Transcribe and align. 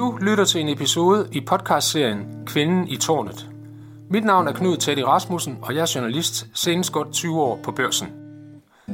Du 0.00 0.18
lytter 0.20 0.44
til 0.44 0.60
en 0.60 0.68
episode 0.68 1.28
i 1.32 1.40
podcastserien 1.40 2.26
Kvinden 2.46 2.88
i 2.88 2.96
tårnet. 2.96 3.46
Mit 4.10 4.24
navn 4.24 4.48
er 4.48 4.52
Knud 4.52 4.76
Teddy 4.76 4.98
Rasmussen, 4.98 5.58
og 5.62 5.74
jeg 5.74 5.80
er 5.80 5.92
journalist, 5.94 6.46
senest 6.54 6.92
godt 6.92 7.12
20 7.12 7.40
år 7.40 7.60
på 7.62 7.72
børsen. 7.72 8.08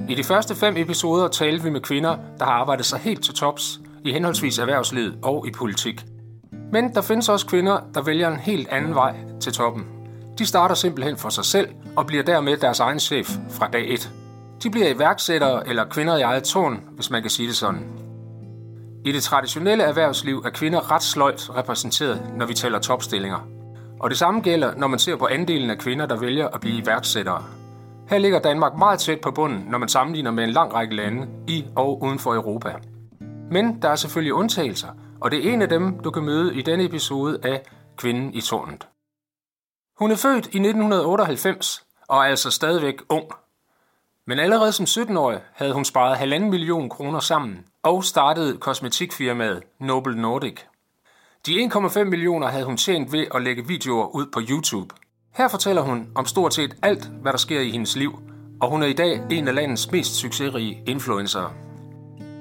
I 0.09 0.15
de 0.15 0.25
første 0.25 0.55
fem 0.55 0.77
episoder 0.77 1.29
talte 1.29 1.65
vi 1.65 1.71
med 1.71 1.81
kvinder, 1.81 2.17
der 2.39 2.45
har 2.45 2.53
arbejdet 2.53 2.87
sig 2.87 2.99
helt 2.99 3.25
til 3.25 3.35
tops 3.35 3.81
i 4.05 4.13
henholdsvis 4.13 4.59
erhvervslivet 4.59 5.19
og 5.23 5.47
i 5.49 5.51
politik. 5.51 6.05
Men 6.73 6.95
der 6.95 7.03
findes 7.03 7.29
også 7.29 7.47
kvinder, 7.47 7.81
der 7.95 8.03
vælger 8.03 8.29
en 8.29 8.41
helt 8.41 8.69
anden 8.69 8.95
vej 8.95 9.17
til 9.41 9.53
toppen. 9.53 9.85
De 10.39 10.47
starter 10.47 10.75
simpelthen 10.75 11.17
for 11.17 11.29
sig 11.29 11.45
selv 11.45 11.69
og 11.97 12.07
bliver 12.07 12.23
dermed 12.23 12.57
deres 12.57 12.81
egen 12.81 13.01
chef 13.01 13.31
fra 13.51 13.69
dag 13.69 13.93
1. 13.93 14.11
De 14.63 14.71
bliver 14.71 14.89
iværksættere 14.89 15.69
eller 15.69 15.85
kvinder 15.85 16.17
i 16.17 16.23
eget 16.23 16.45
tårn, 16.45 16.81
hvis 16.95 17.11
man 17.11 17.23
kan 17.23 17.31
sige 17.31 17.49
det 17.49 17.57
sådan. 17.57 18.06
I 19.07 19.13
det 19.13 19.23
traditionelle 19.23 19.85
erhvervsliv 19.85 20.43
er 20.45 20.51
kvinder 20.51 20.91
ret 20.91 21.03
sløjt 21.03 21.57
repræsenteret, 21.57 22.33
når 22.37 22.47
vi 22.47 22.55
tæller 22.55 22.79
topstillinger. 22.79 23.49
Og 24.01 24.11
det 24.11 24.19
samme 24.19 24.41
gælder, 24.41 24.75
når 24.75 24.87
man 24.87 24.99
ser 24.99 25.17
på 25.17 25.27
andelen 25.27 25.71
af 25.71 25.79
kvinder, 25.79 26.07
der 26.07 26.17
vælger 26.17 26.49
at 26.49 26.61
blive 26.61 26.83
iværksættere. 26.83 27.45
Her 28.09 28.19
ligger 28.19 28.39
Danmark 28.39 28.79
meget 28.79 28.99
tæt 28.99 29.21
på 29.21 29.31
bunden, 29.31 29.67
når 29.71 29.79
man 29.79 29.89
sammenligner 29.89 30.31
med 30.31 30.45
en 30.45 30.51
lang 30.51 30.75
række 30.75 30.95
lande 30.95 31.29
i 31.49 31.65
og 31.77 32.03
uden 32.03 32.19
for 32.19 32.35
Europa. 32.35 32.75
Men 33.51 33.83
der 33.83 33.89
er 33.89 33.97
selvfølgelig 33.97 34.35
undtagelser, 34.35 34.89
og 35.21 35.31
det 35.31 35.47
er 35.47 35.53
en 35.53 35.63
af 35.63 35.69
dem, 35.69 35.99
du 35.99 36.11
kan 36.11 36.25
møde 36.25 36.55
i 36.55 36.63
denne 36.63 36.85
episode 36.85 37.39
af 37.43 37.63
Kvinden 37.97 38.35
i 38.35 38.41
tårnet. 38.41 38.87
Hun 39.99 40.11
er 40.11 40.17
født 40.17 40.45
i 40.45 40.59
1998 40.59 41.85
og 42.09 42.19
er 42.19 42.23
altså 42.23 42.51
stadigvæk 42.51 42.95
ung. 43.09 43.25
Men 44.27 44.39
allerede 44.39 44.73
som 44.73 44.85
17-årig 44.85 45.41
havde 45.53 45.73
hun 45.73 45.85
sparet 45.85 46.17
halvanden 46.17 46.51
million 46.51 46.89
kroner 46.89 47.21
sammen 47.21 47.65
og 47.87 48.05
startede 48.05 48.57
kosmetikfirmaet 48.57 49.63
Noble 49.81 50.21
Nordic. 50.21 50.61
De 51.47 51.71
1,5 51.73 52.05
millioner 52.05 52.49
havde 52.49 52.65
hun 52.65 52.77
tjent 52.77 53.13
ved 53.13 53.27
at 53.35 53.43
lægge 53.43 53.67
videoer 53.67 54.07
ud 54.07 54.27
på 54.33 54.41
YouTube. 54.51 54.95
Her 55.35 55.49
fortæller 55.49 55.83
hun 55.83 56.09
om 56.15 56.27
stort 56.27 56.55
set 56.55 56.77
alt, 56.83 57.11
hvad 57.23 57.33
der 57.33 57.39
sker 57.39 57.61
i 57.61 57.71
hendes 57.71 57.97
liv, 57.97 58.19
og 58.61 58.71
hun 58.71 58.83
er 58.83 58.87
i 58.87 58.93
dag 58.93 59.21
en 59.31 59.49
af 59.49 59.55
landets 59.55 59.91
mest 59.91 60.15
succesrige 60.15 60.83
influencer. 60.87 61.55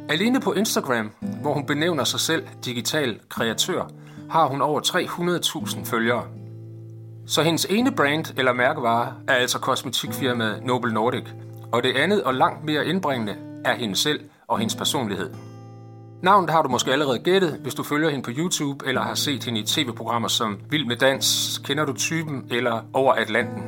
Alene 0.10 0.40
på 0.40 0.54
Instagram, 0.54 1.12
hvor 1.42 1.54
hun 1.54 1.66
benævner 1.66 2.04
sig 2.04 2.20
selv 2.20 2.48
digital 2.66 3.20
kreatør, 3.30 3.90
har 4.30 4.48
hun 4.48 4.62
over 4.62 4.82
300.000 4.82 5.86
følgere. 5.86 6.28
Så 7.28 7.44
hendes 7.44 7.66
ene 7.66 7.92
brand 7.92 8.26
eller 8.38 8.54
mærkevare 8.54 9.14
er 9.28 9.34
altså 9.34 9.60
kosmetikfirmaet 9.60 10.64
Noble 10.64 10.94
Nordic, 10.94 11.26
og 11.72 11.84
det 11.84 11.96
andet 11.96 12.24
og 12.24 12.34
langt 12.34 12.64
mere 12.64 12.86
indbringende 12.86 13.36
er 13.66 13.76
hende 13.76 13.96
selv 13.96 14.20
og 14.48 14.60
hendes 14.60 14.76
personlighed. 14.76 15.30
Navnet 16.22 16.50
har 16.50 16.62
du 16.62 16.70
måske 16.70 16.92
allerede 16.92 17.20
gættet, 17.20 17.60
hvis 17.62 17.76
du 17.76 17.84
følger 17.84 18.10
hende 18.10 18.24
på 18.24 18.32
YouTube 18.38 18.88
eller 18.88 19.02
har 19.02 19.16
set 19.16 19.44
hende 19.44 19.60
i 19.60 19.64
tv-programmer 19.64 20.28
som 20.28 20.60
Vild 20.70 20.86
med 20.86 20.96
Dans, 20.96 21.58
Kender 21.64 21.86
du 21.86 21.94
typen 21.94 22.48
eller 22.52 22.82
Over 22.94 23.14
Atlanten. 23.14 23.64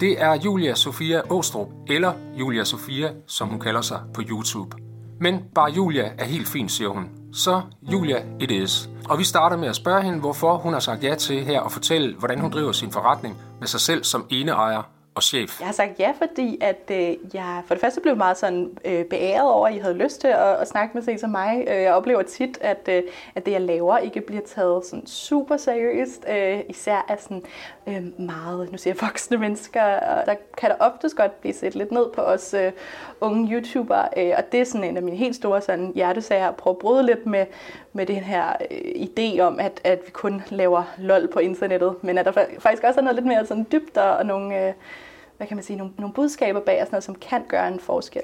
Det 0.00 0.22
er 0.22 0.34
Julia 0.34 0.74
Sofia 0.74 1.32
Åstrup, 1.32 1.68
eller 1.88 2.12
Julia 2.36 2.64
Sofia, 2.64 3.10
som 3.26 3.48
hun 3.48 3.60
kalder 3.60 3.80
sig 3.80 4.00
på 4.14 4.22
YouTube. 4.30 4.76
Men 5.20 5.40
bare 5.54 5.70
Julia 5.70 6.12
er 6.18 6.24
helt 6.24 6.48
fint, 6.48 6.72
siger 6.72 6.88
hun. 6.88 7.08
Så 7.32 7.60
Julia 7.92 8.24
it 8.40 8.50
is. 8.50 8.88
Og 9.08 9.18
vi 9.18 9.24
starter 9.24 9.56
med 9.56 9.68
at 9.68 9.76
spørge 9.76 10.02
hende, 10.02 10.20
hvorfor 10.20 10.56
hun 10.56 10.72
har 10.72 10.80
sagt 10.80 11.04
ja 11.04 11.14
til 11.14 11.44
her 11.44 11.60
og 11.60 11.72
fortælle, 11.72 12.16
hvordan 12.18 12.40
hun 12.40 12.50
driver 12.50 12.72
sin 12.72 12.90
forretning 12.90 13.36
med 13.60 13.68
sig 13.68 13.80
selv 13.80 14.04
som 14.04 14.26
eneejer 14.30 14.82
og 15.14 15.22
chef? 15.22 15.60
Jeg 15.60 15.66
har 15.66 15.72
sagt 15.72 15.98
ja, 15.98 16.12
fordi 16.18 16.58
at 16.60 16.90
øh, 16.90 17.34
jeg 17.34 17.62
for 17.66 17.74
det 17.74 17.80
første 17.80 18.00
blev 18.00 18.16
meget 18.16 18.36
sådan 18.36 18.70
øh, 18.84 19.04
beæret 19.04 19.50
over, 19.50 19.68
at 19.68 19.74
I 19.74 19.78
havde 19.78 19.94
lyst 19.94 20.20
til 20.20 20.28
at, 20.28 20.56
at 20.60 20.68
snakke 20.68 20.90
med 20.94 21.02
sig 21.02 21.20
som 21.20 21.30
mig. 21.30 21.64
Øh, 21.68 21.82
jeg 21.82 21.94
oplever 21.94 22.22
tit, 22.22 22.58
at, 22.60 22.88
øh, 22.88 23.02
at 23.34 23.46
det, 23.46 23.52
jeg 23.52 23.60
laver, 23.60 23.98
ikke 23.98 24.20
bliver 24.20 24.42
taget 24.46 24.86
sådan 24.86 25.06
super 25.06 25.56
seriøst. 25.56 26.26
Øh, 26.28 26.60
især 26.68 27.06
af 27.08 27.18
sådan 27.20 27.42
øh, 27.86 28.20
meget, 28.20 28.72
nu 28.72 28.78
siger 28.78 28.94
jeg, 28.94 29.02
voksne 29.08 29.36
mennesker. 29.36 29.82
Og 29.82 30.26
der 30.26 30.34
kan 30.58 30.70
der 30.70 30.76
oftest 30.80 31.16
godt 31.16 31.40
blive 31.40 31.54
set 31.54 31.74
lidt 31.74 31.92
ned 31.92 32.06
på 32.14 32.20
os 32.20 32.54
øh, 32.54 32.72
unge 33.20 33.54
YouTubere. 33.54 34.08
Øh, 34.16 34.32
og 34.38 34.52
det 34.52 34.60
er 34.60 34.64
sådan 34.64 34.84
en 34.84 34.96
af 34.96 35.02
mine 35.02 35.16
helt 35.16 35.36
store 35.36 35.60
sådan, 35.60 35.92
hjertesager 35.94 36.48
at 36.48 36.56
prøve 36.56 36.74
at 36.74 36.78
bryde 36.78 37.06
lidt 37.06 37.26
med, 37.26 37.46
med 37.92 38.06
den 38.06 38.16
her 38.16 38.52
øh, 38.70 39.08
idé 39.08 39.40
om, 39.40 39.60
at, 39.60 39.80
at 39.84 40.00
vi 40.06 40.10
kun 40.10 40.42
laver 40.50 40.82
lol 40.98 41.28
på 41.32 41.38
internettet. 41.38 41.94
Men 42.02 42.18
at 42.18 42.24
der 42.24 42.32
faktisk 42.58 42.84
også 42.84 43.00
er 43.00 43.04
noget 43.04 43.14
lidt 43.14 43.26
mere 43.26 43.46
sådan 43.46 43.66
dybt 43.72 43.96
og 43.96 44.26
nogle... 44.26 44.68
Øh, 44.68 44.72
hvad 45.36 45.46
kan 45.46 45.56
man 45.56 45.64
sige, 45.64 45.76
nogle, 45.76 45.92
nogle 45.98 46.14
budskaber 46.14 46.60
bag 46.60 46.80
og 46.80 46.86
sådan 46.86 46.94
noget, 46.94 47.04
som 47.04 47.14
kan 47.14 47.44
gøre 47.48 47.68
en 47.68 47.80
forskel. 47.80 48.22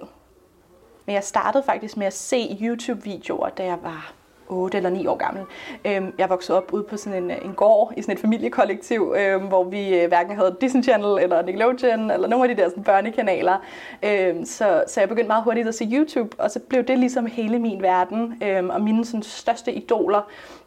Men 1.06 1.14
jeg 1.14 1.24
startede 1.24 1.62
faktisk 1.62 1.96
med 1.96 2.06
at 2.06 2.12
se 2.12 2.58
YouTube-videoer, 2.60 3.48
da 3.48 3.64
jeg 3.64 3.78
var 3.82 4.12
8 4.50 4.76
eller 4.76 4.90
9 4.90 5.06
år 5.06 5.16
gammel. 5.16 5.42
Øhm, 5.84 6.14
jeg 6.18 6.28
voksede 6.28 6.58
op 6.58 6.72
ude 6.72 6.82
på 6.82 6.96
sådan 6.96 7.24
en, 7.24 7.30
en 7.30 7.54
gård 7.54 7.92
i 7.96 8.02
sådan 8.02 8.14
et 8.14 8.20
familiekollektiv, 8.20 9.14
øhm, 9.18 9.46
hvor 9.46 9.64
vi 9.64 9.98
øh, 9.98 10.08
hverken 10.08 10.36
havde 10.36 10.56
Disney 10.60 10.82
Channel 10.82 11.22
eller 11.22 11.42
Nickelodeon 11.42 12.10
eller 12.10 12.28
nogle 12.28 12.50
af 12.50 12.56
de 12.56 12.62
der 12.62 12.68
sådan, 12.68 12.84
børnekanaler. 12.84 13.56
Øhm, 14.02 14.44
så, 14.44 14.84
så 14.86 15.00
jeg 15.00 15.08
begyndte 15.08 15.28
meget 15.28 15.44
hurtigt 15.44 15.68
at 15.68 15.74
se 15.74 15.88
YouTube, 15.92 16.36
og 16.38 16.50
så 16.50 16.60
blev 16.60 16.84
det 16.84 16.98
ligesom 16.98 17.26
hele 17.26 17.58
min 17.58 17.82
verden. 17.82 18.42
og 18.70 18.80
mine 18.80 19.04
sådan, 19.04 19.22
største 19.22 19.72
idoler, 19.72 20.22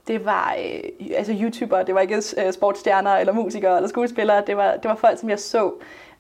det 0.08 0.26
var 0.26 0.56
øh, 0.60 1.16
altså 1.16 1.36
YouTubere, 1.42 1.84
det 1.84 1.96
var 1.96 2.02
ikke 2.02 2.16
øh, 2.46 2.54
sportsstjerner 2.54 3.12
eller 3.12 3.34
musikere 3.34 3.76
eller 3.76 3.90
skuespillere, 3.90 4.44
det 4.48 4.58
var, 4.58 4.72
det 4.72 4.90
var 4.90 4.96
folk, 4.96 5.20
som 5.20 5.30
jeg 5.30 5.40
så 5.40 5.72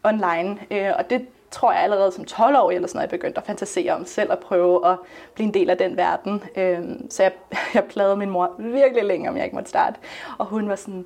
online. 0.03 0.57
Øh, 0.71 0.91
og 0.97 1.09
det 1.09 1.27
tror 1.51 1.71
jeg 1.71 1.81
allerede 1.81 2.11
som 2.11 2.23
12-årig 2.23 2.75
eller 2.75 2.87
sådan 2.87 2.97
noget, 2.97 3.11
jeg 3.11 3.19
begyndte 3.19 3.39
at 3.39 3.45
fantasere 3.45 3.93
om 3.93 4.05
selv 4.05 4.31
at 4.31 4.39
prøve 4.39 4.87
at 4.87 4.97
blive 5.33 5.47
en 5.47 5.53
del 5.53 5.69
af 5.69 5.77
den 5.77 5.97
verden. 5.97 6.43
Øh, 6.55 6.81
så 7.09 7.23
jeg, 7.23 7.31
jeg 7.73 7.83
plagede 7.83 8.17
min 8.17 8.29
mor 8.29 8.55
virkelig 8.57 9.03
længe, 9.03 9.29
om 9.29 9.37
jeg 9.37 9.43
ikke 9.43 9.55
måtte 9.55 9.69
starte. 9.69 9.99
Og 10.37 10.45
hun 10.45 10.69
var 10.69 10.75
sådan, 10.75 11.05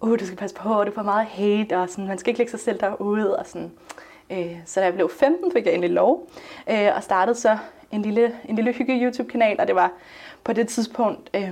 uh, 0.00 0.18
du 0.20 0.26
skal 0.26 0.38
passe 0.38 0.56
på, 0.56 0.84
du 0.84 0.92
får 0.92 1.02
meget 1.02 1.26
hate, 1.26 1.78
og 1.78 1.88
sådan, 1.88 2.06
man 2.06 2.18
skal 2.18 2.30
ikke 2.30 2.38
lægge 2.38 2.50
sig 2.50 2.60
selv 2.60 2.80
derude. 2.80 3.38
Og 3.38 3.46
sådan. 3.46 3.72
Øh, 4.30 4.56
så 4.66 4.80
da 4.80 4.84
jeg 4.86 4.94
blev 4.94 5.10
15, 5.10 5.52
fik 5.52 5.66
jeg 5.66 5.74
endelig 5.74 5.94
lov, 5.94 6.30
øh, 6.70 6.88
og 6.96 7.02
startede 7.02 7.38
så 7.38 7.58
en 7.90 8.02
lille, 8.02 8.34
en 8.44 8.56
lille 8.56 8.72
hygge 8.72 9.02
YouTube-kanal, 9.04 9.56
og 9.60 9.66
det 9.66 9.74
var 9.74 9.92
på 10.44 10.52
det 10.52 10.68
tidspunkt... 10.68 11.30
Øh, 11.34 11.50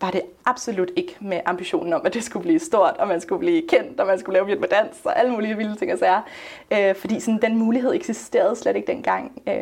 var 0.00 0.10
det 0.10 0.22
absolut 0.44 0.90
ikke 0.96 1.16
med 1.20 1.40
ambitionen 1.46 1.92
om, 1.92 2.00
at 2.04 2.14
det 2.14 2.24
skulle 2.24 2.42
blive 2.42 2.58
stort, 2.58 2.94
og 2.98 3.08
man 3.08 3.20
skulle 3.20 3.38
blive 3.38 3.62
kendt, 3.68 4.00
og 4.00 4.06
man 4.06 4.18
skulle 4.18 4.34
lave 4.34 4.46
vild 4.46 4.58
med 4.58 4.68
dans, 4.68 5.00
og 5.04 5.18
alle 5.18 5.32
mulige 5.32 5.56
vilde 5.56 5.76
ting 5.76 5.92
og 5.92 5.98
sager. 5.98 6.20
Øh, 6.72 6.94
fordi 6.94 7.20
sådan, 7.20 7.42
den 7.42 7.56
mulighed 7.56 7.94
eksisterede 7.94 8.56
slet 8.56 8.76
ikke 8.76 8.92
dengang. 8.92 9.42
Øh, 9.48 9.54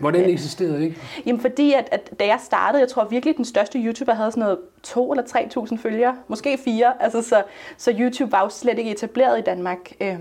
Hvordan 0.00 0.22
øh, 0.22 0.28
eksisterede 0.28 0.84
ikke? 0.84 0.96
Jamen 1.26 1.40
fordi, 1.40 1.72
at, 1.72 1.88
at 1.92 2.10
da 2.20 2.26
jeg 2.26 2.38
startede, 2.42 2.80
jeg 2.80 2.88
tror 2.88 3.04
virkelig, 3.04 3.36
den 3.36 3.44
største 3.44 3.78
YouTuber 3.78 4.14
havde 4.14 4.30
sådan 4.30 4.40
noget 4.40 4.58
to 4.82 5.12
eller 5.12 5.24
3.000 5.72 5.82
følgere, 5.82 6.16
måske 6.28 6.58
fire. 6.64 7.02
Altså, 7.02 7.22
så, 7.22 7.42
så 7.76 7.94
YouTube 7.98 8.32
var 8.32 8.42
jo 8.42 8.48
slet 8.48 8.78
ikke 8.78 8.90
etableret 8.90 9.38
i 9.38 9.42
Danmark. 9.42 9.92
Øh, 10.00 10.18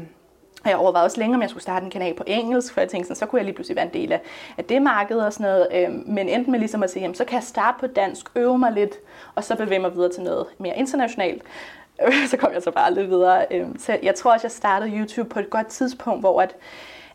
og 0.68 0.72
jeg 0.72 0.80
overvejede 0.80 1.06
også 1.06 1.20
længe, 1.20 1.36
om 1.36 1.42
jeg 1.42 1.50
skulle 1.50 1.64
starte 1.64 1.84
en 1.84 1.92
kanal 1.92 2.14
på 2.14 2.24
engelsk, 2.28 2.74
for 2.74 2.82
jeg 2.82 2.90
tænkte, 2.90 3.08
sådan, 3.08 3.16
så 3.16 3.26
kunne 3.26 3.40
jeg 3.40 3.46
lige 3.46 3.56
pludselig 3.56 3.76
være 3.76 3.86
en 3.86 3.94
del 3.94 4.12
af, 4.12 4.22
af 4.58 4.66
det 4.66 4.82
marked 4.82 5.18
og 5.18 5.34
sådan 5.34 5.52
noget. 5.52 5.68
Øhm, 5.74 6.04
men 6.08 6.30
endte 6.30 6.52
med 6.52 6.60
ligesom 6.60 6.84
at 6.84 6.90
sige, 6.90 7.02
jamen, 7.02 7.16
så 7.16 7.26
kan 7.26 7.36
jeg 7.36 7.44
starte 7.44 7.78
på 7.80 7.88
dansk, 7.88 8.30
øve 8.36 8.58
mig 8.58 8.72
lidt, 8.72 8.96
og 9.36 9.44
så 9.44 9.56
bevæge 9.56 9.80
mig 9.80 9.96
videre 9.96 10.12
til 10.12 10.24
noget 10.24 10.46
mere 10.58 10.78
internationalt. 10.78 11.44
så 12.32 12.38
kom 12.38 12.54
jeg 12.54 12.64
så 12.64 12.72
bare 12.72 12.94
lidt 12.94 13.10
videre. 13.10 13.46
Øhm, 13.52 13.80
så 13.80 13.98
jeg 14.04 14.16
tror 14.16 14.34
også, 14.34 14.48
jeg 14.48 14.52
startede 14.52 14.98
YouTube 14.98 15.30
på 15.30 15.40
et 15.40 15.50
godt 15.50 15.68
tidspunkt, 15.68 16.20
hvor 16.20 16.42
at, 16.42 16.56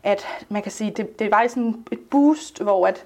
at 0.03 0.27
man 0.49 0.61
kan 0.61 0.71
sige, 0.71 0.91
det, 0.91 1.19
det 1.19 1.31
var 1.31 1.47
sådan 1.47 1.85
et 1.91 1.99
boost, 1.99 2.61
hvor 2.61 2.87
at 2.87 3.05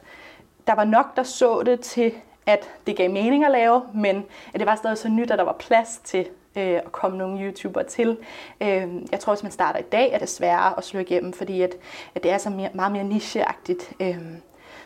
der 0.67 0.75
var 0.75 0.83
nok, 0.83 1.15
der 1.15 1.23
så 1.23 1.63
det 1.65 1.79
til, 1.79 2.11
at 2.45 2.69
det 2.87 2.97
gav 2.97 3.09
mening 3.11 3.45
at 3.45 3.51
lave, 3.51 3.81
men 3.93 4.25
at 4.53 4.59
det 4.59 4.65
var 4.65 4.75
stadig 4.75 4.97
så 4.97 5.09
nyt, 5.09 5.31
at 5.31 5.37
der 5.37 5.45
var 5.45 5.55
plads 5.59 6.01
til 6.03 6.27
øh, 6.57 6.75
at 6.85 6.91
komme 6.91 7.18
nogle 7.18 7.45
YouTubere 7.45 7.84
til. 7.84 8.18
Øh, 8.62 8.88
jeg 9.12 9.19
tror, 9.19 9.34
hvis 9.34 9.44
man 9.44 9.51
starter 9.51 9.79
i 9.79 9.88
dag, 9.91 10.12
er 10.12 10.19
det 10.19 10.29
sværere 10.29 10.78
at 10.78 10.84
slå 10.84 11.00
igennem, 11.00 11.34
fordi 11.34 11.62
at, 11.62 11.75
at 12.16 12.23
det 12.23 12.31
er 12.31 12.38
så 12.38 12.50
mere, 12.50 12.69
meget 12.73 12.91
mere 12.91 13.03
nicheagtigt. 13.03 13.94
Øh, 14.00 14.18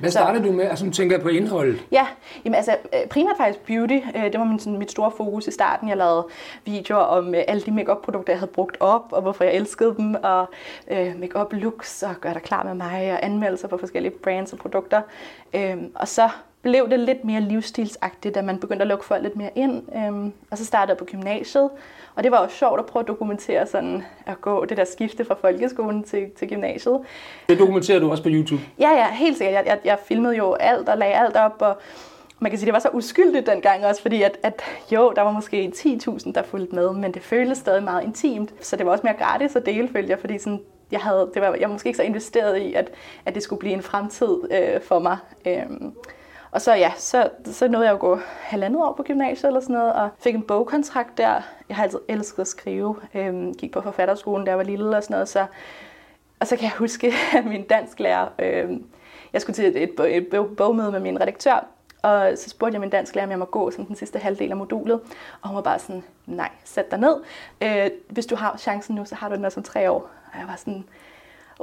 hvad 0.02 0.12
startede 0.12 0.48
du 0.48 0.52
med? 0.52 0.66
Altså, 0.66 0.86
du 0.86 0.92
tænker 0.92 1.20
på 1.20 1.28
indholdet? 1.28 1.86
Ja, 1.92 2.08
jamen, 2.46 2.56
altså, 2.56 2.78
øh, 2.94 3.08
primært 3.10 3.38
faktisk 3.38 3.66
beauty. 3.66 4.00
Øh, 4.16 4.24
det 4.24 4.40
var 4.40 4.46
min, 4.46 4.60
sådan, 4.60 4.80
mit 4.80 4.92
store 4.92 5.12
fokus 5.18 5.48
i 5.48 5.52
starten. 5.52 5.90
Jeg 5.90 5.98
lavede 5.98 6.28
videoer 6.66 7.02
om 7.02 7.36
øh, 7.36 7.44
alle 7.48 7.62
de 7.62 7.72
makeup 7.72 8.02
produkter 8.02 8.34
jeg 8.34 8.40
havde 8.40 8.52
brugt 8.52 8.78
op, 8.80 9.06
og 9.12 9.22
hvorfor 9.22 9.44
jeg 9.44 9.54
elskede 9.54 9.96
dem, 9.98 10.16
og 10.24 10.50
øh, 10.88 11.20
makeup 11.20 11.54
looks, 11.54 12.04
og 12.04 12.16
gør 12.22 12.34
dig 12.34 12.42
klar 12.42 12.64
med 12.64 12.74
mig, 12.74 13.14
og 13.14 13.26
anmeldelser 13.26 13.68
på 13.68 13.78
forskellige 13.78 14.14
brands 14.24 14.54
og 14.54 14.60
produkter. 14.60 15.02
Øh, 15.54 15.78
og 15.96 16.08
så 16.08 16.30
blev 16.62 16.90
det 16.90 17.00
lidt 17.00 17.26
mere 17.26 17.42
livsstilsagtigt, 17.42 18.36
da 18.36 18.42
man 18.42 18.60
begyndte 18.60 18.84
at 18.84 18.88
lukke 18.88 19.06
folk 19.06 19.24
lidt 19.24 19.36
mere 19.36 19.50
ind. 19.56 19.84
Øhm, 19.96 20.34
og 20.52 20.58
så 20.58 20.66
startede 20.66 20.90
jeg 20.90 20.98
på 20.98 21.06
gymnasiet, 21.06 21.70
og 22.16 22.24
det 22.24 22.32
var 22.32 22.38
også 22.38 22.56
sjovt 22.56 22.80
at 22.80 22.86
prøve 22.86 23.02
at 23.02 23.08
dokumentere 23.08 23.68
sådan, 23.68 24.04
at 24.26 24.42
gå 24.42 24.66
det 24.66 24.78
der 24.78 24.86
skifte 24.86 25.26
fra 25.26 25.36
folkeskolen 25.42 26.04
til, 26.04 26.32
til 26.38 26.50
gymnasiet. 26.50 27.00
Det 27.50 27.60
dokumenterer 27.60 28.00
du 28.00 28.12
også 28.12 28.24
på 28.24 28.30
YouTube? 28.32 28.62
Ja, 28.80 28.90
ja, 28.90 29.12
helt 29.12 29.38
sikkert. 29.38 29.54
Jeg, 29.54 29.66
jeg, 29.66 29.80
jeg 29.86 29.98
filmede 30.08 30.38
jo 30.38 30.54
alt 30.54 30.90
og 30.90 30.98
lagde 30.98 31.14
alt 31.14 31.36
op, 31.36 31.56
og 31.60 31.78
man 32.40 32.52
kan 32.52 32.60
sige, 32.60 32.66
det 32.66 32.74
var 32.74 32.80
så 32.80 32.90
uskyldigt 32.94 33.48
dengang 33.48 33.86
også, 33.86 34.02
fordi 34.02 34.22
at, 34.22 34.38
at 34.44 34.62
jo, 34.92 35.14
der 35.16 35.22
var 35.22 35.32
måske 35.32 35.72
10.000, 35.76 36.32
der 36.32 36.44
fulgte 36.44 36.76
med, 36.76 36.94
men 36.94 37.14
det 37.14 37.22
føltes 37.22 37.58
stadig 37.58 37.84
meget 37.84 38.04
intimt. 38.04 38.54
Så 38.62 38.76
det 38.76 38.86
var 38.86 38.92
også 38.92 39.04
mere 39.04 39.14
gratis 39.14 39.56
at 39.56 39.66
dele, 39.66 39.90
følte 39.94 40.10
jeg, 40.10 40.20
fordi 40.20 40.40
sådan, 40.40 40.60
jeg, 40.92 41.00
havde, 41.00 41.30
det 41.34 41.42
var, 41.42 41.56
jeg 41.60 41.70
var 41.70 41.74
måske 41.74 41.88
ikke 41.88 41.98
så 41.98 42.04
investeret 42.04 42.58
i, 42.58 42.74
at, 42.74 42.92
at 43.26 43.36
det 43.36 43.44
skulle 43.44 43.60
blive 43.60 43.74
en 43.74 43.82
fremtid 43.82 44.38
øh, 44.52 44.82
for 44.82 45.00
mig. 45.00 45.18
Øhm, 45.46 45.94
og 46.52 46.62
så 46.62 46.74
ja, 46.74 46.92
så, 46.98 47.30
så 47.46 47.68
nåede 47.68 47.86
jeg 47.86 47.94
at 47.94 48.00
gå 48.00 48.20
halvandet 48.40 48.82
år 48.82 48.94
på 48.94 49.04
gymnasiet 49.04 49.50
eller 49.50 49.60
sådan 49.60 49.74
noget, 49.74 49.94
og 49.94 50.10
fik 50.20 50.36
en 50.36 50.44
bogkontrakt 50.44 51.18
der. 51.18 51.42
Jeg 51.70 51.76
har 51.76 51.84
altid 51.84 52.00
elsket 52.08 52.42
at 52.42 52.48
skrive. 52.48 52.96
Øhm, 53.14 53.54
gik 53.54 53.72
på 53.72 53.82
forfatterskolen, 53.82 54.46
da 54.46 54.52
jeg 54.52 54.58
var 54.58 54.64
lille 54.64 54.98
og 54.98 55.04
sådan 55.04 55.14
noget. 55.14 55.30
Så, 55.30 55.46
og 56.40 56.48
så 56.48 56.56
kan 56.56 56.64
jeg 56.64 56.72
huske, 56.72 57.14
at 57.38 57.46
min 57.46 57.64
dansklærer, 57.64 58.28
øhm, 58.40 58.86
jeg 59.34 59.42
skulle 59.42 59.56
til 59.56 59.66
et, 59.66 59.84
et, 59.84 60.24
et 60.34 60.48
bogmøde 60.58 60.92
med 60.92 61.00
min 61.00 61.22
redaktør, 61.22 61.66
og 62.02 62.32
så 62.36 62.50
spurgte 62.50 62.74
jeg 62.74 62.82
min 62.82 62.90
dansklærer, 62.90 63.26
om 63.26 63.32
jeg 63.32 63.40
må 63.40 63.46
gå 63.46 63.72
sådan 63.72 63.86
den 63.86 63.96
sidste 63.96 64.20
halvdel 64.20 64.52
af 64.52 64.58
modulet. 64.58 65.00
Og 65.42 65.50
hun 65.50 65.56
var 65.56 65.62
bare 65.62 65.80
sådan, 65.80 66.04
nej, 66.26 66.50
sæt 66.64 66.92
dig 66.92 67.00
ned. 67.00 67.16
Øh, 67.62 67.90
hvis 68.10 68.26
du 68.26 68.36
har 68.36 68.58
chancen 68.58 68.96
nu, 68.96 69.06
så 69.06 69.16
har 69.16 69.30
du 69.30 69.36
den 69.36 69.46
også 69.46 69.60
om 69.60 69.64
tre 69.64 69.92
år. 69.92 70.10
Og 70.34 70.40
jeg 70.40 70.48
var 70.48 70.56
sådan, 70.56 70.86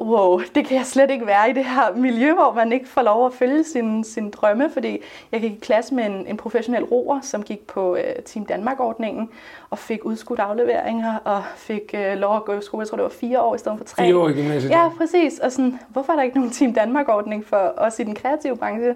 wow, 0.03 0.41
det 0.55 0.67
kan 0.67 0.77
jeg 0.77 0.87
slet 0.87 1.11
ikke 1.11 1.27
være 1.27 1.51
i 1.51 1.53
det 1.53 1.65
her 1.65 1.95
miljø, 1.97 2.35
hvor 2.35 2.53
man 2.53 2.73
ikke 2.73 2.89
får 2.89 3.03
lov 3.03 3.27
at 3.27 3.33
følge 3.33 3.65
sin, 3.65 4.05
sin 4.05 4.31
drømme, 4.31 4.71
fordi 4.71 4.99
jeg 5.33 5.41
gik 5.41 5.53
i 5.53 5.59
klasse 5.59 5.95
med 5.95 6.07
en, 6.07 6.27
en 6.27 6.37
professionel 6.37 6.85
roer, 6.85 7.21
som 7.21 7.43
gik 7.43 7.67
på 7.67 7.93
uh, 7.93 7.99
Team 8.25 8.47
Danmark-ordningen, 8.47 9.31
og 9.71 9.79
fik 9.79 10.05
udskudt 10.05 10.41
afleveringer, 10.41 11.17
og 11.17 11.43
fik 11.57 11.95
uh, 11.95 12.19
lov 12.19 12.37
at 12.37 12.45
gå 12.45 12.53
i 12.53 12.63
skole, 12.63 12.81
jeg 12.81 12.89
tror 12.89 12.97
det 12.97 13.03
var 13.03 13.11
fire 13.11 13.41
år 13.41 13.55
i 13.55 13.59
stedet 13.59 13.79
for 13.79 13.85
tre. 13.85 14.05
Fire 14.05 14.17
år 14.17 14.29
i 14.29 14.33
gymnasiet? 14.33 14.71
Ja, 14.71 14.89
præcis. 14.99 15.39
Og 15.39 15.53
sådan, 15.53 15.79
hvorfor 15.89 16.13
er 16.13 16.17
der 16.17 16.23
ikke 16.23 16.37
nogen 16.37 16.51
Team 16.51 16.75
Danmark-ordning 16.75 17.47
for 17.47 17.75
os 17.77 17.99
i 17.99 18.05
den 18.05 18.15
kreative 18.15 18.57
branche? 18.57 18.95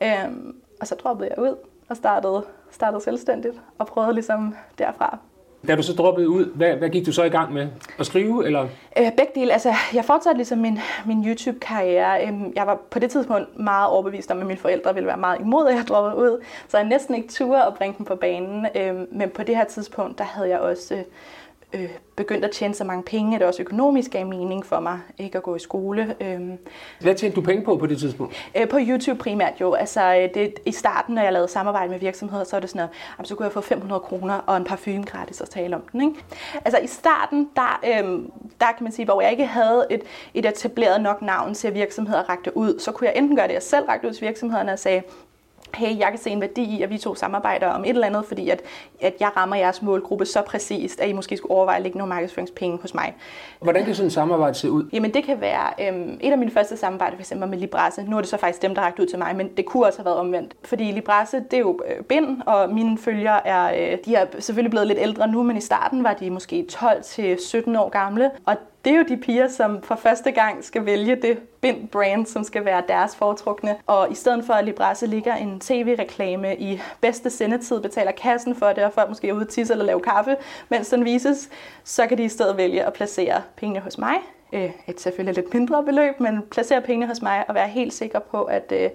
Um, 0.00 0.54
og 0.80 0.86
så 0.86 0.94
droppede 0.94 1.30
jeg 1.30 1.44
ud 1.44 1.56
og 1.88 1.96
startede, 1.96 2.44
startede 2.70 3.02
selvstændigt, 3.02 3.54
og 3.78 3.86
prøvede 3.86 4.14
ligesom 4.14 4.54
derfra 4.78 5.18
da 5.66 5.76
du 5.76 5.82
så 5.82 5.92
droppede 5.92 6.28
ud, 6.28 6.44
hvad, 6.54 6.76
hvad 6.76 6.88
gik 6.88 7.06
du 7.06 7.12
så 7.12 7.22
i 7.22 7.28
gang 7.28 7.52
med? 7.52 7.68
At 7.98 8.06
skrive, 8.06 8.46
eller? 8.46 8.62
Øh, 8.98 9.12
begge 9.16 9.32
dele. 9.34 9.52
Altså, 9.52 9.74
jeg 9.94 10.04
fortsatte 10.04 10.36
ligesom 10.36 10.58
min, 10.58 10.78
min 11.06 11.24
YouTube-karriere. 11.24 12.26
Øhm, 12.26 12.52
jeg 12.56 12.66
var 12.66 12.78
på 12.90 12.98
det 12.98 13.10
tidspunkt 13.10 13.58
meget 13.58 13.88
overbevist 13.88 14.30
om, 14.30 14.40
at 14.40 14.46
mine 14.46 14.58
forældre 14.58 14.94
ville 14.94 15.06
være 15.06 15.16
meget 15.16 15.40
imod, 15.40 15.68
at 15.68 15.76
jeg 15.76 15.84
droppede 15.88 16.16
ud. 16.16 16.44
Så 16.68 16.78
jeg 16.78 16.86
næsten 16.86 17.14
ikke 17.14 17.28
turde 17.28 17.64
at 17.64 17.74
bringe 17.74 17.94
dem 17.98 18.06
på 18.06 18.14
banen. 18.14 18.66
Øhm, 18.76 19.06
men 19.12 19.30
på 19.30 19.42
det 19.42 19.56
her 19.56 19.64
tidspunkt, 19.64 20.18
der 20.18 20.24
havde 20.24 20.48
jeg 20.48 20.58
også 20.60 20.94
øh, 20.94 21.00
begyndt 22.16 22.44
at 22.44 22.50
tjene 22.50 22.74
så 22.74 22.84
mange 22.84 23.02
penge, 23.02 23.34
at 23.34 23.40
det 23.40 23.48
også 23.48 23.62
økonomisk 23.62 24.10
gav 24.10 24.26
mening 24.26 24.66
for 24.66 24.80
mig 24.80 24.98
ikke 25.18 25.38
at 25.38 25.44
gå 25.44 25.56
i 25.56 25.58
skole. 25.58 26.16
Øhm, 26.20 26.58
Hvad 27.00 27.14
tjente 27.14 27.36
du 27.36 27.40
penge 27.40 27.64
på 27.64 27.76
på 27.76 27.86
det 27.86 27.98
tidspunkt? 27.98 28.50
Øh, 28.56 28.68
på 28.68 28.78
YouTube 28.80 29.18
primært 29.18 29.52
jo. 29.60 29.72
Altså, 29.74 30.14
øh, 30.14 30.34
det, 30.34 30.54
I 30.66 30.72
starten, 30.72 31.14
når 31.14 31.22
jeg 31.22 31.32
lavede 31.32 31.48
samarbejde 31.48 31.90
med 31.90 31.98
virksomheder, 31.98 32.44
så 32.44 32.56
var 32.56 32.60
det 32.60 32.70
sådan 32.70 32.78
noget, 32.78 32.90
jamen, 33.18 33.26
så 33.26 33.34
kunne 33.34 33.44
jeg 33.44 33.52
få 33.52 33.60
500 33.60 34.00
kroner 34.00 34.34
og 34.34 34.56
en 34.56 34.64
parfume 34.64 35.02
gratis 35.02 35.40
at 35.40 35.50
tale 35.50 35.76
om 35.76 35.82
den. 35.92 36.00
Ikke? 36.00 36.14
Altså 36.64 36.78
i 36.78 36.86
starten, 36.86 37.48
der, 37.56 37.80
øhm, 37.98 38.30
der 38.60 38.66
kan 38.66 38.84
man 38.84 38.92
sige, 38.92 39.04
hvor 39.04 39.20
jeg 39.20 39.30
ikke 39.30 39.46
havde 39.46 39.86
et, 39.90 40.02
et 40.34 40.46
etableret 40.46 41.00
nok 41.00 41.22
navn 41.22 41.54
til, 41.54 41.68
at 41.68 41.74
virksomheder 41.74 42.22
rakte 42.28 42.56
ud, 42.56 42.78
så 42.78 42.92
kunne 42.92 43.06
jeg 43.06 43.16
enten 43.16 43.36
gøre 43.36 43.48
det, 43.48 43.54
jeg 43.54 43.62
selv 43.62 43.84
rakte 43.84 44.08
ud 44.08 44.12
til 44.12 44.26
virksomhederne 44.26 44.72
og 44.72 44.78
sagde, 44.78 45.02
hey, 45.74 45.98
jeg 45.98 46.08
kan 46.10 46.18
se 46.18 46.30
en 46.30 46.40
værdi 46.40 46.62
i, 46.62 46.82
at 46.82 46.90
vi 46.90 46.98
to 46.98 47.14
samarbejder 47.14 47.66
om 47.66 47.84
et 47.84 47.88
eller 47.88 48.06
andet, 48.06 48.24
fordi 48.24 48.50
at, 48.50 48.62
at 49.00 49.14
jeg 49.20 49.30
rammer 49.36 49.56
jeres 49.56 49.82
målgruppe 49.82 50.26
så 50.26 50.42
præcist, 50.42 51.00
at 51.00 51.08
I 51.08 51.12
måske 51.12 51.36
skulle 51.36 51.52
overveje 51.52 51.76
at 51.76 51.82
lægge 51.82 51.98
nogle 51.98 52.08
markedsføringspenge 52.08 52.78
hos 52.82 52.94
mig. 52.94 53.14
Hvordan 53.60 53.84
kan 53.84 53.94
sådan 53.94 54.06
et 54.06 54.12
samarbejde 54.12 54.54
se 54.54 54.70
ud? 54.70 54.84
Jamen 54.92 55.14
det 55.14 55.24
kan 55.24 55.40
være 55.40 55.88
øhm, 55.88 56.18
et 56.20 56.32
af 56.32 56.38
mine 56.38 56.50
første 56.50 56.76
samarbejder, 56.76 57.16
for 57.16 57.20
eksempel 57.20 57.48
med 57.48 57.58
Librasse. 57.58 58.02
Nu 58.02 58.16
er 58.16 58.20
det 58.20 58.30
så 58.30 58.36
faktisk 58.36 58.62
dem, 58.62 58.74
der 58.74 58.82
har 58.82 58.92
ud 59.00 59.06
til 59.06 59.18
mig, 59.18 59.36
men 59.36 59.48
det 59.56 59.66
kunne 59.66 59.86
også 59.86 59.98
have 59.98 60.04
været 60.04 60.16
omvendt. 60.16 60.54
Fordi 60.64 60.84
Librasse, 60.84 61.36
det 61.36 61.52
er 61.52 61.58
jo 61.58 61.80
øh, 61.88 62.04
bind, 62.04 62.42
og 62.46 62.74
mine 62.74 62.98
følgere 62.98 63.46
er, 63.46 63.92
øh, 63.92 63.98
de 64.04 64.14
er 64.14 64.26
selvfølgelig 64.38 64.70
blevet 64.70 64.86
lidt 64.86 64.98
ældre 64.98 65.28
nu, 65.28 65.42
men 65.42 65.56
i 65.56 65.60
starten 65.60 66.04
var 66.04 66.14
de 66.14 66.30
måske 66.30 66.66
12-17 66.72 67.78
år 67.78 67.88
gamle, 67.88 68.30
og 68.46 68.56
det 68.84 68.92
er 68.92 68.96
jo 68.96 69.04
de 69.08 69.16
piger, 69.16 69.48
som 69.48 69.82
for 69.82 69.94
første 69.94 70.30
gang 70.30 70.64
skal 70.64 70.86
vælge 70.86 71.16
det 71.16 71.38
bind-brand, 71.60 72.26
som 72.26 72.44
skal 72.44 72.64
være 72.64 72.82
deres 72.88 73.16
foretrukne. 73.16 73.76
Og 73.86 74.08
i 74.10 74.14
stedet 74.14 74.44
for, 74.44 74.54
at 74.54 74.64
Librasse 74.64 75.06
ligger 75.06 75.34
en 75.34 75.60
tv-reklame 75.60 76.56
i 76.56 76.80
bedste 77.00 77.30
sendetid, 77.30 77.80
betaler 77.80 78.12
kassen 78.12 78.54
for 78.54 78.66
det, 78.66 78.84
og 78.84 78.92
folk 78.92 79.08
måske 79.08 79.28
er 79.28 79.32
ude 79.32 79.44
tisse 79.44 79.72
eller 79.72 79.84
lave 79.84 80.00
kaffe, 80.00 80.36
mens 80.68 80.88
den 80.88 81.04
vises, 81.04 81.50
så 81.84 82.06
kan 82.06 82.18
de 82.18 82.24
i 82.24 82.28
stedet 82.28 82.56
vælge 82.56 82.84
at 82.84 82.92
placere 82.92 83.42
pengene 83.56 83.80
hos 83.80 83.98
mig. 83.98 84.16
Øh, 84.52 84.70
et 84.86 85.00
selvfølgelig 85.00 85.42
lidt 85.42 85.54
mindre 85.54 85.84
beløb, 85.84 86.20
men 86.20 86.42
placere 86.50 86.80
pengene 86.80 87.06
hos 87.06 87.22
mig 87.22 87.44
og 87.48 87.54
være 87.54 87.68
helt 87.68 87.92
sikker 87.92 88.18
på, 88.18 88.42
at, 88.42 88.72
øh, 88.76 88.90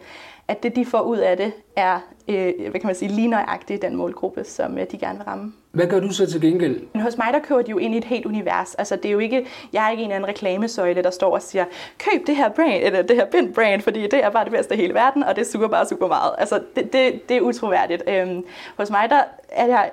at 0.48 0.64
det, 0.64 0.76
de 0.76 0.86
får 0.86 1.02
ud 1.02 1.18
af 1.18 1.38
det, 1.38 1.52
er 1.76 2.00
øh, 2.28 2.54
hvad 2.70 2.80
kan 2.80 2.86
man 2.88 2.96
sige, 2.96 3.12
lige 3.12 3.28
nøjagtigt 3.28 3.82
den 3.82 3.96
målgruppe, 3.96 4.44
som 4.44 4.78
de 4.92 4.98
gerne 4.98 5.18
vil 5.18 5.26
ramme. 5.26 5.54
Hvad 5.72 5.88
gør 5.88 6.00
du 6.00 6.10
så 6.10 6.32
til 6.32 6.42
gengæld? 6.42 6.82
Men 6.94 7.02
hos 7.02 7.18
mig, 7.18 7.28
der 7.34 7.40
kører 7.40 7.62
de 7.62 7.72
jo 7.72 7.78
ind 7.78 7.96
i 7.96 7.98
et 7.98 8.04
helt 8.04 8.26
univers. 8.26 8.76
Altså, 8.76 8.96
det 8.96 9.06
er 9.06 9.12
jo 9.12 9.20
ikke, 9.20 9.48
jeg 9.74 9.86
er 9.86 9.92
ikke 9.92 10.04
en 10.04 10.10
eller 10.10 10.16
anden 10.16 10.30
reklamesøjle, 10.30 11.04
der 11.04 11.12
står 11.12 11.34
og 11.34 11.42
siger, 11.42 11.66
køb 11.98 12.28
det 12.28 12.36
her 12.36 12.50
brand, 12.50 12.84
eller 12.84 13.02
det 13.02 13.16
her 13.16 13.26
bind 13.26 13.54
brand, 13.54 13.82
fordi 13.82 14.02
det 14.02 14.24
er 14.24 14.30
bare 14.30 14.44
det 14.44 14.52
bedste 14.52 14.76
i 14.76 14.78
hele 14.78 14.94
verden, 14.94 15.24
og 15.24 15.36
det 15.36 15.48
suger 15.48 15.68
bare 15.68 15.86
super 15.86 16.08
meget. 16.08 16.32
Altså, 16.38 16.62
det, 16.76 16.94
det, 16.94 17.30
det 17.30 17.38
er 17.38 17.42
utroværdigt. 17.42 18.04
Øhm, 18.08 18.46
hos 18.78 18.90
mig, 18.90 19.10
der 19.10 19.24
er 19.50 19.68
der 19.68 19.84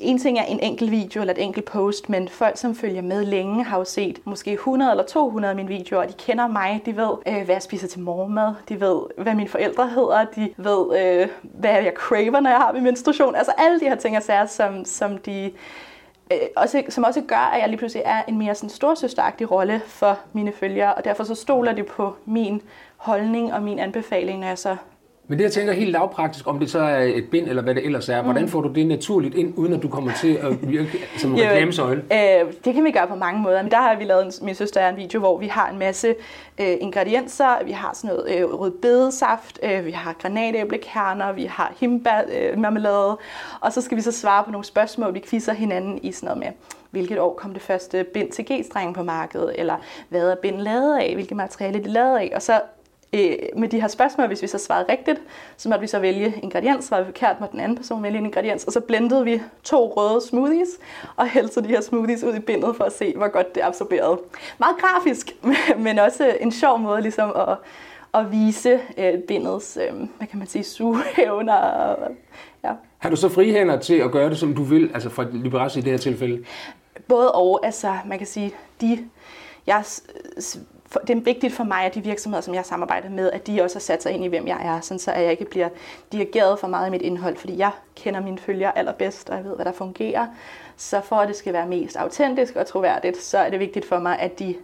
en 0.00 0.18
ting 0.18 0.38
er 0.38 0.44
en 0.44 0.60
enkelt 0.60 0.90
video 0.90 1.20
eller 1.20 1.34
et 1.34 1.42
enkelt 1.42 1.64
post, 1.64 2.08
men 2.08 2.28
folk, 2.28 2.58
som 2.58 2.74
følger 2.74 3.02
med 3.02 3.24
længe, 3.24 3.64
har 3.64 3.78
jo 3.78 3.84
set 3.84 4.20
måske 4.24 4.52
100 4.52 4.90
eller 4.90 5.04
200 5.04 5.50
af 5.50 5.56
mine 5.56 5.68
videoer, 5.68 6.02
og 6.02 6.08
de 6.08 6.12
kender 6.12 6.46
mig, 6.46 6.82
de 6.86 6.96
ved, 6.96 7.10
øh, 7.26 7.44
hvad 7.44 7.54
jeg 7.54 7.62
spiser 7.62 7.88
til 7.88 8.00
morgenmad, 8.00 8.54
de 8.68 8.80
ved, 8.80 9.00
hvad 9.18 9.34
mine 9.34 9.48
forældre 9.48 9.88
hedder, 9.88 10.24
de 10.24 10.54
ved, 10.56 10.98
øh, 11.00 11.28
hvad 11.42 11.70
jeg 11.70 11.92
craver, 11.96 12.40
når 12.40 12.50
jeg 12.50 12.58
har 12.58 12.72
min 12.72 12.82
menstruation. 12.82 13.34
Altså 13.34 13.52
alle 13.58 13.80
de 13.80 13.84
her 13.84 13.94
ting 13.94 14.16
og 14.16 14.22
sager, 14.22 14.46
som, 14.46 14.84
som 14.84 15.18
de 15.18 15.52
øh, 16.32 16.38
også, 16.56 16.82
som 16.88 17.04
også 17.04 17.20
gør, 17.20 17.50
at 17.54 17.60
jeg 17.60 17.68
lige 17.68 17.78
pludselig 17.78 18.02
er 18.06 18.22
en 18.28 18.38
mere 18.38 18.54
sådan 18.54 18.70
storsøsteragtig 18.70 19.50
rolle 19.50 19.82
for 19.86 20.18
mine 20.32 20.52
følgere, 20.52 20.94
og 20.94 21.04
derfor 21.04 21.24
så 21.24 21.34
stoler 21.34 21.72
de 21.72 21.82
på 21.82 22.16
min 22.24 22.62
holdning 22.96 23.52
og 23.52 23.62
min 23.62 23.78
anbefaling, 23.78 24.40
når 24.40 24.46
jeg 24.46 24.58
så 24.58 24.76
men 25.28 25.38
det 25.38 25.44
jeg 25.44 25.52
tænker 25.52 25.72
helt 25.72 25.90
lavpraktisk, 25.90 26.46
om 26.46 26.58
det 26.58 26.70
så 26.70 26.78
er 26.78 27.02
et 27.02 27.24
bind 27.30 27.48
eller 27.48 27.62
hvad 27.62 27.74
det 27.74 27.84
ellers 27.84 28.08
er, 28.08 28.22
mm. 28.22 28.26
hvordan 28.26 28.48
får 28.48 28.60
du 28.60 28.68
det 28.68 28.86
naturligt 28.86 29.34
ind, 29.34 29.54
uden 29.56 29.72
at 29.72 29.82
du 29.82 29.88
kommer 29.88 30.12
til 30.20 30.34
at 30.34 30.70
virke 30.70 30.98
som 31.18 31.34
en 31.34 31.40
reklamesøjle? 31.40 32.02
Øh, 32.12 32.52
det 32.64 32.74
kan 32.74 32.84
vi 32.84 32.90
gøre 32.90 33.06
på 33.06 33.14
mange 33.14 33.42
måder. 33.42 33.62
Men 33.62 33.70
der 33.70 33.76
har 33.76 33.96
vi 33.98 34.04
lavet, 34.04 34.38
min 34.42 34.54
søster 34.54 34.80
er 34.80 34.88
en 34.88 34.96
video, 34.96 35.20
hvor 35.20 35.38
vi 35.38 35.46
har 35.46 35.70
en 35.70 35.78
masse 35.78 36.14
øh, 36.60 36.76
ingredienser. 36.80 37.64
Vi 37.64 37.72
har 37.72 37.90
sådan 37.94 38.16
noget 38.16 38.38
øh, 38.38 38.60
rødbedesaft, 38.60 39.58
øh, 39.62 39.86
vi 39.86 39.90
har 39.90 40.12
granatæblekerner, 40.12 41.32
vi 41.32 41.44
har 41.44 41.72
himbær, 41.80 42.22
øh. 42.32 43.16
Og 43.60 43.72
så 43.72 43.80
skal 43.80 43.96
vi 43.96 44.02
så 44.02 44.12
svare 44.12 44.44
på 44.44 44.50
nogle 44.50 44.64
spørgsmål. 44.64 45.14
Vi 45.14 45.22
quizzer 45.28 45.52
hinanden 45.52 45.98
i 46.02 46.12
sådan 46.12 46.26
noget 46.26 46.38
med, 46.38 46.48
hvilket 46.90 47.20
år 47.20 47.34
kom 47.34 47.52
det 47.52 47.62
første 47.62 48.04
bind 48.04 48.30
til 48.30 48.44
G-streng 48.52 48.94
på 48.94 49.02
markedet, 49.02 49.54
eller 49.58 49.76
hvad 50.08 50.30
er 50.30 50.34
bind 50.34 50.56
lavet 50.56 50.98
af, 50.98 51.14
hvilket 51.14 51.36
materiale 51.36 51.78
det 51.78 51.86
er 51.86 51.90
lavet 51.90 52.18
af. 52.18 52.32
Og 52.34 52.42
så 52.42 52.60
øh, 53.14 53.36
med 53.56 53.68
de 53.68 53.80
her 53.80 53.88
spørgsmål, 53.88 54.26
hvis 54.26 54.42
vi 54.42 54.46
så 54.46 54.58
svarede 54.58 54.86
rigtigt, 54.88 55.20
så 55.56 55.68
måtte 55.68 55.80
vi 55.80 55.86
så 55.86 55.98
vælge 55.98 56.34
ingrediens, 56.42 56.84
svarede 56.84 57.06
vi 57.06 57.12
forkert, 57.12 57.40
måtte 57.40 57.52
den 57.52 57.60
anden 57.60 57.76
person 57.76 58.02
vælge 58.02 58.18
en 58.18 58.26
ingrediens, 58.26 58.64
og 58.64 58.72
så 58.72 58.80
blendede 58.80 59.24
vi 59.24 59.40
to 59.64 59.92
røde 59.96 60.20
smoothies, 60.28 60.68
og 61.16 61.28
hældte 61.28 61.62
de 61.62 61.68
her 61.68 61.80
smoothies 61.80 62.24
ud 62.24 62.34
i 62.34 62.40
bindet 62.40 62.76
for 62.76 62.84
at 62.84 62.92
se, 62.92 63.16
hvor 63.16 63.28
godt 63.28 63.54
det 63.54 63.60
absorberede. 63.60 64.20
Meget 64.58 64.76
grafisk, 64.78 65.36
men 65.84 65.98
også 65.98 66.36
en 66.40 66.52
sjov 66.52 66.78
måde 66.78 67.02
ligesom 67.02 67.32
at, 67.36 67.56
at 68.14 68.32
vise 68.32 68.80
øh, 68.98 69.18
bindets, 69.18 69.78
øh, 69.88 69.96
hvad 70.16 70.26
kan 70.26 70.38
man 70.38 70.48
sige, 70.48 70.64
sugeevner. 70.64 71.94
Ja. 72.64 72.72
Har 72.98 73.10
du 73.10 73.16
så 73.16 73.28
frihænder 73.28 73.78
til 73.78 73.94
at 73.94 74.10
gøre 74.10 74.30
det, 74.30 74.38
som 74.38 74.54
du 74.54 74.62
vil, 74.62 74.90
altså 74.94 75.10
fra 75.10 75.24
Liberace 75.32 75.78
i 75.78 75.82
det 75.82 75.90
her 75.90 75.98
tilfælde? 75.98 76.44
Både 77.08 77.32
og, 77.32 77.66
altså 77.66 77.92
man 78.06 78.18
kan 78.18 78.26
sige, 78.26 78.54
de, 78.80 78.98
jeg 79.66 79.84
det 81.00 81.16
er 81.16 81.20
vigtigt 81.20 81.54
for 81.54 81.64
mig, 81.64 81.84
at 81.84 81.94
de 81.94 82.00
virksomheder, 82.00 82.40
som 82.42 82.54
jeg 82.54 82.64
samarbejder 82.64 83.10
med, 83.10 83.30
at 83.30 83.46
de 83.46 83.62
også 83.62 83.76
har 83.76 83.80
sat 83.80 84.02
sig 84.02 84.12
ind 84.12 84.24
i, 84.24 84.28
hvem 84.28 84.46
jeg 84.46 84.60
er, 84.64 84.80
sådan 84.80 84.98
så 84.98 85.12
jeg 85.12 85.30
ikke 85.30 85.44
bliver 85.44 85.68
dirigeret 86.12 86.58
for 86.58 86.66
meget 86.66 86.88
i 86.88 86.90
mit 86.90 87.02
indhold, 87.02 87.36
fordi 87.36 87.58
jeg 87.58 87.70
kender 87.96 88.20
mine 88.20 88.38
følgere 88.38 88.78
allerbedst, 88.78 89.30
og 89.30 89.36
jeg 89.36 89.44
ved, 89.44 89.54
hvad 89.54 89.64
der 89.64 89.72
fungerer. 89.72 90.26
Så 90.76 91.00
for 91.00 91.16
at 91.16 91.28
det 91.28 91.36
skal 91.36 91.52
være 91.52 91.66
mest 91.66 91.96
autentisk 91.96 92.56
og 92.56 92.66
troværdigt, 92.66 93.16
så 93.16 93.38
er 93.38 93.50
det 93.50 93.60
vigtigt 93.60 93.88
for 93.88 93.98
mig, 93.98 94.18
at 94.18 94.38
de 94.38 94.56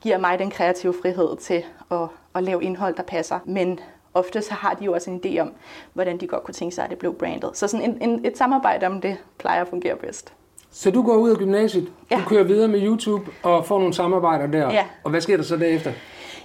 giver 0.00 0.18
mig 0.18 0.38
den 0.38 0.50
kreative 0.50 0.94
frihed 1.02 1.36
til 1.36 1.64
at, 1.90 2.08
at 2.34 2.42
lave 2.42 2.64
indhold, 2.64 2.94
der 2.94 3.02
passer. 3.02 3.38
Men 3.44 3.80
ofte 4.14 4.42
så 4.42 4.54
har 4.54 4.74
de 4.74 4.84
jo 4.84 4.92
også 4.92 5.10
en 5.10 5.22
idé 5.26 5.38
om, 5.38 5.52
hvordan 5.92 6.18
de 6.18 6.26
godt 6.26 6.44
kunne 6.44 6.54
tænke 6.54 6.74
sig, 6.74 6.84
at 6.84 6.90
det 6.90 6.98
blev 6.98 7.14
brandet. 7.14 7.50
Så 7.56 7.68
sådan 7.68 7.90
en, 7.90 8.10
en, 8.10 8.26
et 8.26 8.38
samarbejde 8.38 8.86
om 8.86 9.00
det 9.00 9.16
plejer 9.38 9.60
at 9.60 9.68
fungere 9.68 9.96
bedst. 9.96 10.32
Så 10.78 10.90
du 10.90 11.02
går 11.02 11.16
ud 11.16 11.30
af 11.30 11.36
gymnasiet, 11.36 11.88
ja. 12.10 12.16
du 12.16 12.22
kører 12.28 12.44
videre 12.44 12.68
med 12.68 12.82
YouTube 12.82 13.30
og 13.42 13.66
får 13.66 13.78
nogle 13.78 13.94
samarbejder 13.94 14.46
der. 14.46 14.72
Ja. 14.72 14.84
Og 15.04 15.10
hvad 15.10 15.20
sker 15.20 15.36
der 15.36 15.44
så 15.44 15.56
derefter? 15.56 15.92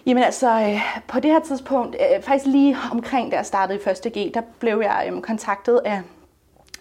Jamen 0.06 0.24
altså, 0.24 0.50
øh, 0.50 1.02
på 1.08 1.20
det 1.20 1.32
her 1.32 1.40
tidspunkt, 1.40 1.96
øh, 1.96 2.24
faktisk 2.24 2.46
lige 2.46 2.78
omkring 2.92 3.32
da 3.32 3.38
jeg 3.38 3.46
startede 3.46 3.80
i 3.86 3.90
1. 4.08 4.13
G, 4.13 4.34
der 4.34 4.42
blev 4.60 4.82
jeg 4.82 5.10
øh, 5.12 5.22
kontaktet 5.22 5.82
af 5.86 6.02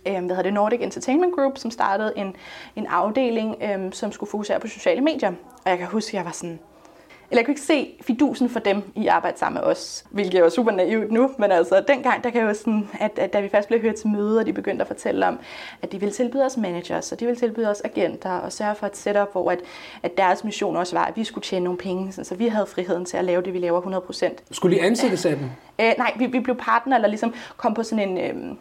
øh, 0.06 0.12
hvad 0.12 0.22
hedder 0.22 0.42
det, 0.42 0.52
Nordic 0.52 0.80
Entertainment 0.80 1.34
Group, 1.34 1.58
som 1.58 1.70
startede 1.70 2.12
en, 2.16 2.36
en 2.76 2.86
afdeling, 2.86 3.56
øh, 3.62 3.92
som 3.92 4.12
skulle 4.12 4.30
fokusere 4.30 4.60
på 4.60 4.66
sociale 4.66 5.00
medier. 5.00 5.32
Og 5.64 5.70
jeg 5.70 5.78
kan 5.78 5.86
huske, 5.86 6.08
at 6.08 6.14
jeg 6.14 6.24
var 6.24 6.32
sådan, 6.32 6.58
eller 7.32 7.40
jeg 7.40 7.46
kunne 7.46 7.52
ikke 7.52 7.60
se 7.60 7.94
fidusen 8.00 8.48
for 8.48 8.60
dem 8.60 8.82
i 8.94 9.06
at 9.06 9.12
arbejde 9.12 9.38
sammen 9.38 9.60
med 9.60 9.70
os, 9.70 10.04
hvilket 10.10 10.34
er 10.38 10.44
jo 10.44 10.50
super 10.50 10.70
naivt 10.70 11.12
nu, 11.12 11.30
men 11.38 11.52
altså 11.52 11.84
dengang, 11.88 12.24
der 12.24 12.30
kan 12.30 12.40
jeg 12.40 12.48
jo 12.48 12.54
sådan, 12.54 12.88
at, 13.00 13.18
at 13.18 13.32
da 13.32 13.40
vi 13.40 13.48
først 13.48 13.68
blev 13.68 13.80
hørt 13.80 13.94
til 13.94 14.08
møde, 14.08 14.38
og 14.38 14.46
de 14.46 14.52
begyndte 14.52 14.82
at 14.82 14.86
fortælle 14.86 15.26
om, 15.26 15.38
at 15.82 15.92
de 15.92 16.00
ville 16.00 16.12
tilbyde 16.12 16.44
os 16.44 16.56
managers, 16.56 17.12
og 17.12 17.20
de 17.20 17.26
ville 17.26 17.40
tilbyde 17.40 17.70
os 17.70 17.82
agenter, 17.84 18.30
og 18.30 18.52
sørge 18.52 18.74
for 18.74 18.86
et 18.86 18.96
setup, 18.96 19.32
hvor 19.32 19.50
at, 19.50 19.58
at 20.02 20.16
deres 20.16 20.44
mission 20.44 20.76
også 20.76 20.96
var, 20.96 21.04
at 21.04 21.16
vi 21.16 21.24
skulle 21.24 21.44
tjene 21.44 21.64
nogle 21.64 21.78
penge, 21.78 22.12
så 22.12 22.34
vi 22.34 22.46
havde 22.46 22.66
friheden 22.66 23.04
til 23.04 23.16
at 23.16 23.24
lave 23.24 23.42
det, 23.42 23.52
vi 23.52 23.58
laver 23.58 24.00
100%. 24.10 24.32
Skulle 24.50 24.76
I 24.76 24.78
ansættes 24.78 25.26
af 25.26 25.36
dem? 25.36 25.50
Øh, 25.80 25.92
nej, 25.98 26.12
vi, 26.16 26.26
vi 26.26 26.40
blev 26.40 26.56
partner, 26.56 26.96
eller 26.96 27.08
ligesom 27.08 27.34
kom 27.56 27.74
på 27.74 27.82
sådan 27.82 28.08
en, 28.08 28.18
øh, 28.18 28.56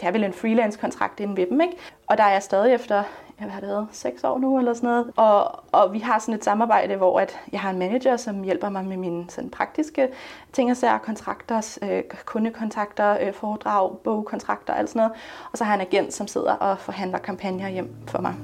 det 0.00 0.06
er 0.06 0.10
vel 0.10 0.24
en 0.24 0.32
freelance-kontrakt 0.32 1.20
inden 1.20 1.36
ved 1.36 1.46
dem, 1.46 1.60
ikke? 1.60 1.74
Og 2.06 2.18
der 2.18 2.24
er 2.24 2.32
jeg 2.32 2.42
stadig 2.42 2.74
efter, 2.74 3.02
jeg 3.40 3.50
har 3.50 3.60
været, 3.60 3.86
seks 3.92 4.24
år 4.24 4.38
nu 4.38 4.58
eller 4.58 4.74
sådan 4.74 4.88
noget. 4.88 5.10
Og, 5.16 5.64
og 5.72 5.92
vi 5.92 5.98
har 5.98 6.18
sådan 6.18 6.34
et 6.34 6.44
samarbejde, 6.44 6.96
hvor 6.96 7.20
at 7.20 7.40
jeg 7.52 7.60
har 7.60 7.70
en 7.70 7.78
manager, 7.78 8.16
som 8.16 8.42
hjælper 8.42 8.68
mig 8.68 8.84
med 8.84 8.96
mine 8.96 9.24
sådan 9.28 9.50
praktiske 9.50 10.08
ting 10.52 10.70
og 10.70 10.76
sager, 10.76 10.98
kontrakter, 10.98 11.78
øh, 11.82 12.02
kundekontakter, 12.24 13.18
øh, 13.20 13.34
foredrag, 13.34 13.98
bogkontrakter 14.04 14.72
og 14.72 14.78
alt 14.78 14.88
sådan 14.88 15.00
noget. 15.00 15.12
Og 15.52 15.58
så 15.58 15.64
har 15.64 15.72
jeg 15.76 15.80
en 15.80 15.86
agent, 15.86 16.14
som 16.14 16.26
sidder 16.26 16.52
og 16.52 16.78
forhandler 16.78 17.18
kampagner 17.18 17.68
hjem 17.68 17.96
for 18.06 18.20
mig. 18.20 18.34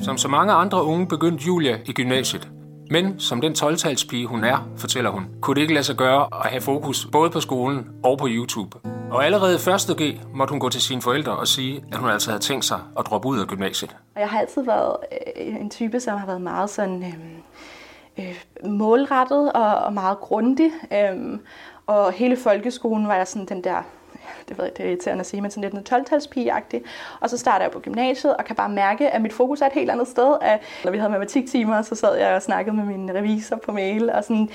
Som 0.00 0.16
så 0.16 0.28
mange 0.28 0.52
andre 0.52 0.84
unge 0.84 1.06
begyndte 1.06 1.44
Julia 1.44 1.78
i 1.86 1.92
gymnasiet. 1.92 2.48
Men 2.90 3.20
som 3.20 3.40
den 3.40 3.52
12-talspige 3.52 4.26
hun 4.26 4.44
er, 4.44 4.68
fortæller 4.76 5.10
hun, 5.10 5.26
kunne 5.40 5.54
det 5.54 5.60
ikke 5.60 5.74
lade 5.74 5.84
sig 5.84 5.96
gøre 5.96 6.26
at 6.44 6.50
have 6.50 6.60
fokus 6.60 7.08
både 7.12 7.30
på 7.30 7.40
skolen 7.40 7.88
og 8.04 8.18
på 8.18 8.26
YouTube. 8.30 8.97
Og 9.10 9.24
allerede 9.24 9.52
i 9.52 9.70
1. 9.90 9.96
G 9.96 10.20
måtte 10.34 10.52
hun 10.52 10.60
gå 10.60 10.68
til 10.68 10.82
sine 10.82 11.02
forældre 11.02 11.32
og 11.32 11.48
sige, 11.48 11.84
at 11.92 11.98
hun 11.98 12.10
altså 12.10 12.30
havde 12.30 12.42
tænkt 12.42 12.64
sig 12.64 12.78
at 12.98 13.06
droppe 13.06 13.28
ud 13.28 13.40
af 13.40 13.46
gymnasiet. 13.46 13.96
Og 14.14 14.20
jeg 14.20 14.28
har 14.28 14.40
altid 14.40 14.62
været 14.62 14.96
øh, 15.36 15.56
en 15.60 15.70
type, 15.70 16.00
som 16.00 16.18
har 16.18 16.26
været 16.26 16.40
meget 16.40 16.70
sådan 16.70 17.04
øh, 18.18 18.26
øh, 18.26 18.70
målrettet 18.70 19.52
og, 19.52 19.74
og 19.74 19.92
meget 19.92 20.18
grundig. 20.18 20.70
Øh, 20.92 21.38
og 21.86 22.12
hele 22.12 22.36
folkeskolen 22.36 23.08
var 23.08 23.14
jeg 23.14 23.28
sådan 23.28 23.46
den 23.46 23.64
der 23.64 23.82
det 24.48 24.58
ved 24.58 24.64
jeg, 24.64 24.76
det 24.76 24.84
er 24.84 24.88
irriterende 24.88 25.20
at 25.20 25.26
sige, 25.26 25.40
men 25.40 25.50
sådan 25.50 25.70
lidt 25.70 25.90
en 25.90 25.96
12-talspige 25.96 26.82
Og 27.20 27.30
så 27.30 27.38
starter 27.38 27.64
jeg 27.64 27.72
på 27.72 27.80
gymnasiet 27.80 28.36
og 28.36 28.44
kan 28.44 28.56
bare 28.56 28.68
mærke, 28.68 29.10
at 29.10 29.22
mit 29.22 29.32
fokus 29.32 29.60
er 29.60 29.66
et 29.66 29.72
helt 29.72 29.90
andet 29.90 30.08
sted. 30.08 30.36
At, 30.40 30.60
når 30.84 30.90
vi 30.90 30.98
havde 30.98 31.10
matematiktimer, 31.10 31.82
så 31.82 31.94
sad 31.94 32.16
jeg 32.16 32.34
og 32.34 32.42
snakkede 32.42 32.76
med 32.76 32.84
min 32.84 33.14
revisor 33.14 33.56
på 33.56 33.72
mail, 33.72 34.10
og 34.10 34.24
sådan, 34.24 34.50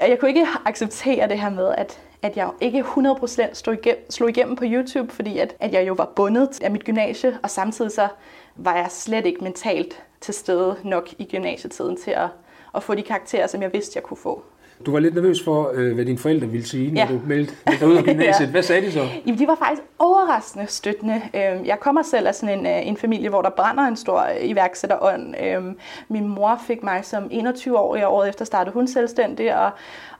jeg 0.00 0.18
kunne 0.18 0.28
ikke 0.28 0.46
acceptere 0.64 1.28
det 1.28 1.40
her 1.40 1.50
med, 1.50 1.74
at, 1.78 2.00
at 2.24 2.36
jeg 2.36 2.50
ikke 2.60 2.80
100% 2.80 3.54
slog 3.54 3.74
igennem, 3.74 4.10
slog 4.10 4.28
igennem 4.28 4.56
på 4.56 4.64
YouTube, 4.66 5.12
fordi 5.12 5.38
at, 5.38 5.54
at 5.60 5.72
jeg 5.72 5.88
jo 5.88 5.92
var 5.92 6.12
bundet 6.16 6.62
af 6.62 6.70
mit 6.70 6.84
gymnasie, 6.84 7.38
og 7.42 7.50
samtidig 7.50 7.90
så 7.90 8.08
var 8.56 8.76
jeg 8.76 8.86
slet 8.90 9.26
ikke 9.26 9.44
mentalt 9.44 10.02
til 10.20 10.34
stede 10.34 10.76
nok 10.84 11.08
i 11.18 11.24
gymnasietiden 11.24 11.96
til 11.96 12.10
at, 12.10 12.28
at 12.74 12.82
få 12.82 12.94
de 12.94 13.02
karakterer, 13.02 13.46
som 13.46 13.62
jeg 13.62 13.72
vidste, 13.72 13.92
jeg 13.94 14.02
kunne 14.02 14.16
få. 14.16 14.42
Du 14.86 14.92
var 14.92 14.98
lidt 14.98 15.14
nervøs 15.14 15.44
for, 15.44 15.72
øh, 15.74 15.94
hvad 15.94 16.04
dine 16.04 16.18
forældre 16.18 16.46
ville 16.46 16.66
sige, 16.66 16.92
når 16.92 17.00
ja. 17.00 17.08
du 17.08 17.20
meldte, 17.26 17.54
dig 17.80 17.88
ud 17.88 17.96
af 17.96 18.04
gymnasiet. 18.10 18.46
ja. 18.46 18.50
Hvad 18.50 18.62
sagde 18.62 18.86
de 18.86 18.92
så? 18.92 19.06
Jamen, 19.26 19.38
de 19.38 19.46
var 19.46 19.54
faktisk 19.54 19.82
overraskende 19.98 20.66
støttende. 20.66 21.22
Øhm, 21.34 21.64
jeg 21.64 21.80
kommer 21.80 22.02
selv 22.02 22.26
af 22.26 22.34
sådan 22.34 22.58
en, 22.58 22.66
øh, 22.66 22.86
en 22.86 22.96
familie, 22.96 23.28
hvor 23.28 23.42
der 23.42 23.50
brænder 23.50 23.82
en 23.82 23.96
stor 23.96 24.20
øh, 24.20 24.48
iværksætterånd. 24.48 25.34
Øhm, 25.44 25.78
min 26.08 26.28
mor 26.28 26.60
fik 26.66 26.82
mig 26.82 27.04
som 27.04 27.24
21-årig, 27.24 28.06
og 28.06 28.14
året 28.14 28.28
efter 28.28 28.44
startede 28.44 28.74
hun 28.74 28.88
selvstændig, 28.88 29.56
og, 29.56 29.70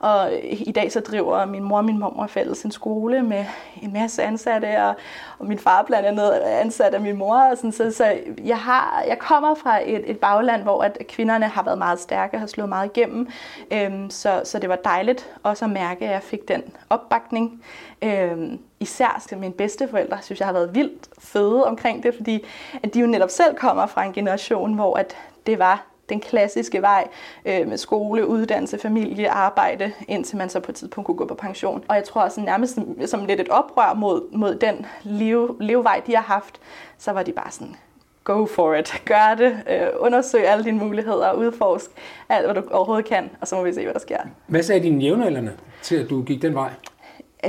og 0.05 0.31
i 0.43 0.71
dag 0.71 0.91
så 0.91 0.99
driver 0.99 1.45
min 1.45 1.63
mor 1.63 1.77
og 1.77 1.85
min 1.85 1.99
mor 1.99 2.27
fælles 2.27 2.63
en 2.63 2.71
skole 2.71 3.23
med 3.23 3.45
en 3.81 3.93
masse 3.93 4.23
ansatte, 4.23 4.83
og, 4.83 4.95
og 5.39 5.45
min 5.45 5.59
far 5.59 5.83
blandt 5.83 6.07
andet 6.07 6.31
ansat 6.31 6.93
af 6.93 7.01
min 7.01 7.17
mor. 7.17 7.35
Og 7.35 7.57
sådan, 7.57 7.71
så, 7.71 7.91
så 7.91 8.17
jeg, 8.43 8.57
har, 8.57 9.03
jeg 9.07 9.19
kommer 9.19 9.55
fra 9.55 9.79
et, 9.85 10.09
et 10.09 10.19
bagland, 10.19 10.63
hvor 10.63 10.83
at 10.83 10.97
kvinderne 11.09 11.47
har 11.47 11.63
været 11.63 11.77
meget 11.77 11.99
stærke, 11.99 12.39
har 12.39 12.47
slået 12.47 12.69
meget 12.69 12.97
igennem. 12.97 13.27
Øhm, 13.71 14.09
så, 14.09 14.41
så 14.43 14.59
det 14.59 14.69
var 14.69 14.75
dejligt 14.75 15.29
også 15.43 15.65
at 15.65 15.71
mærke, 15.71 16.05
at 16.05 16.11
jeg 16.11 16.23
fik 16.23 16.47
den 16.47 16.63
opbakning. 16.89 17.63
Øhm, 18.01 18.59
især 18.79 19.23
til 19.27 19.37
mine 19.37 19.53
bedsteforældre, 19.53 20.17
synes 20.21 20.39
jeg 20.39 20.47
har 20.47 20.53
været 20.53 20.75
vildt 20.75 21.09
fede 21.19 21.65
omkring 21.65 22.03
det, 22.03 22.15
fordi 22.15 22.45
at 22.83 22.93
de 22.93 22.99
jo 22.99 23.07
netop 23.07 23.29
selv 23.29 23.55
kommer 23.55 23.85
fra 23.85 24.03
en 24.03 24.13
generation, 24.13 24.73
hvor 24.73 24.97
at 24.97 25.15
det 25.45 25.59
var 25.59 25.94
den 26.09 26.19
klassiske 26.19 26.81
vej 26.81 27.07
øh, 27.45 27.67
med 27.67 27.77
skole, 27.77 28.27
uddannelse, 28.27 28.77
familie, 28.77 29.29
arbejde, 29.29 29.91
indtil 30.07 30.37
man 30.37 30.49
så 30.49 30.59
på 30.59 30.71
et 30.71 30.75
tidspunkt 30.75 31.05
kunne 31.05 31.17
gå 31.17 31.25
på 31.25 31.35
pension. 31.35 31.83
Og 31.87 31.95
jeg 31.95 32.03
tror 32.03 32.21
også 32.21 32.41
nærmest 32.41 32.73
som, 32.75 32.97
som 33.05 33.25
lidt 33.25 33.39
et 33.39 33.49
oprør 33.49 33.93
mod, 33.93 34.31
mod 34.31 34.55
den 34.55 34.85
leve, 35.03 35.55
levevej, 35.59 36.01
de 36.07 36.15
har 36.15 36.23
haft, 36.23 36.59
så 36.97 37.11
var 37.11 37.23
de 37.23 37.31
bare 37.31 37.51
sådan, 37.51 37.75
go 38.23 38.45
for 38.45 38.73
it, 38.73 39.01
gør 39.05 39.35
det, 39.37 39.57
øh, 39.69 39.87
undersøg 39.99 40.47
alle 40.47 40.63
dine 40.63 40.77
muligheder, 40.77 41.33
udforsk 41.33 41.91
alt, 42.29 42.45
hvad 42.45 42.55
du 42.55 42.69
overhovedet 42.71 43.05
kan, 43.05 43.29
og 43.41 43.47
så 43.47 43.55
må 43.55 43.63
vi 43.63 43.73
se, 43.73 43.83
hvad 43.83 43.93
der 43.93 43.99
sker. 43.99 44.17
Hvad 44.47 44.63
sagde 44.63 44.83
dine 44.83 45.03
jævnaldrende 45.03 45.53
til, 45.81 45.95
at 45.95 46.09
du 46.09 46.21
gik 46.21 46.41
den 46.41 46.55
vej? 46.55 46.69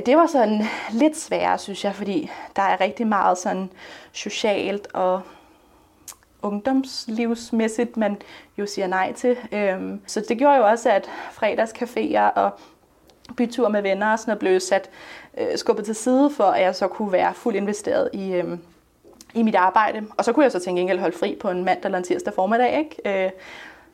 Det 0.07 0.17
var 0.17 0.27
sådan 0.27 0.63
lidt 0.93 1.17
sværere, 1.17 1.59
synes 1.59 1.85
jeg, 1.85 1.95
fordi 1.95 2.31
der 2.57 2.63
er 2.63 2.81
rigtig 2.81 3.07
meget 3.07 3.39
sådan 3.39 3.71
socialt 4.13 4.89
og 4.95 5.21
ungdomslivsmæssigt, 6.43 7.97
man 7.97 8.17
jo 8.59 8.67
siger 8.67 8.87
nej 8.87 9.13
til. 9.13 9.37
Øhm, 9.53 10.01
så 10.07 10.25
det 10.29 10.39
gjorde 10.39 10.57
jo 10.57 10.67
også, 10.67 10.91
at 10.91 11.09
fredagscaféer 11.33 12.21
og 12.21 12.51
byture 13.37 13.71
med 13.71 13.83
venner 13.83 14.13
og 14.13 14.19
sådan 14.19 14.31
noget 14.31 14.39
blev 14.39 14.61
sat 14.61 14.91
øh, 15.39 15.47
skubbet 15.57 15.85
til 15.85 15.95
side, 15.95 16.31
for 16.31 16.45
at 16.45 16.63
jeg 16.63 16.75
så 16.75 16.89
kunne 16.89 17.13
være 17.13 17.35
fuldt 17.35 17.57
investeret 17.57 18.11
i, 18.13 18.33
øhm, 18.33 18.59
i 19.35 19.43
mit 19.43 19.55
arbejde. 19.55 20.03
Og 20.17 20.25
så 20.25 20.33
kunne 20.33 20.43
jeg 20.43 20.53
så 20.53 20.59
tænke 20.59 20.81
enkelt 20.81 21.01
holde 21.01 21.19
fri 21.19 21.37
på 21.41 21.51
en 21.51 21.65
mandag 21.65 21.85
eller 21.85 21.99
en 21.99 22.05
tirsdag 22.05 22.35
formiddag. 22.35 22.79
Ikke? 22.79 23.25
Øh, 23.25 23.31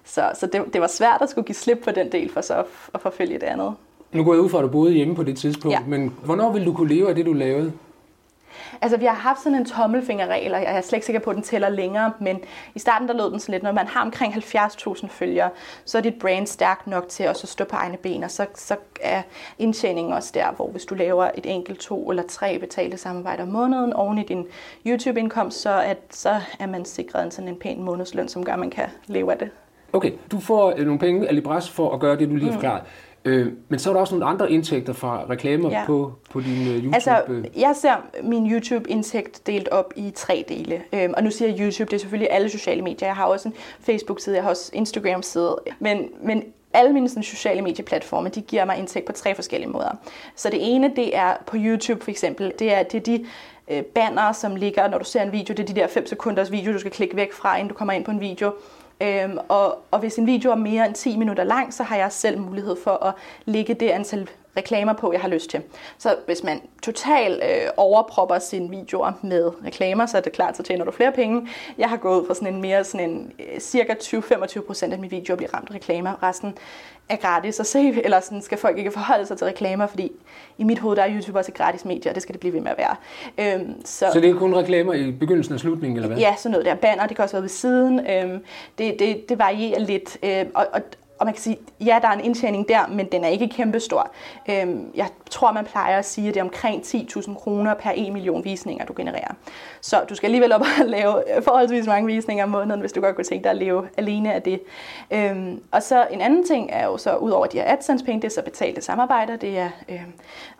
så 0.05 0.31
så 0.35 0.47
det, 0.47 0.63
det 0.73 0.81
var 0.81 0.87
svært 0.87 1.23
at 1.23 1.31
skulle 1.31 1.45
give 1.47 1.57
slip 1.57 1.79
på 1.85 1.91
den 1.91 2.13
del, 2.13 2.31
for 2.33 2.41
så 2.41 2.55
at, 2.55 2.65
at 2.95 3.01
forfølge 3.01 3.35
det 3.35 3.43
andet. 3.43 3.75
Nu 4.13 4.25
går 4.25 4.33
jeg 4.35 4.43
ud 4.43 4.49
fra, 4.49 4.59
at 4.59 4.63
du 4.63 4.69
boede 4.69 4.93
hjemme 4.93 5.15
på 5.15 5.23
det 5.23 5.37
tidspunkt, 5.37 5.75
ja. 5.75 5.81
men 5.87 6.15
hvornår 6.25 6.53
ville 6.53 6.67
du 6.67 6.73
kunne 6.73 6.95
leve 6.95 7.09
af 7.09 7.15
det, 7.15 7.27
du 7.27 7.33
lavede? 7.33 7.73
Altså, 8.83 8.97
vi 8.97 9.05
har 9.05 9.15
haft 9.15 9.43
sådan 9.43 9.59
en 9.59 9.65
tommelfingerregel, 9.65 10.55
og 10.55 10.63
jeg 10.63 10.77
er 10.77 10.81
slet 10.81 10.97
ikke 10.97 11.07
sikker 11.07 11.21
på, 11.21 11.31
at 11.31 11.37
den 11.37 11.43
tæller 11.43 11.69
længere, 11.69 12.13
men 12.21 12.41
i 12.75 12.79
starten 12.79 13.09
der 13.09 13.15
lød 13.15 13.31
den 13.31 13.41
sådan 13.41 13.53
lidt, 13.53 13.63
når 13.63 13.73
man 13.73 13.87
har 13.87 14.03
omkring 14.03 14.35
70.000 14.35 15.07
følgere, 15.09 15.51
så 15.85 15.99
er 15.99 16.03
dit 16.03 16.19
brand 16.21 16.47
stærkt 16.47 16.87
nok 16.87 17.09
til 17.09 17.23
at 17.23 17.37
så 17.37 17.47
stå 17.47 17.65
på 17.65 17.77
egne 17.77 17.97
ben, 17.97 18.25
og 18.25 18.31
så, 18.31 18.47
så 18.55 18.77
er 19.01 19.23
indtjeningen 19.59 20.13
også 20.13 20.31
der, 20.35 20.53
hvor 20.53 20.69
hvis 20.69 20.85
du 20.85 20.95
laver 20.95 21.31
et 21.35 21.47
enkelt, 21.47 21.79
to 21.81 22.11
eller 22.11 22.23
tre 22.29 22.59
betalte 22.59 22.97
samarbejder 22.97 23.43
om 23.43 23.49
måneden 23.49 23.93
oven 23.93 24.19
i 24.19 24.23
din 24.23 24.47
YouTube-indkomst, 24.87 25.61
så, 25.61 25.83
at, 25.83 25.99
så 26.11 26.41
er 26.59 26.67
man 26.67 26.85
sikret 26.85 27.25
en 27.25 27.31
sådan 27.31 27.49
en 27.49 27.57
pæn 27.57 27.83
månedsløn, 27.83 28.29
som 28.29 28.45
gør, 28.45 28.53
at 28.53 28.59
man 28.59 28.71
kan 28.71 28.87
leve 29.07 29.33
af 29.33 29.39
det. 29.39 29.51
Okay, 29.93 30.13
du 30.31 30.41
får 30.41 30.75
øh, 30.77 30.85
nogle 30.85 30.99
penge 30.99 31.29
af 31.29 31.35
Libras 31.35 31.71
for 31.71 31.95
at 31.95 32.01
gøre 32.01 32.17
det, 32.17 32.29
du 32.29 32.35
lige 32.35 32.53
har 32.53 32.79
mm. 32.79 32.85
Øh, 33.25 33.53
men 33.69 33.79
så 33.79 33.91
er 33.91 33.95
der 33.95 34.01
også 34.01 34.15
nogle 34.15 34.27
andre 34.27 34.53
indtægter 34.53 34.93
fra 34.93 35.25
reklamer 35.31 35.71
ja. 35.71 35.85
på, 35.87 36.13
på 36.31 36.41
din 36.41 36.69
uh, 36.69 36.75
YouTube. 36.75 36.95
Altså, 36.95 37.43
jeg 37.57 37.77
ser 37.77 37.95
min 38.23 38.53
YouTube-indtægt 38.53 39.47
delt 39.47 39.69
op 39.69 39.93
i 39.97 40.13
tre 40.15 40.45
dele. 40.49 40.83
Øhm, 40.93 41.15
og 41.17 41.23
nu 41.23 41.31
siger 41.31 41.49
jeg 41.49 41.61
YouTube, 41.61 41.91
det 41.91 41.97
er 41.97 42.01
selvfølgelig 42.01 42.33
alle 42.33 42.49
sociale 42.49 42.83
medier. 42.83 43.09
Jeg 43.09 43.17
har 43.17 43.25
også 43.25 43.49
en 43.49 43.55
Facebook-side, 43.81 44.37
jeg 44.37 44.45
har 44.45 44.51
også 44.51 44.71
Instagram-side. 44.75 45.57
Men, 45.79 46.09
men 46.23 46.45
alle 46.73 46.93
mine 46.93 47.09
sådan, 47.09 47.23
sociale 47.23 47.63
medieplatforme, 47.63 48.29
de 48.29 48.41
giver 48.41 48.65
mig 48.65 48.79
indtægt 48.79 49.07
på 49.07 49.13
tre 49.13 49.35
forskellige 49.35 49.71
måder. 49.71 49.97
Så 50.37 50.51
det 50.51 50.59
ene, 50.75 50.93
det 50.97 51.17
er 51.17 51.35
på 51.47 51.57
YouTube 51.59 52.05
for 52.05 52.11
eksempel, 52.11 52.53
det 52.59 52.75
er, 52.75 52.83
det 52.83 52.99
er 52.99 53.03
de 53.03 53.27
øh, 53.71 53.83
banner, 53.83 54.33
som 54.33 54.57
ligger, 54.57 54.89
når 54.89 54.99
du 54.99 55.05
ser 55.05 55.23
en 55.23 55.33
video, 55.33 55.55
det 55.55 55.61
er 55.61 55.75
de 55.75 55.81
der 55.81 55.87
5 55.87 56.07
sekunders 56.07 56.53
video, 56.53 56.73
du 56.73 56.79
skal 56.79 56.93
klikke 56.93 57.17
væk 57.17 57.33
fra, 57.33 57.57
inden 57.57 57.69
du 57.69 57.75
kommer 57.75 57.93
ind 57.93 58.05
på 58.05 58.11
en 58.11 58.21
video. 58.21 58.53
Øhm, 59.03 59.39
og, 59.49 59.79
og 59.91 59.99
hvis 59.99 60.17
en 60.17 60.27
video 60.27 60.51
er 60.51 60.55
mere 60.55 60.87
end 60.87 60.95
10 60.95 61.17
minutter 61.17 61.45
lang, 61.45 61.75
så 61.75 61.83
har 61.83 61.97
jeg 61.97 62.13
selv 62.13 62.41
mulighed 62.41 62.77
for 62.85 63.05
at 63.05 63.15
lægge 63.45 63.75
det 63.75 63.89
antal 63.89 64.29
reklamer 64.57 64.93
på, 64.93 65.13
jeg 65.13 65.21
har 65.21 65.29
lyst 65.29 65.51
til. 65.51 65.63
Så 65.99 66.17
hvis 66.27 66.45
man 66.45 66.61
totalt 66.83 67.43
øh, 67.45 67.69
overpropper 67.77 68.39
sine 68.39 68.71
videoer 68.71 69.13
med 69.23 69.53
reklamer, 69.67 70.07
så 70.07 70.17
er 70.17 70.21
det 70.21 70.33
klart, 70.33 70.57
så 70.57 70.63
tjener 70.63 70.85
du 70.85 70.91
flere 70.91 71.13
penge. 71.13 71.49
Jeg 71.79 71.89
har 71.89 71.97
gået 71.97 72.27
fra 72.27 72.35
sådan 72.35 72.55
en 72.55 72.61
mere 72.61 72.85
sådan 72.85 73.11
en 73.11 73.33
øh, 73.39 73.61
cirka 73.61 73.95
20-25% 73.95 74.93
af 74.93 74.99
mine 74.99 75.11
videoer 75.11 75.37
bliver 75.37 75.55
ramt 75.55 75.71
af 75.71 75.75
reklamer. 75.75 76.23
Resten 76.23 76.59
er 77.09 77.17
gratis 77.17 77.61
at 77.61 77.67
se, 77.67 77.79
eller 78.05 78.21
sådan 78.21 78.43
skal 78.43 78.59
folk 78.59 78.79
ikke 78.79 78.91
forholde 78.91 79.27
sig 79.27 79.39
til 79.39 79.45
reklamer, 79.45 79.87
fordi 79.87 80.13
i 80.59 80.65
mit 80.65 80.79
hoved 80.79 80.97
der 80.97 81.03
er 81.03 81.15
YouTube 81.15 81.39
også 81.39 81.53
et 81.53 81.57
gratis 81.57 81.85
medie, 81.85 82.11
og 82.11 82.15
det 82.15 82.23
skal 82.23 82.33
det 82.33 82.41
blive 82.41 82.55
ved 82.55 82.61
med 82.61 82.71
at 82.71 82.79
være. 82.79 82.97
Øhm, 83.39 83.75
så, 83.85 84.07
så 84.13 84.21
det 84.21 84.31
er 84.31 84.35
kun 84.35 84.55
reklamer 84.55 84.93
i 84.93 85.11
begyndelsen 85.11 85.55
og 85.55 85.61
slutningen, 85.61 85.97
eller 85.97 86.09
hvad? 86.09 86.19
Ja, 86.19 86.35
sådan 86.39 86.51
noget 86.51 86.67
der. 86.67 86.75
Banner, 86.75 87.07
det 87.07 87.17
kan 87.17 87.23
også 87.23 87.37
være 87.37 87.43
ved 87.43 87.49
siden. 87.49 88.07
Øhm, 88.07 88.45
det, 88.79 88.97
det, 88.99 89.29
det 89.29 89.39
varierer 89.39 89.79
lidt. 89.79 90.19
Øhm, 90.23 90.51
og, 90.55 90.67
og, 90.73 90.81
og 91.23 91.27
man 91.27 91.35
kan 91.35 91.43
sige, 91.43 91.59
ja, 91.81 91.99
der 92.03 92.09
er 92.09 92.13
en 92.13 92.25
indtjening 92.25 92.69
der, 92.69 92.87
men 92.87 93.07
den 93.07 93.25
er 93.25 93.29
ikke 93.29 93.49
kæmpestor. 93.49 94.13
Øhm, 94.51 94.91
jeg 94.95 95.09
tror, 95.31 95.53
man 95.53 95.65
plejer 95.65 95.99
at 95.99 96.05
sige, 96.05 96.29
at 96.29 96.35
det 96.35 96.41
er 96.41 96.45
omkring 96.45 96.83
10.000 96.83 97.35
kroner 97.35 97.75
per 97.75 97.91
1 97.95 98.13
million 98.13 98.45
visninger, 98.45 98.85
du 98.85 98.93
genererer. 98.97 99.35
Så 99.81 100.05
du 100.09 100.15
skal 100.15 100.27
alligevel 100.27 100.53
op 100.53 100.61
og 100.61 100.87
lave 100.87 101.23
forholdsvis 101.43 101.87
mange 101.87 102.07
visninger 102.07 102.45
om 102.45 102.51
måneden, 102.51 102.81
hvis 102.81 102.93
du 102.93 103.01
godt 103.01 103.15
kunne 103.15 103.25
tænke 103.25 103.45
dig 103.45 103.51
at 103.51 103.57
leve 103.57 103.89
alene 103.97 104.35
af 104.35 104.43
det. 104.43 104.61
Øhm, 105.11 105.63
og 105.71 105.83
så 105.83 106.07
en 106.11 106.21
anden 106.21 106.47
ting 106.47 106.71
er 106.73 106.87
jo 106.87 106.97
så, 106.97 107.17
ud 107.17 107.31
over 107.31 107.47
de 107.47 107.59
her 107.59 107.73
AdSense-penge, 107.73 108.23
det 108.23 108.29
er 108.29 108.33
så 108.33 108.43
betalte 108.43 108.81
samarbejder, 108.81 109.37
det 109.37 109.59
er 109.59 109.71
øhm, 109.89 110.13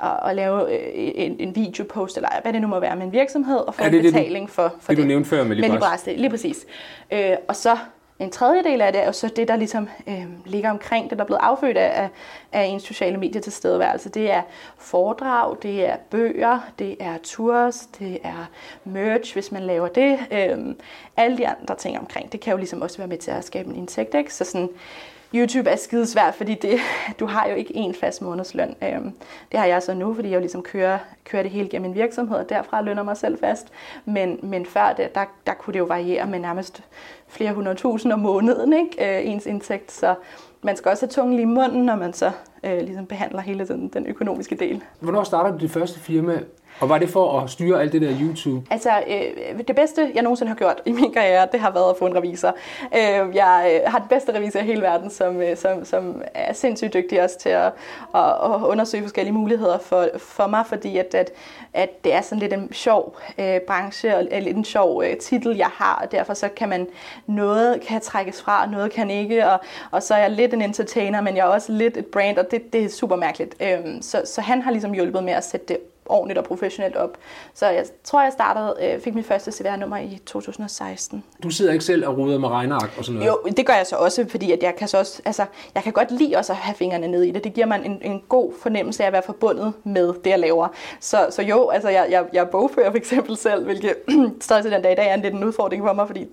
at, 0.03 0.31
at 0.31 0.37
lave 0.37 0.73
øh, 0.73 0.91
en, 0.95 1.37
en 1.39 1.57
videopost, 1.57 2.17
eller 2.17 2.29
hvad 2.43 2.53
det 2.53 2.63
nu 2.63 2.69
må 2.69 2.81
være 2.81 2.97
med 2.97 3.07
en 3.07 3.13
virksomhed, 3.13 3.57
og 3.59 3.75
få 3.75 3.85
det 3.85 3.95
en 3.95 4.05
det, 4.05 4.13
betaling 4.13 4.51
for, 4.51 4.75
for 4.81 4.93
det, 4.93 5.03
du 5.03 5.07
nævnte 5.07 5.29
før 5.29 5.45
med 5.45 5.45
med 5.45 5.57
Libras? 5.57 5.73
Libras, 5.73 6.03
det, 6.03 6.19
lige 6.19 6.31
præcis. 6.31 6.67
Øh, 7.13 7.37
og 7.49 7.57
så 7.57 7.77
en 8.23 8.31
tredjedel 8.31 8.81
af 8.81 8.93
det 8.93 9.03
er 9.03 9.07
jo 9.07 9.13
så 9.13 9.29
det, 9.29 9.49
der 9.49 9.57
ligesom 9.57 9.89
øh, 10.07 10.27
ligger 10.45 10.71
omkring 10.71 11.11
det, 11.11 11.19
der 11.19 11.25
er 11.25 11.27
blevet 11.27 11.41
affødt 11.43 11.77
af, 11.77 12.09
af 12.53 12.65
ens 12.65 12.83
sociale 12.83 13.17
medier 13.17 13.43
tilstedeværelse. 13.43 14.09
Det 14.09 14.31
er 14.31 14.43
foredrag, 14.77 15.57
det 15.63 15.89
er 15.89 15.97
bøger, 16.11 16.59
det 16.79 16.97
er 17.01 17.19
tours, 17.23 17.89
det 17.99 18.19
er 18.25 18.51
merch, 18.85 19.35
hvis 19.35 19.53
man 19.53 19.63
laver 19.63 19.89
det. 19.89 20.19
Øh, 20.31 20.75
alle 21.17 21.39
de 21.39 21.49
andre 21.49 21.75
ting 21.75 21.99
omkring, 21.99 22.33
det 22.33 22.41
kan 22.41 22.51
jo 22.51 22.57
ligesom 22.57 22.83
også 22.83 22.99
være 22.99 23.09
med 23.09 23.19
til 23.19 23.31
at 23.31 23.45
skabe 23.45 23.69
en 23.69 23.77
indtægt. 23.77 24.15
Ikke? 24.15 24.35
Så 24.35 24.45
sådan, 24.45 24.69
YouTube 25.35 25.71
er 25.71 25.77
skidesvært, 25.77 26.35
fordi 26.35 26.55
det, 26.55 26.79
du 27.21 27.27
har 27.27 27.49
jo 27.49 27.55
ikke 27.55 27.77
en 27.77 27.95
fast 27.95 28.23
månedsløn. 28.23 28.75
Øhm, 28.83 29.13
det 29.53 29.61
har 29.61 29.67
jeg 29.67 29.83
så 29.83 29.95
nu, 29.95 30.15
fordi 30.15 30.29
jeg 30.29 30.35
jo 30.35 30.41
ligesom 30.41 30.63
kører, 30.63 30.99
kører 31.25 31.43
det 31.43 31.51
hele 31.51 31.69
gennem 31.69 31.91
min 31.91 32.01
virksomhed, 32.01 32.37
og 32.37 32.49
derfra 32.49 32.83
lønner 32.83 33.03
mig 33.03 33.17
selv 33.17 33.39
fast. 33.39 33.67
Men, 34.05 34.39
men 34.43 34.67
før 34.67 34.93
det, 34.93 35.15
der, 35.15 35.25
der 35.47 35.55
kunne 35.55 35.73
det 35.73 35.79
jo 35.79 35.85
variere 35.85 36.27
med 36.27 36.39
nærmest 36.39 36.83
flere 37.33 37.53
hundrede 37.53 37.77
tusind 37.77 38.13
om 38.13 38.19
måneden, 38.19 38.73
ikke? 38.73 39.19
Øh, 39.19 39.31
ens 39.31 39.47
indtægt. 39.47 39.93
Så 39.93 40.15
man 40.63 40.77
skal 40.77 40.91
også 40.91 41.07
have 41.07 41.11
tungen 41.11 41.37
lige 41.37 41.43
i 41.43 41.47
munden, 41.47 41.85
når 41.85 41.97
man 41.97 42.13
så 42.13 42.31
øh, 42.65 42.79
ligesom 42.79 43.07
behandler 43.07 43.41
hele 43.41 43.69
den, 43.69 43.89
den 43.89 44.07
økonomiske 44.07 44.55
del. 44.55 44.83
Hvornår 45.01 45.25
starter 45.25 45.51
du 45.51 45.59
dit 45.59 45.71
første 45.71 46.01
firma? 46.01 46.39
Og 46.81 46.89
var 46.89 46.99
det 46.99 47.09
for 47.09 47.41
at 47.41 47.51
styre 47.51 47.81
alt 47.81 47.93
det 47.93 48.03
der 48.03 48.13
YouTube? 48.21 48.67
Altså, 48.71 48.91
øh, 49.09 49.59
det 49.69 49.77
bedste, 49.77 50.13
jeg 50.15 50.23
nogensinde 50.23 50.49
har 50.49 50.57
gjort 50.57 50.81
i 50.87 50.93
min 50.93 51.13
karriere, 51.13 51.49
det 51.53 51.61
har 51.61 51.71
været 51.71 51.91
at 51.91 51.97
få 51.99 52.07
en 52.07 52.17
revisor. 52.17 52.57
Øh, 52.95 53.37
jeg 53.37 53.81
øh, 53.85 53.93
har 53.93 53.99
den 53.99 54.09
bedste 54.09 54.35
revisor 54.35 54.61
i 54.61 54.63
hele 54.63 54.83
verden, 54.83 55.11
som, 55.11 55.43
øh, 55.43 55.57
som, 55.57 55.85
som 55.85 56.23
er 56.35 56.53
sindssygt 56.53 56.95
dygtig 56.95 57.23
også 57.23 57.39
til 57.39 57.49
at, 57.49 57.73
at, 58.15 58.31
at 58.45 58.63
undersøge 58.63 59.03
forskellige 59.03 59.35
muligheder 59.35 59.79
for, 59.79 60.09
for 60.19 60.47
mig, 60.47 60.67
fordi 60.67 60.99
at, 60.99 61.15
at, 61.15 61.31
at 61.73 62.05
det 62.05 62.15
er 62.15 62.21
sådan 62.21 62.39
lidt 62.39 62.53
en 62.53 62.73
sjov 62.73 63.17
øh, 63.39 63.61
branche, 63.61 64.17
og 64.17 64.25
lidt 64.41 64.57
en 64.57 64.65
sjov 64.65 65.03
øh, 65.05 65.17
titel, 65.17 65.57
jeg 65.57 65.71
har, 65.73 66.03
og 66.05 66.13
derfor 66.13 66.35
så 66.35 66.49
kan 66.57 66.69
man, 66.69 66.87
noget 67.27 67.81
kan 67.81 68.01
trækkes 68.01 68.43
fra, 68.43 68.63
og 68.63 68.69
noget 68.69 68.93
kan 68.93 69.11
ikke, 69.11 69.47
og, 69.47 69.61
og 69.91 70.03
så 70.03 70.15
er 70.15 70.19
jeg 70.19 70.31
lidt 70.31 70.55
en 70.55 70.63
entertainer, 70.63 71.21
men 71.21 71.37
jeg 71.37 71.43
er 71.43 71.51
også 71.51 71.73
lidt 71.73 71.97
et 71.97 72.07
brand, 72.07 72.39
og 72.39 72.51
det, 72.51 72.73
det 72.73 72.85
er 72.85 72.89
super 72.89 73.17
mærkeligt. 73.17 73.55
Øh, 73.61 73.79
så, 74.01 74.23
så 74.25 74.41
han 74.41 74.63
har 74.63 74.71
ligesom 74.71 74.93
hjulpet 74.93 75.25
med 75.25 75.33
at 75.33 75.45
sætte 75.45 75.67
det 75.67 75.79
ordentligt 76.13 76.39
og 76.39 76.45
professionelt 76.45 76.97
op. 76.97 77.17
Så 77.55 77.67
jeg 77.67 77.85
tror, 78.05 78.23
jeg 78.23 78.33
startede, 78.33 78.77
øh, 78.83 79.01
fik 79.01 79.15
mit 79.15 79.27
første 79.27 79.53
CVR-nummer 79.53 79.97
i 79.97 80.21
2016. 80.27 81.25
Du 81.43 81.51
sidder 81.51 81.73
ikke 81.73 81.85
selv 81.85 82.07
og 82.07 82.19
ruder 82.19 82.39
med 82.39 82.49
regneark 82.49 82.91
og 82.99 83.05
sådan 83.05 83.21
noget? 83.21 83.37
Jo, 83.47 83.51
det 83.57 83.67
gør 83.67 83.75
jeg 83.75 83.87
så 83.87 83.97
også, 83.97 84.27
fordi 84.29 84.53
at 84.53 84.63
jeg 84.63 84.77
kan 84.77 84.89
så 84.89 84.99
også, 84.99 85.23
altså, 85.25 85.45
jeg 85.75 85.83
kan 85.83 85.93
godt 85.93 86.11
lide 86.11 86.37
også 86.37 86.53
at 86.53 86.59
have 86.59 86.75
fingrene 86.75 87.09
ned 87.09 87.23
i 87.23 87.31
det. 87.31 87.45
Det 87.45 87.55
giver 87.55 87.67
mig 87.67 87.83
en, 87.85 87.99
en 88.03 88.23
god 88.29 88.53
fornemmelse 88.63 89.03
af 89.03 89.07
at 89.07 89.13
være 89.13 89.23
forbundet 89.27 89.73
med 89.85 90.15
det, 90.25 90.31
jeg 90.31 90.39
laver. 90.39 90.69
Så, 91.01 91.27
så 91.31 91.43
jo, 91.43 91.69
altså, 91.69 91.89
jeg, 91.89 92.07
jeg, 92.11 92.25
jeg 92.33 92.49
bogfører 92.49 92.91
for 92.91 92.99
eksempel 92.99 93.37
selv, 93.37 93.65
hvilket 93.65 93.95
stadig 94.41 94.71
den 94.71 94.83
dag 94.83 94.93
i 94.93 94.95
dag 94.95 95.09
er 95.09 95.15
en 95.15 95.23
lidt 95.23 95.35
en 95.35 95.45
udfordring 95.45 95.85
for 95.87 95.93
mig, 95.93 96.07
fordi 96.07 96.27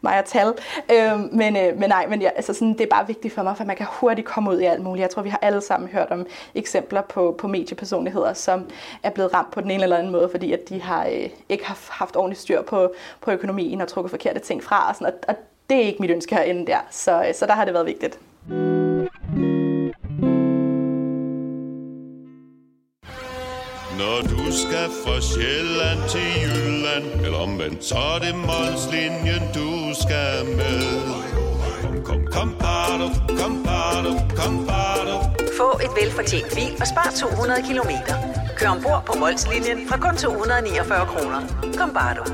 mig 0.00 0.14
er 0.14 0.22
tal. 0.22 0.52
Øh, 0.92 1.20
men, 1.32 1.56
øh, 1.56 1.78
men 1.78 1.88
nej, 1.88 2.06
men 2.06 2.22
jeg, 2.22 2.32
altså, 2.36 2.54
sådan, 2.54 2.72
det 2.72 2.80
er 2.80 2.86
bare 2.90 3.06
vigtigt 3.06 3.34
for 3.34 3.42
mig, 3.42 3.56
for 3.56 3.64
man 3.64 3.76
kan 3.76 3.86
hurtigt 3.90 4.26
komme 4.26 4.50
ud 4.50 4.60
i 4.60 4.64
alt 4.64 4.82
muligt. 4.82 5.02
Jeg 5.02 5.10
tror, 5.10 5.22
vi 5.22 5.28
har 5.28 5.38
alle 5.42 5.60
sammen 5.60 5.88
hørt 5.88 6.10
om 6.10 6.26
eksempler 6.54 7.02
på, 7.02 7.34
på 7.38 7.48
mediepersonligheder, 7.48 8.32
som 8.32 8.66
er 9.02 9.10
blevet 9.10 9.23
ramt 9.26 9.50
på 9.50 9.60
den 9.60 9.70
ene 9.70 9.82
eller 9.82 9.96
anden 9.96 10.12
måde, 10.12 10.28
fordi 10.28 10.52
at 10.52 10.68
de 10.68 10.82
har 10.82 11.06
øh, 11.06 11.28
ikke 11.48 11.64
haft, 11.66 11.88
haft 11.88 12.16
ordentligt 12.16 12.40
styr 12.40 12.62
på, 12.62 12.92
på 13.20 13.30
økonomien 13.30 13.80
og 13.80 13.88
trukket 13.88 14.10
forkerte 14.10 14.40
ting 14.40 14.64
fra. 14.64 14.88
Og, 14.88 14.94
sådan, 14.94 15.06
og, 15.06 15.12
og 15.28 15.34
det 15.70 15.76
er 15.76 15.82
ikke 15.82 16.00
mit 16.00 16.10
ønske 16.10 16.34
herinde 16.34 16.66
der. 16.66 16.78
Så, 16.90 17.24
øh, 17.28 17.34
så 17.34 17.46
der 17.46 17.52
har 17.52 17.64
det 17.64 17.74
været 17.74 17.86
vigtigt. 17.86 18.18
Når 23.98 24.20
du 24.22 24.52
skal 24.52 24.88
fra 25.04 25.20
Sjælland 25.20 26.00
til 26.08 26.28
Jylland 26.42 27.24
Eller 27.24 27.38
omvendt, 27.38 27.84
så 27.84 27.94
er 27.94 28.18
det 28.18 28.34
Molslinjen, 28.34 29.42
du 29.54 29.70
skal 30.02 30.46
med 30.58 30.84
Kom, 31.82 32.02
kom, 32.04 32.26
kom, 32.32 32.50
bado, 32.58 33.08
kom, 33.40 33.62
bado, 33.64 34.12
kom, 34.36 34.66
bado. 34.66 35.16
Få 35.58 35.68
et 35.84 35.92
velfortjent 36.00 36.54
bil 36.54 36.72
og 36.80 36.86
spar 36.86 37.10
200 37.16 37.62
kilometer. 37.68 38.43
Kør 38.56 38.68
ombord 38.68 39.02
på 39.06 39.12
Molslinjen 39.18 39.88
fra 39.88 39.96
kun 39.98 40.16
249 40.16 41.06
kroner. 41.06 41.40
Kom 41.78 41.90
bare 41.94 42.14
du. 42.18 42.24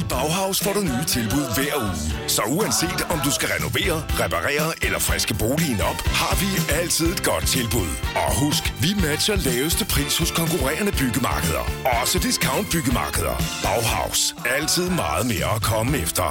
I 0.00 0.02
Bauhaus 0.08 0.62
får 0.64 0.72
du 0.72 0.80
nye 0.80 1.06
tilbud 1.06 1.44
hver 1.56 1.74
uge. 1.82 2.28
Så 2.28 2.42
uanset 2.42 3.00
om 3.10 3.18
du 3.24 3.30
skal 3.30 3.48
renovere, 3.56 3.96
reparere 4.22 4.68
eller 4.86 4.98
friske 4.98 5.34
boligen 5.34 5.80
op, 5.90 5.98
har 6.20 6.34
vi 6.42 6.48
altid 6.80 7.06
et 7.12 7.22
godt 7.24 7.46
tilbud. 7.46 7.90
Og 8.22 8.30
husk, 8.44 8.62
vi 8.84 8.90
matcher 9.06 9.36
laveste 9.36 9.84
pris 9.94 10.18
hos 10.18 10.30
konkurrerende 10.30 10.92
byggemarkeder. 11.00 11.64
Også 12.00 12.18
discount 12.18 12.66
byggemarkeder. 12.72 13.36
Bauhaus. 13.64 14.20
Altid 14.56 14.90
meget 14.90 15.26
mere 15.26 15.50
at 15.56 15.62
komme 15.62 15.98
efter. 15.98 16.26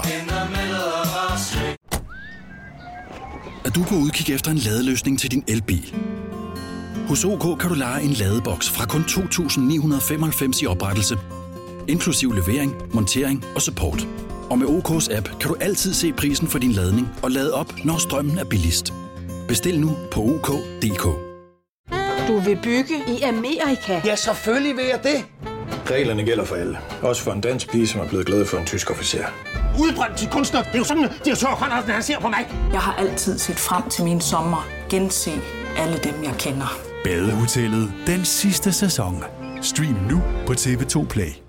at 3.67 3.75
du 3.75 3.83
på 3.83 3.95
udkig 3.95 4.35
efter 4.35 4.51
en 4.51 4.57
ladeløsning 4.57 5.19
til 5.19 5.31
din 5.31 5.43
elbil. 5.47 5.95
Hos 7.07 7.25
OK 7.25 7.59
kan 7.59 7.69
du 7.69 7.75
lege 7.75 8.03
en 8.03 8.11
ladeboks 8.11 8.69
fra 8.69 8.85
kun 8.85 9.01
2.995 9.01 10.63
i 10.63 10.67
oprettelse, 10.67 11.17
inklusiv 11.87 12.31
levering, 12.31 12.75
montering 12.93 13.45
og 13.55 13.61
support. 13.61 14.07
Og 14.49 14.59
med 14.59 14.67
OK's 14.67 15.15
app 15.17 15.29
kan 15.39 15.49
du 15.49 15.55
altid 15.59 15.93
se 15.93 16.13
prisen 16.13 16.47
for 16.47 16.59
din 16.59 16.71
ladning 16.71 17.07
og 17.23 17.31
lade 17.31 17.53
op, 17.53 17.73
når 17.85 17.97
strømmen 17.97 18.37
er 18.37 18.43
billigst. 18.43 18.93
Bestil 19.47 19.79
nu 19.79 19.97
på 20.11 20.21
OK.dk. 20.21 21.03
Du 22.27 22.39
vil 22.39 22.59
bygge 22.63 22.95
i 23.07 23.21
Amerika? 23.21 24.01
Ja, 24.05 24.15
selvfølgelig 24.15 24.77
vil 24.77 24.85
jeg 24.85 24.99
det. 25.03 25.25
Reglerne 25.91 26.23
gælder 26.23 26.45
for 26.45 26.55
alle. 26.55 26.77
Også 27.01 27.21
for 27.21 27.31
en 27.31 27.41
dansk 27.41 27.71
pige, 27.71 27.87
som 27.87 28.01
er 28.01 28.07
blevet 28.07 28.25
glad 28.25 28.45
for 28.45 28.57
en 28.57 28.65
tysk 28.65 28.91
officer. 28.91 29.25
Udbrændt 29.79 30.17
til 30.17 30.29
kunstner. 30.31 30.61
Det 30.63 30.73
er 30.73 30.77
jo 30.77 30.83
sådan, 30.83 31.03
at 31.03 31.11
direktør 31.25 31.47
Conradsen, 31.47 31.91
han 31.91 32.03
ser 32.03 32.19
på 32.19 32.27
mig. 32.27 32.47
Jeg 32.71 32.79
har 32.79 32.93
altid 32.93 33.37
set 33.37 33.59
frem 33.59 33.89
til 33.89 34.03
min 34.03 34.21
sommer. 34.21 34.67
Gense 34.89 35.31
alle 35.77 35.97
dem, 35.97 36.23
jeg 36.23 36.33
kender. 36.39 36.86
Badehotellet 37.03 37.93
den 38.07 38.25
sidste 38.25 38.71
sæson. 38.71 39.23
Stream 39.61 39.95
nu 40.09 40.21
på 40.47 40.53
TV2 40.53 41.07
Play. 41.07 41.46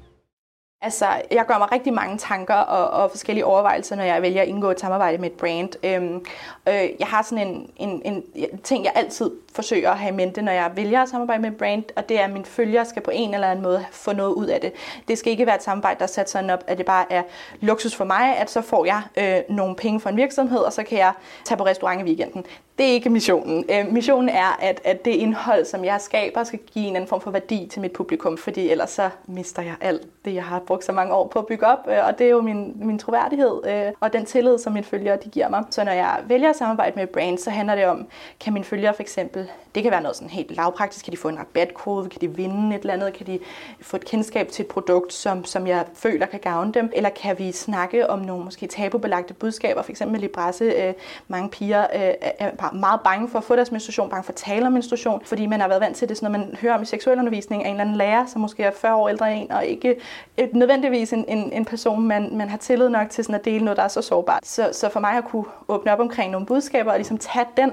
Altså, 0.82 1.06
jeg 1.30 1.44
gør 1.46 1.58
mig 1.58 1.72
rigtig 1.72 1.92
mange 1.92 2.18
tanker 2.18 2.54
og, 2.54 3.02
og 3.02 3.10
forskellige 3.10 3.44
overvejelser, 3.44 3.96
når 3.96 4.04
jeg 4.04 4.22
vælger 4.22 4.42
at 4.42 4.48
indgå 4.48 4.70
et 4.70 4.80
samarbejde 4.80 5.18
med 5.18 5.30
et 5.30 5.36
brand. 5.36 5.68
Øhm, 5.84 6.24
øh, 6.68 6.90
jeg 6.98 7.06
har 7.06 7.22
sådan 7.22 7.48
en, 7.48 7.70
en, 7.76 8.22
en 8.34 8.58
ting, 8.58 8.84
jeg 8.84 8.92
altid 8.94 9.30
forsøger 9.54 9.90
at 9.90 9.98
have 9.98 10.12
i 10.12 10.16
mente, 10.16 10.42
når 10.42 10.52
jeg 10.52 10.70
vælger 10.74 11.02
at 11.02 11.08
samarbejde 11.08 11.42
med 11.42 11.50
et 11.50 11.56
brand, 11.56 11.84
og 11.96 12.08
det 12.08 12.20
er, 12.20 12.24
at 12.24 12.30
mine 12.30 12.44
følgere 12.44 12.84
skal 12.84 13.02
på 13.02 13.10
en 13.14 13.34
eller 13.34 13.50
anden 13.50 13.62
måde 13.62 13.84
få 13.90 14.12
noget 14.12 14.34
ud 14.34 14.46
af 14.46 14.60
det. 14.60 14.72
Det 15.08 15.18
skal 15.18 15.30
ikke 15.30 15.46
være 15.46 15.56
et 15.56 15.62
samarbejde, 15.62 15.98
der 15.98 16.04
er 16.04 16.08
sat 16.08 16.30
sådan 16.30 16.50
op, 16.50 16.64
at 16.66 16.78
det 16.78 16.86
bare 16.86 17.12
er 17.12 17.22
luksus 17.60 17.94
for 17.94 18.04
mig, 18.04 18.36
at 18.36 18.50
så 18.50 18.60
får 18.60 18.84
jeg 18.84 19.02
øh, 19.16 19.56
nogle 19.56 19.76
penge 19.76 20.00
for 20.00 20.10
en 20.10 20.16
virksomhed, 20.16 20.58
og 20.58 20.72
så 20.72 20.82
kan 20.82 20.98
jeg 20.98 21.12
tage 21.44 21.58
på 21.58 21.66
restaurant 21.66 22.00
i 22.00 22.04
weekenden. 22.04 22.44
Det 22.78 22.86
er 22.86 22.90
ikke 22.90 23.10
missionen. 23.10 23.64
Øh, 23.70 23.92
missionen 23.92 24.28
er, 24.28 24.58
at, 24.60 24.80
at 24.84 25.04
det 25.04 25.10
indhold, 25.10 25.64
som 25.64 25.84
jeg 25.84 26.00
skaber, 26.00 26.44
skal 26.44 26.58
give 26.58 26.86
en 26.86 26.96
anden 26.96 27.08
form 27.08 27.20
for 27.20 27.30
værdi 27.30 27.68
til 27.72 27.80
mit 27.80 27.92
publikum, 27.92 28.38
fordi 28.38 28.70
ellers 28.70 28.90
så 28.90 29.10
mister 29.26 29.62
jeg 29.62 29.74
alt 29.80 30.24
det, 30.24 30.34
jeg 30.34 30.44
har 30.44 30.58
brugt 30.68 30.84
så 30.84 30.92
mange 30.92 31.14
år 31.14 31.26
på 31.26 31.38
at 31.38 31.46
bygge 31.46 31.66
op, 31.66 31.78
øh, 31.88 32.06
og 32.06 32.18
det 32.18 32.26
er 32.26 32.30
jo 32.30 32.40
min, 32.40 32.72
min 32.76 32.98
troværdighed 32.98 33.60
øh, 33.66 33.92
og 34.00 34.12
den 34.12 34.24
tillid, 34.24 34.58
som 34.58 34.72
mine 34.72 34.84
følgere 34.84 35.16
de 35.24 35.28
giver 35.28 35.48
mig. 35.48 35.64
Så 35.70 35.84
når 35.84 35.92
jeg 35.92 36.18
vælger 36.24 36.50
at 36.50 36.56
samarbejde 36.56 36.92
med 36.96 37.02
et 37.02 37.10
brand, 37.10 37.38
så 37.38 37.50
handler 37.50 37.74
det 37.74 37.86
om, 37.86 38.06
kan 38.40 38.52
mine 38.52 38.64
følgere 38.64 38.94
for 38.94 39.02
eksempel, 39.02 39.50
det 39.78 39.82
kan 39.82 39.92
være 39.92 40.02
noget 40.02 40.16
sådan 40.16 40.30
helt 40.30 40.56
lavpraktisk, 40.56 41.04
kan 41.04 41.12
de 41.12 41.16
få 41.16 41.28
en 41.28 41.38
rabatkode, 41.38 42.08
kan 42.08 42.20
de 42.20 42.36
vinde 42.36 42.76
et 42.76 42.80
eller 42.80 42.94
andet, 42.94 43.12
kan 43.12 43.26
de 43.26 43.38
få 43.80 43.96
et 43.96 44.04
kendskab 44.04 44.48
til 44.48 44.62
et 44.62 44.68
produkt, 44.68 45.12
som, 45.12 45.44
som 45.44 45.66
jeg 45.66 45.84
føler 45.94 46.26
kan 46.26 46.40
gavne 46.40 46.72
dem, 46.72 46.92
eller 46.94 47.10
kan 47.10 47.38
vi 47.38 47.52
snakke 47.52 48.10
om 48.10 48.18
nogle 48.18 48.44
måske 48.44 48.66
tabubelagte 48.66 49.34
budskaber, 49.34 49.82
for 49.82 49.90
eksempel 49.90 50.24
i 50.24 50.28
øh, 50.60 50.94
mange 51.28 51.48
piger 51.48 51.82
øh, 51.82 52.14
er 52.38 52.50
bare 52.50 52.74
meget 52.74 53.00
bange 53.04 53.28
for 53.28 53.38
at 53.38 53.44
få 53.44 53.56
deres 53.56 53.72
menstruation, 53.72 54.10
bange 54.10 54.24
for 54.24 54.32
at 54.32 54.36
tale 54.36 54.66
om 54.66 54.72
menstruation, 54.72 55.22
fordi 55.24 55.46
man 55.46 55.60
har 55.60 55.68
været 55.68 55.80
vant 55.80 55.96
til 55.96 56.08
det, 56.08 56.16
så 56.16 56.24
når 56.24 56.30
man 56.30 56.56
hører 56.60 56.74
om 56.74 56.82
i 56.82 56.86
seksualundervisning 56.86 57.64
af 57.64 57.68
en 57.68 57.74
eller 57.74 57.84
anden 57.84 57.96
lærer, 57.96 58.26
som 58.26 58.40
måske 58.40 58.62
er 58.62 58.70
40 58.70 58.94
år 58.94 59.08
ældre 59.08 59.32
end 59.32 59.42
en, 59.42 59.52
og 59.52 59.66
ikke 59.66 59.96
et, 60.36 60.54
nødvendigvis 60.54 61.12
en, 61.12 61.24
en, 61.28 61.52
en 61.52 61.64
person, 61.64 62.06
man, 62.08 62.36
man 62.36 62.48
har 62.48 62.58
tillid 62.58 62.88
nok 62.88 63.10
til 63.10 63.24
sådan 63.24 63.34
at 63.34 63.44
dele 63.44 63.64
noget, 63.64 63.76
der 63.76 63.82
er 63.82 63.88
så 63.88 64.02
sårbart. 64.02 64.46
Så, 64.46 64.70
så 64.72 64.88
for 64.88 65.00
mig 65.00 65.12
at 65.12 65.24
kunne 65.24 65.44
åbne 65.68 65.92
op 65.92 66.00
omkring 66.00 66.32
nogle 66.32 66.46
budskaber 66.46 66.90
og 66.90 66.96
ligesom 66.96 67.18
tage 67.18 67.46
den, 67.56 67.72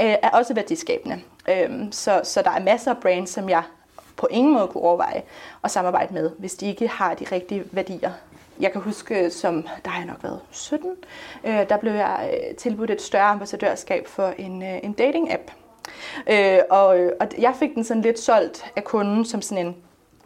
øh, 0.00 0.14
er 0.22 0.28
også 0.28 0.54
værdiskabende. 0.54 1.20
Øhm, 1.48 1.92
så, 1.92 2.20
så 2.24 2.42
der 2.42 2.50
er 2.50 2.60
masser 2.60 2.90
af 2.90 2.98
brands, 2.98 3.30
som 3.30 3.48
jeg 3.48 3.62
på 4.16 4.28
ingen 4.30 4.54
måde 4.54 4.66
kunne 4.66 4.82
overveje 4.82 5.22
at 5.64 5.70
samarbejde 5.70 6.14
med, 6.14 6.30
hvis 6.38 6.54
de 6.54 6.66
ikke 6.66 6.88
har 6.88 7.14
de 7.14 7.24
rigtige 7.32 7.64
værdier 7.72 8.10
Jeg 8.60 8.72
kan 8.72 8.80
huske, 8.80 9.30
som 9.30 9.62
der 9.84 9.90
har 9.90 9.98
jeg 9.98 10.06
nok 10.06 10.22
været 10.22 10.40
17, 10.50 10.90
øh, 11.44 11.68
der 11.68 11.76
blev 11.76 11.92
jeg 11.92 12.30
øh, 12.32 12.56
tilbudt 12.56 12.90
et 12.90 13.02
større 13.02 13.24
ambassadørskab 13.24 14.06
for 14.06 14.34
en, 14.38 14.62
øh, 14.62 14.78
en 14.82 14.96
dating-app. 14.98 15.52
Øh, 16.26 16.58
og, 16.70 16.98
øh, 16.98 17.12
og 17.20 17.28
jeg 17.38 17.54
fik 17.58 17.74
den 17.74 17.84
sådan 17.84 18.02
lidt 18.02 18.18
solgt 18.18 18.64
af 18.76 18.84
kunden 18.84 19.24
som 19.24 19.42
sådan 19.42 19.66
en 19.66 19.76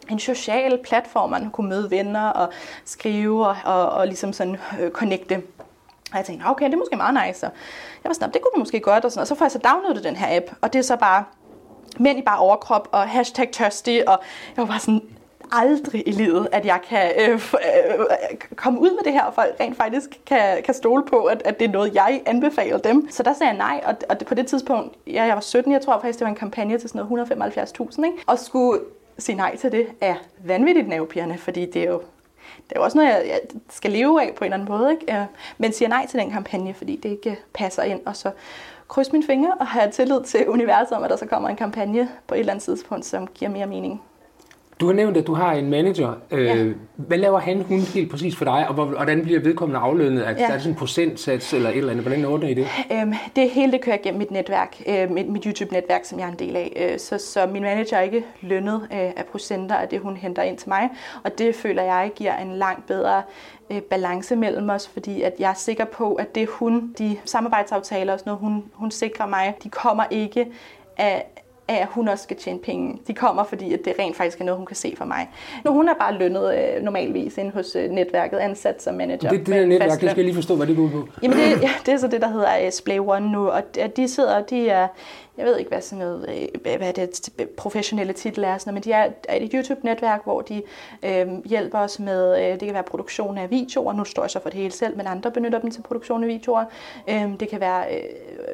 en 0.09 0.19
social 0.19 0.79
platform, 0.83 1.29
man 1.29 1.51
kunne 1.51 1.69
møde 1.69 1.91
venner 1.91 2.29
og 2.29 2.49
skrive 2.85 3.47
og, 3.47 3.55
og, 3.65 3.89
og 3.89 4.07
ligesom 4.07 4.33
sådan 4.33 4.57
øh, 4.79 4.91
connecte. 4.91 5.41
Og 6.11 6.17
jeg 6.17 6.25
tænkte, 6.25 6.45
okay, 6.45 6.65
det 6.65 6.73
er 6.73 6.77
måske 6.77 6.95
meget 6.95 7.27
nice. 7.27 7.45
Og 7.45 7.51
jeg 8.03 8.09
var 8.09 8.13
sådan, 8.13 8.31
det 8.33 8.41
kunne 8.41 8.51
vi 8.55 8.59
måske 8.59 8.79
godt. 8.79 9.05
Og, 9.05 9.11
sådan, 9.11 9.21
og 9.21 9.27
så 9.27 9.35
får 9.35 9.45
jeg 9.45 9.51
så 9.51 9.59
downloadet 9.59 10.03
den 10.03 10.15
her 10.15 10.37
app, 10.37 10.45
og 10.61 10.73
det 10.73 10.79
er 10.79 10.83
så 10.83 10.95
bare 10.95 11.23
mænd 11.99 12.19
i 12.19 12.21
bare 12.21 12.39
overkrop 12.39 12.87
og 12.91 13.09
hashtag 13.09 13.49
thirsty, 13.53 13.99
og 14.07 14.19
jeg 14.55 14.57
var 14.57 14.65
bare 14.65 14.79
sådan, 14.79 15.01
aldrig 15.51 16.07
i 16.07 16.11
livet, 16.11 16.47
at 16.51 16.65
jeg 16.65 16.79
kan 16.89 17.11
øh, 17.19 17.33
øh, 17.33 17.39
komme 18.55 18.79
ud 18.79 18.89
med 18.89 19.03
det 19.05 19.13
her, 19.13 19.23
og 19.23 19.33
folk 19.33 19.55
rent 19.59 19.77
faktisk 19.77 20.09
kan, 20.25 20.63
kan 20.63 20.73
stole 20.73 21.03
på, 21.05 21.23
at, 21.23 21.41
at 21.45 21.59
det 21.59 21.67
er 21.67 21.71
noget, 21.71 21.95
jeg 21.95 22.21
anbefaler 22.25 22.77
dem. 22.77 23.07
Så 23.11 23.23
der 23.23 23.33
sagde 23.33 23.49
jeg 23.49 23.57
nej, 23.57 23.81
og, 23.85 23.95
og 24.09 24.17
på 24.27 24.33
det 24.33 24.47
tidspunkt, 24.47 24.97
ja, 25.07 25.23
jeg 25.23 25.35
var 25.35 25.41
17, 25.41 25.71
jeg 25.71 25.81
tror 25.81 25.99
faktisk, 25.99 26.19
det 26.19 26.25
var 26.25 26.29
en 26.29 26.35
kampagne 26.35 26.77
til 26.77 26.89
sådan 26.89 27.05
noget 27.09 27.31
175.000, 27.31 28.05
ikke? 28.05 28.17
og 28.27 28.39
skulle 28.39 28.79
sige 29.17 29.35
nej 29.35 29.55
til 29.55 29.71
det 29.71 29.87
er 30.01 30.15
vanvittigt 30.43 30.87
nervepirrende, 30.87 31.37
fordi 31.37 31.65
det 31.65 31.81
er 31.81 31.91
jo 31.91 32.01
det 32.69 32.75
er 32.75 32.79
jo 32.79 32.83
også 32.83 32.97
noget, 32.97 33.09
jeg, 33.09 33.25
jeg 33.27 33.39
skal 33.69 33.91
leve 33.91 34.21
af 34.21 34.33
på 34.35 34.43
en 34.43 34.53
eller 34.53 34.57
anden 34.57 34.77
måde. 34.77 34.91
Ikke? 34.91 35.27
Men 35.57 35.73
siger 35.73 35.89
nej 35.89 36.05
til 36.07 36.19
den 36.19 36.31
kampagne, 36.31 36.73
fordi 36.73 36.95
det 36.95 37.09
ikke 37.09 37.39
passer 37.53 37.83
ind. 37.83 38.01
Og 38.05 38.15
så 38.15 38.31
kryds 38.87 39.11
mine 39.11 39.25
fingre 39.25 39.53
og 39.59 39.67
have 39.67 39.91
tillid 39.91 40.23
til 40.23 40.49
universet 40.49 40.97
om, 40.97 41.03
at 41.03 41.09
der 41.09 41.15
så 41.15 41.25
kommer 41.25 41.49
en 41.49 41.55
kampagne 41.55 42.09
på 42.27 42.35
et 42.35 42.39
eller 42.39 42.53
andet 42.53 42.63
tidspunkt, 42.63 43.05
som 43.05 43.27
giver 43.27 43.51
mere 43.51 43.65
mening. 43.65 44.01
Du 44.79 44.85
har 44.85 44.93
nævnt, 44.93 45.17
at 45.17 45.27
du 45.27 45.33
har 45.33 45.53
en 45.53 45.69
manager. 45.69 46.13
Øh, 46.31 46.45
ja. 46.45 46.65
Hvad 46.95 47.17
laver 47.17 47.39
han, 47.39 47.61
hun 47.61 47.79
helt 47.79 48.11
præcis 48.11 48.35
for 48.35 48.45
dig, 48.45 48.67
og 48.67 48.73
hvordan 48.73 49.23
bliver 49.23 49.39
vedkommende 49.39 49.79
aflønnet? 49.79 50.27
Er, 50.27 50.31
ja. 50.31 50.47
er 50.47 50.51
det 50.51 50.61
sådan 50.61 50.71
en 50.73 50.77
procentsats 50.77 51.53
eller 51.53 51.69
et 51.69 51.77
eller 51.77 51.91
andet? 51.91 52.05
Hvordan 52.05 52.25
ordner 52.25 52.47
I 52.47 52.53
det? 52.53 52.67
Øhm, 52.91 53.13
det 53.35 53.49
hele 53.49 53.71
det 53.71 53.81
kører 53.81 53.97
gennem 54.03 54.19
mit 54.19 54.31
netværk, 54.31 54.81
øh, 54.87 55.11
mit, 55.11 55.29
mit 55.29 55.43
YouTube-netværk, 55.43 56.05
som 56.05 56.19
jeg 56.19 56.27
er 56.27 56.31
en 56.31 56.39
del 56.39 56.55
af. 56.55 56.89
Øh, 56.93 56.99
så, 56.99 57.17
så 57.17 57.47
min 57.51 57.61
manager 57.61 57.97
er 57.97 58.01
ikke 58.01 58.23
lønnet 58.41 58.87
øh, 58.91 58.97
af 58.99 59.25
procenter 59.31 59.75
af 59.75 59.87
det, 59.87 59.99
hun 59.99 60.17
henter 60.17 60.43
ind 60.43 60.57
til 60.57 60.69
mig, 60.69 60.89
og 61.23 61.37
det 61.37 61.55
føler 61.55 61.83
jeg 61.83 62.11
giver 62.15 62.37
en 62.37 62.55
langt 62.55 62.87
bedre 62.87 63.21
øh, 63.69 63.81
balance 63.81 64.35
mellem 64.35 64.69
os, 64.69 64.87
fordi 64.87 65.21
at 65.21 65.33
jeg 65.39 65.49
er 65.49 65.53
sikker 65.53 65.85
på, 65.85 66.13
at 66.13 66.35
det 66.35 66.47
hun, 66.47 66.93
de 66.97 67.17
samarbejdsaftaler 67.25 68.13
og 68.13 68.19
sådan 68.19 68.29
noget, 68.29 68.41
hun, 68.41 68.63
hun 68.73 68.91
sikrer 68.91 69.27
mig, 69.27 69.55
de 69.63 69.69
kommer 69.69 70.03
ikke 70.11 70.47
af, 70.97 71.25
af, 71.69 71.81
at 71.81 71.87
hun 71.91 72.07
også 72.07 72.23
skal 72.23 72.37
tjene 72.37 72.59
penge. 72.59 72.99
De 73.07 73.13
kommer, 73.13 73.43
fordi 73.43 73.73
at 73.73 73.79
det 73.85 73.93
rent 73.99 74.17
faktisk 74.17 74.39
er 74.41 74.45
noget, 74.45 74.57
hun 74.57 74.65
kan 74.65 74.75
se 74.75 74.93
for 74.97 75.05
mig. 75.05 75.29
Nu, 75.65 75.71
hun 75.71 75.89
er 75.89 75.93
bare 75.93 76.13
lønnet 76.13 76.55
øh, 76.55 76.83
normalvis 76.83 77.37
inde 77.37 77.51
hos 77.51 77.75
øh, 77.75 77.89
netværket, 77.89 78.37
ansat 78.37 78.83
som 78.83 78.95
manager. 78.95 79.29
Det, 79.29 79.39
det 79.39 79.47
der 79.47 79.65
netværk, 79.65 79.89
det 79.89 79.97
skal 79.97 80.15
jeg 80.15 80.25
lige 80.25 80.35
forstå, 80.35 80.55
hvad 80.55 80.67
det 80.67 80.75
går 80.75 80.89
på. 80.93 81.07
Jamen 81.23 81.37
det, 81.37 81.61
ja, 81.61 81.69
det 81.85 81.93
er 81.93 81.97
så 81.97 82.07
det, 82.07 82.21
der 82.21 82.29
hedder 82.29 82.65
uh, 82.65 82.71
Splay 82.71 82.99
One 82.99 83.31
nu, 83.31 83.49
og 83.49 83.63
de 83.95 84.07
sidder, 84.07 84.41
de 84.41 84.69
er, 84.69 84.87
jeg 85.39 85.47
ved 85.47 85.57
ikke, 85.57 85.69
hvad 85.69 85.81
sådan 85.81 86.05
noget, 86.05 86.49
øh, 86.65 86.77
hvad 86.77 86.93
det 86.93 87.31
professionelle 87.57 88.13
titel 88.13 88.43
er, 88.43 88.57
sådan, 88.57 88.73
men 88.73 88.83
de 88.83 88.91
er 88.91 89.11
et 89.29 89.51
YouTube-netværk, 89.53 90.23
hvor 90.23 90.41
de 90.41 90.63
øh, 91.03 91.27
hjælper 91.45 91.79
os 91.79 91.99
med, 91.99 92.39
øh, 92.39 92.51
det 92.51 92.59
kan 92.59 92.73
være 92.73 92.83
produktion 92.83 93.37
af 93.37 93.49
videoer, 93.49 93.93
nu 93.93 94.05
står 94.05 94.23
jeg 94.23 94.29
så 94.29 94.39
for 94.39 94.49
det 94.49 94.59
hele 94.59 94.73
selv, 94.73 94.97
men 94.97 95.07
andre 95.07 95.31
benytter 95.31 95.59
dem 95.59 95.71
til 95.71 95.81
produktion 95.81 96.23
af 96.23 96.29
videoer. 96.29 96.65
Øh, 97.09 97.39
det 97.39 97.49
kan 97.49 97.59
være 97.59 97.95
øh, 97.95 98.01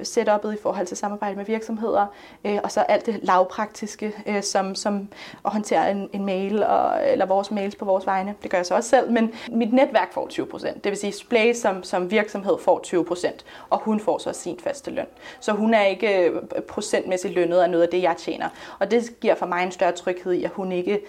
setupet 0.04 0.54
i 0.54 0.58
forhold 0.62 0.88
til 0.88 0.98
samarbejde 0.98 1.36
med 1.36 1.46
virksomheder, 1.46 2.06
øh, 2.46 2.60
og 2.64 2.72
så 2.72 2.80
alt 2.80 3.06
det 3.06 3.20
lavpraktiske, 3.24 4.14
øh, 4.28 4.44
som, 4.44 4.76
som 4.76 5.08
at 5.46 5.52
håndtere 5.52 5.92
en, 5.92 6.10
en 6.14 6.26
mail, 6.26 6.64
og, 6.64 7.12
eller 7.12 7.26
vores 7.26 7.52
mails 7.52 7.76
på 7.76 7.86
vores 7.86 8.06
vegne. 8.06 8.36
Det 8.44 8.52
gør 8.52 8.58
jeg 8.58 8.66
så 8.66 8.76
også 8.76 8.90
selv, 8.90 9.12
men 9.12 9.34
mit 9.52 9.74
netværk 9.74 10.14
får 10.14 10.30
20% 10.56 10.74
Det 10.74 10.92
vil 10.92 10.98
sige, 10.98 11.12
Splay 11.12 11.54
som, 11.54 11.84
som 11.84 12.12
virksomhed 12.12 12.58
får 12.60 12.82
20% 12.88 13.44
og 13.70 13.80
hun 13.80 14.00
får 14.00 14.18
så 14.18 14.34
sin 14.34 14.60
faste 14.60 14.92
løn. 14.92 15.06
Så 15.40 15.52
hun 15.52 15.74
er 15.74 15.84
ikke 15.84 16.30
øh, 16.30 16.42
procentmæssigt 16.76 17.34
lønnet 17.34 17.60
af 17.60 17.70
noget 17.70 17.84
af 17.84 17.90
det, 17.90 18.02
jeg 18.02 18.16
tjener. 18.18 18.50
Og 18.80 18.92
det 18.92 19.20
giver 19.22 19.36
for 19.36 19.46
mig 19.46 19.64
en 19.64 19.72
større 19.72 19.92
tryghed 19.92 20.34
i, 20.34 20.44
at 20.44 20.52
hun 20.52 20.72
ikke 20.72 21.02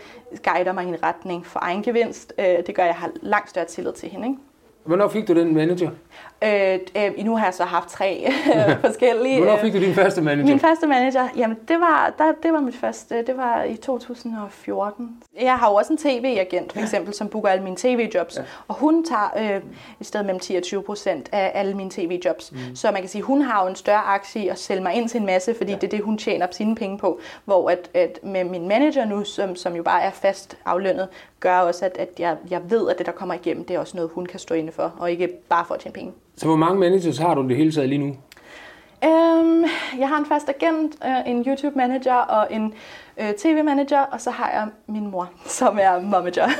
guider 0.44 0.72
mig 0.72 0.84
i 0.84 0.88
en 0.88 1.02
retning 1.02 1.46
for 1.46 1.60
egen 1.62 1.82
gevinst. 1.82 2.32
Øh, 2.38 2.66
det 2.66 2.74
gør, 2.74 2.82
at 2.82 2.88
jeg 2.88 2.96
har 2.96 3.10
langt 3.22 3.50
større 3.50 3.64
tillid 3.64 3.92
til 3.92 4.08
hende. 4.08 4.26
Ikke? 4.28 4.38
Hvornår 4.86 5.08
fik 5.08 5.28
du 5.28 5.34
den 5.34 5.54
manager? 5.54 5.90
Øh, 6.44 6.78
øh, 6.96 7.24
nu 7.24 7.36
har 7.36 7.44
jeg 7.44 7.54
så 7.54 7.64
haft 7.64 7.88
tre 7.88 8.32
forskellige. 8.86 9.36
Hvornår 9.38 9.56
fik 9.56 9.72
du 9.72 9.78
din 9.78 9.94
første 9.94 10.22
manager? 10.22 10.46
Min 10.46 10.60
første 10.60 10.86
manager, 10.86 11.28
jamen 11.36 11.56
det 11.68 11.80
var, 11.80 12.14
der, 12.18 12.32
det 12.42 12.52
var 12.52 12.60
mit 12.60 12.76
første, 12.76 13.22
det 13.26 13.36
var 13.36 13.62
i 13.62 13.76
2014. 13.76 15.22
Jeg 15.40 15.54
har 15.54 15.70
jo 15.70 15.74
også 15.74 15.92
en 15.92 15.98
tv-agent, 15.98 16.72
for 16.72 16.80
eksempel, 16.80 17.14
som 17.14 17.28
booker 17.28 17.48
alle 17.48 17.64
mine 17.64 17.76
tv-jobs, 17.76 18.36
ja. 18.36 18.42
og 18.68 18.74
hun 18.74 19.04
tager 19.04 19.56
øh, 19.56 19.62
et 20.00 20.06
sted 20.06 20.22
mellem 20.22 20.40
10 20.40 20.54
og 20.54 20.62
20 20.62 20.82
procent 20.82 21.28
af 21.32 21.52
alle 21.54 21.74
mine 21.74 21.90
tv-jobs. 21.90 22.52
Mm. 22.52 22.58
Så 22.74 22.90
man 22.90 23.00
kan 23.00 23.08
sige, 23.08 23.22
hun 23.22 23.42
har 23.42 23.62
jo 23.62 23.68
en 23.68 23.76
større 23.76 24.04
aktie 24.04 24.44
i 24.44 24.48
at 24.48 24.58
sælge 24.58 24.82
mig 24.82 24.94
ind 24.94 25.08
til 25.08 25.20
en 25.20 25.26
masse, 25.26 25.54
fordi 25.54 25.72
ja. 25.72 25.78
det 25.78 25.84
er 25.84 25.90
det, 25.90 26.00
hun 26.00 26.18
tjener 26.18 26.46
sine 26.50 26.74
penge 26.74 26.98
på. 26.98 27.20
Hvor 27.44 27.70
at, 27.70 27.90
at 27.94 28.18
med 28.22 28.44
min 28.44 28.68
manager 28.68 29.04
nu, 29.04 29.24
som, 29.24 29.56
som 29.56 29.76
jo 29.76 29.82
bare 29.82 30.02
er 30.02 30.10
fast 30.10 30.56
aflønnet, 30.64 31.08
gør 31.40 31.58
også, 31.58 31.84
at, 31.84 31.96
at 31.98 32.08
jeg, 32.18 32.36
jeg 32.50 32.70
ved, 32.70 32.90
at 32.90 32.98
det, 32.98 33.06
der 33.06 33.12
kommer 33.12 33.34
igennem, 33.34 33.64
det 33.64 33.76
er 33.76 33.80
også 33.80 33.96
noget, 33.96 34.10
hun 34.14 34.26
kan 34.26 34.40
stå 34.40 34.54
inde 34.54 34.72
for, 34.76 34.94
og 34.98 35.10
ikke 35.10 35.28
bare 35.48 35.64
for 35.64 35.74
at 35.74 35.80
tjene 35.80 35.94
penge. 35.94 36.12
Så 36.36 36.46
hvor 36.46 36.56
mange 36.56 36.80
managers 36.80 37.18
har 37.18 37.34
du 37.34 37.48
det 37.48 37.56
hele 37.56 37.72
taget 37.72 37.88
lige 37.88 37.98
nu? 37.98 38.16
Um, 39.06 39.64
jeg 39.98 40.08
har 40.08 40.18
en 40.18 40.26
fast 40.26 40.48
agent, 40.48 40.96
uh, 41.04 41.30
en 41.30 41.44
YouTube-manager 41.44 42.14
og 42.14 42.46
en 42.50 42.74
uh, 43.20 43.26
TV-manager, 43.38 44.00
og 44.00 44.20
så 44.20 44.30
har 44.30 44.50
jeg 44.50 44.68
min 44.88 45.10
mor, 45.10 45.30
som 45.46 45.78
er 45.80 46.00
momager. 46.00 46.48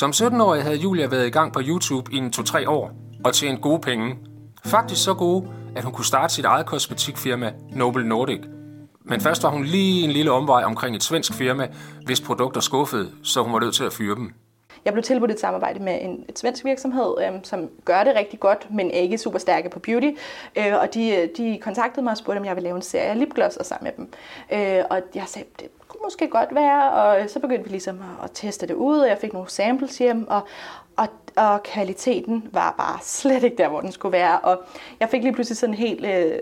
som 0.00 0.10
17-årig 0.10 0.62
havde 0.62 0.76
Julia 0.76 1.06
været 1.06 1.26
i 1.26 1.30
gang 1.30 1.52
på 1.52 1.60
YouTube 1.62 2.12
i 2.12 2.16
en 2.16 2.32
2-3 2.36 2.68
år 2.68 2.90
og 3.24 3.34
tjent 3.34 3.60
gode 3.60 3.80
penge. 3.80 4.18
Faktisk 4.64 5.04
så 5.04 5.14
gode, 5.14 5.48
at 5.76 5.84
hun 5.84 5.92
kunne 5.92 6.04
starte 6.04 6.34
sit 6.34 6.44
eget 6.44 6.66
kosmetikfirma 6.66 7.52
Noble 7.72 8.08
Nordic. 8.08 8.40
Men 9.04 9.20
først 9.20 9.42
var 9.42 9.50
hun 9.50 9.64
lige 9.64 10.04
en 10.04 10.10
lille 10.10 10.30
omvej 10.30 10.64
omkring 10.64 10.96
et 10.96 11.02
svensk 11.02 11.32
firma, 11.32 11.68
hvis 12.04 12.20
produkter 12.20 12.60
skuffede, 12.60 13.10
så 13.22 13.42
hun 13.42 13.52
var 13.52 13.60
nødt 13.60 13.74
til 13.74 13.84
at 13.84 13.92
fyre 13.92 14.14
dem. 14.14 14.32
Jeg 14.84 14.92
blev 14.92 15.02
tilbudt 15.02 15.30
et 15.30 15.40
samarbejde 15.40 15.80
med 15.82 15.98
en 16.00 16.24
et 16.28 16.38
svensk 16.38 16.64
virksomhed, 16.64 17.14
øh, 17.20 17.32
som 17.42 17.70
gør 17.84 18.04
det 18.04 18.14
rigtig 18.16 18.40
godt, 18.40 18.66
men 18.70 18.90
er 18.90 18.94
ikke 18.94 19.18
super 19.18 19.38
stærke 19.38 19.68
på 19.68 19.78
beauty. 19.78 20.10
Øh, 20.56 20.74
og 20.80 20.94
de, 20.94 21.30
de 21.36 21.58
kontaktede 21.62 22.02
mig 22.02 22.10
og 22.10 22.16
spurgte, 22.16 22.38
om 22.38 22.44
jeg 22.44 22.56
ville 22.56 22.64
lave 22.64 22.76
en 22.76 22.82
serie 22.82 23.08
af 23.08 23.18
lipglosser 23.18 23.64
sammen 23.64 23.84
med 23.84 23.92
dem. 23.96 24.08
Øh, 24.52 24.84
og 24.90 25.00
jeg 25.14 25.24
sagde, 25.26 25.48
det 25.60 25.68
kunne 25.88 26.00
måske 26.04 26.28
godt 26.28 26.54
være, 26.54 26.92
og 26.92 27.30
så 27.30 27.40
begyndte 27.40 27.64
vi 27.64 27.70
ligesom 27.70 27.96
at, 27.96 28.24
at 28.24 28.30
teste 28.34 28.66
det 28.66 28.74
ud, 28.74 28.98
og 28.98 29.08
jeg 29.08 29.18
fik 29.18 29.32
nogle 29.32 29.48
samples 29.48 29.98
hjem, 29.98 30.28
og, 30.28 30.40
og, 30.96 31.08
og 31.36 31.62
kvaliteten 31.62 32.48
var 32.52 32.74
bare 32.78 32.98
slet 33.02 33.42
ikke 33.42 33.56
der, 33.56 33.68
hvor 33.68 33.80
den 33.80 33.92
skulle 33.92 34.12
være. 34.12 34.38
Og 34.38 34.62
jeg 35.00 35.08
fik 35.08 35.22
lige 35.22 35.32
pludselig 35.32 35.56
sådan 35.56 35.74
en 35.74 35.78
helt 35.78 36.06
øh, 36.06 36.32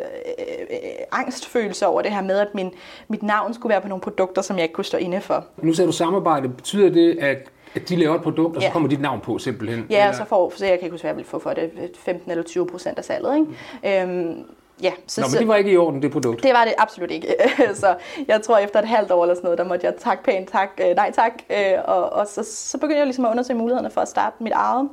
øh, 0.68 0.76
angstfølelse 1.12 1.86
over 1.86 2.02
det 2.02 2.10
her 2.10 2.22
med, 2.22 2.38
at 2.38 2.54
min, 2.54 2.70
mit 3.08 3.22
navn 3.22 3.54
skulle 3.54 3.70
være 3.70 3.80
på 3.80 3.88
nogle 3.88 4.02
produkter, 4.02 4.42
som 4.42 4.56
jeg 4.56 4.62
ikke 4.62 4.74
kunne 4.74 4.84
stå 4.84 4.98
inde 4.98 5.20
for. 5.20 5.44
Nu 5.56 5.72
sagde 5.72 5.86
du 5.86 5.92
samarbejde. 5.92 6.48
Betyder 6.48 6.90
det, 6.90 7.18
at 7.18 7.50
at 7.74 7.88
de 7.88 7.96
laver 7.96 8.14
et 8.14 8.22
produkt, 8.22 8.56
og 8.56 8.62
ja. 8.62 8.68
så 8.68 8.72
kommer 8.72 8.88
dit 8.88 9.00
navn 9.00 9.20
på 9.20 9.38
simpelthen? 9.38 9.86
Ja, 9.90 10.08
og 10.08 10.14
så 10.14 10.24
får, 10.24 10.52
så 10.56 10.66
jeg 10.66 10.78
kan 10.78 10.86
ikke 10.86 10.94
huske, 10.94 11.08
hvad 11.08 11.16
jeg 11.16 11.26
få 11.26 11.38
for 11.38 11.50
det, 11.50 11.70
15 11.98 12.30
eller 12.30 12.44
20 12.44 12.66
procent 12.66 12.98
af 12.98 13.04
salget. 13.04 13.36
Ikke? 13.36 14.06
Mm. 14.06 14.10
Øhm, 14.10 14.44
Ja, 14.82 14.92
så, 15.06 15.20
Nå, 15.20 15.26
men 15.32 15.38
det 15.38 15.48
var 15.48 15.56
ikke 15.56 15.72
i 15.72 15.76
orden, 15.76 16.02
det 16.02 16.12
produkt? 16.12 16.42
Det 16.42 16.52
var 16.52 16.64
det 16.64 16.74
absolut 16.78 17.10
ikke. 17.10 17.34
så 17.74 17.96
jeg 18.28 18.42
tror, 18.42 18.58
efter 18.58 18.78
et 18.78 18.88
halvt 18.88 19.10
år 19.10 19.22
eller 19.22 19.34
sådan 19.34 19.46
noget, 19.46 19.58
der 19.58 19.64
måtte 19.64 19.86
jeg 19.86 19.94
tak 19.98 20.24
pænt, 20.24 20.50
tak, 20.50 20.68
øh, 20.80 20.96
nej 20.96 21.12
tak. 21.12 21.32
Øh, 21.50 21.78
og, 21.84 22.12
og 22.12 22.26
så, 22.26 22.42
så 22.42 22.78
begyndte 22.78 22.98
jeg 22.98 23.06
ligesom 23.06 23.24
at 23.24 23.30
undersøge 23.30 23.58
mulighederne 23.58 23.90
for 23.90 24.00
at 24.00 24.08
starte 24.08 24.36
mit 24.42 24.52
eget. 24.52 24.88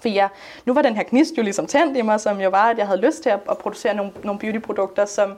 For 0.00 0.08
ja, 0.08 0.28
nu 0.64 0.74
var 0.74 0.82
den 0.82 0.96
her 0.96 1.02
gnist 1.02 1.38
jo 1.38 1.42
ligesom 1.42 1.66
tændt 1.66 1.96
i 1.96 2.02
mig, 2.02 2.20
som 2.20 2.40
jo 2.40 2.50
var, 2.50 2.70
at 2.70 2.78
jeg 2.78 2.86
havde 2.86 3.00
lyst 3.00 3.22
til 3.22 3.30
at, 3.30 3.40
at 3.50 3.58
producere 3.58 3.94
nogle, 3.94 4.12
nogle 4.24 4.40
beautyprodukter, 4.40 5.04
som 5.04 5.34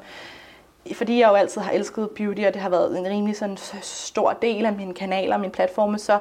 fordi 0.92 1.20
jeg 1.20 1.28
jo 1.28 1.34
altid 1.34 1.60
har 1.60 1.72
elsket 1.72 2.10
beauty, 2.10 2.42
og 2.46 2.54
det 2.54 2.62
har 2.62 2.68
været 2.68 2.98
en 2.98 3.06
rimelig 3.06 3.36
sådan 3.36 3.56
stor 3.82 4.32
del 4.32 4.66
af 4.66 4.72
mine 4.72 4.94
kanaler 4.94 5.34
og 5.34 5.40
mine 5.40 5.52
platforme, 5.52 5.98
så 5.98 6.18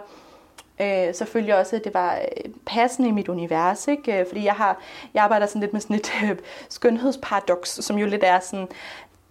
Øh, 0.81 1.13
selvfølgelig 1.13 1.55
også, 1.55 1.75
at 1.75 1.83
det 1.83 1.93
var 1.93 2.15
øh, 2.15 2.51
passende 2.65 3.09
i 3.09 3.11
mit 3.11 3.29
univers, 3.29 3.87
ikke? 3.87 4.19
Øh, 4.19 4.25
fordi 4.27 4.45
jeg, 4.45 4.53
har, 4.53 4.77
jeg 5.13 5.23
arbejder 5.23 5.45
sådan 5.45 5.61
lidt 5.61 5.73
med 5.73 5.81
sådan 5.81 5.95
et 5.95 6.11
øh, 6.23 6.37
skønhedsparadoks, 6.69 7.69
som 7.69 7.97
jo 7.97 8.05
lidt 8.05 8.23
er 8.23 8.39
sådan, 8.39 8.67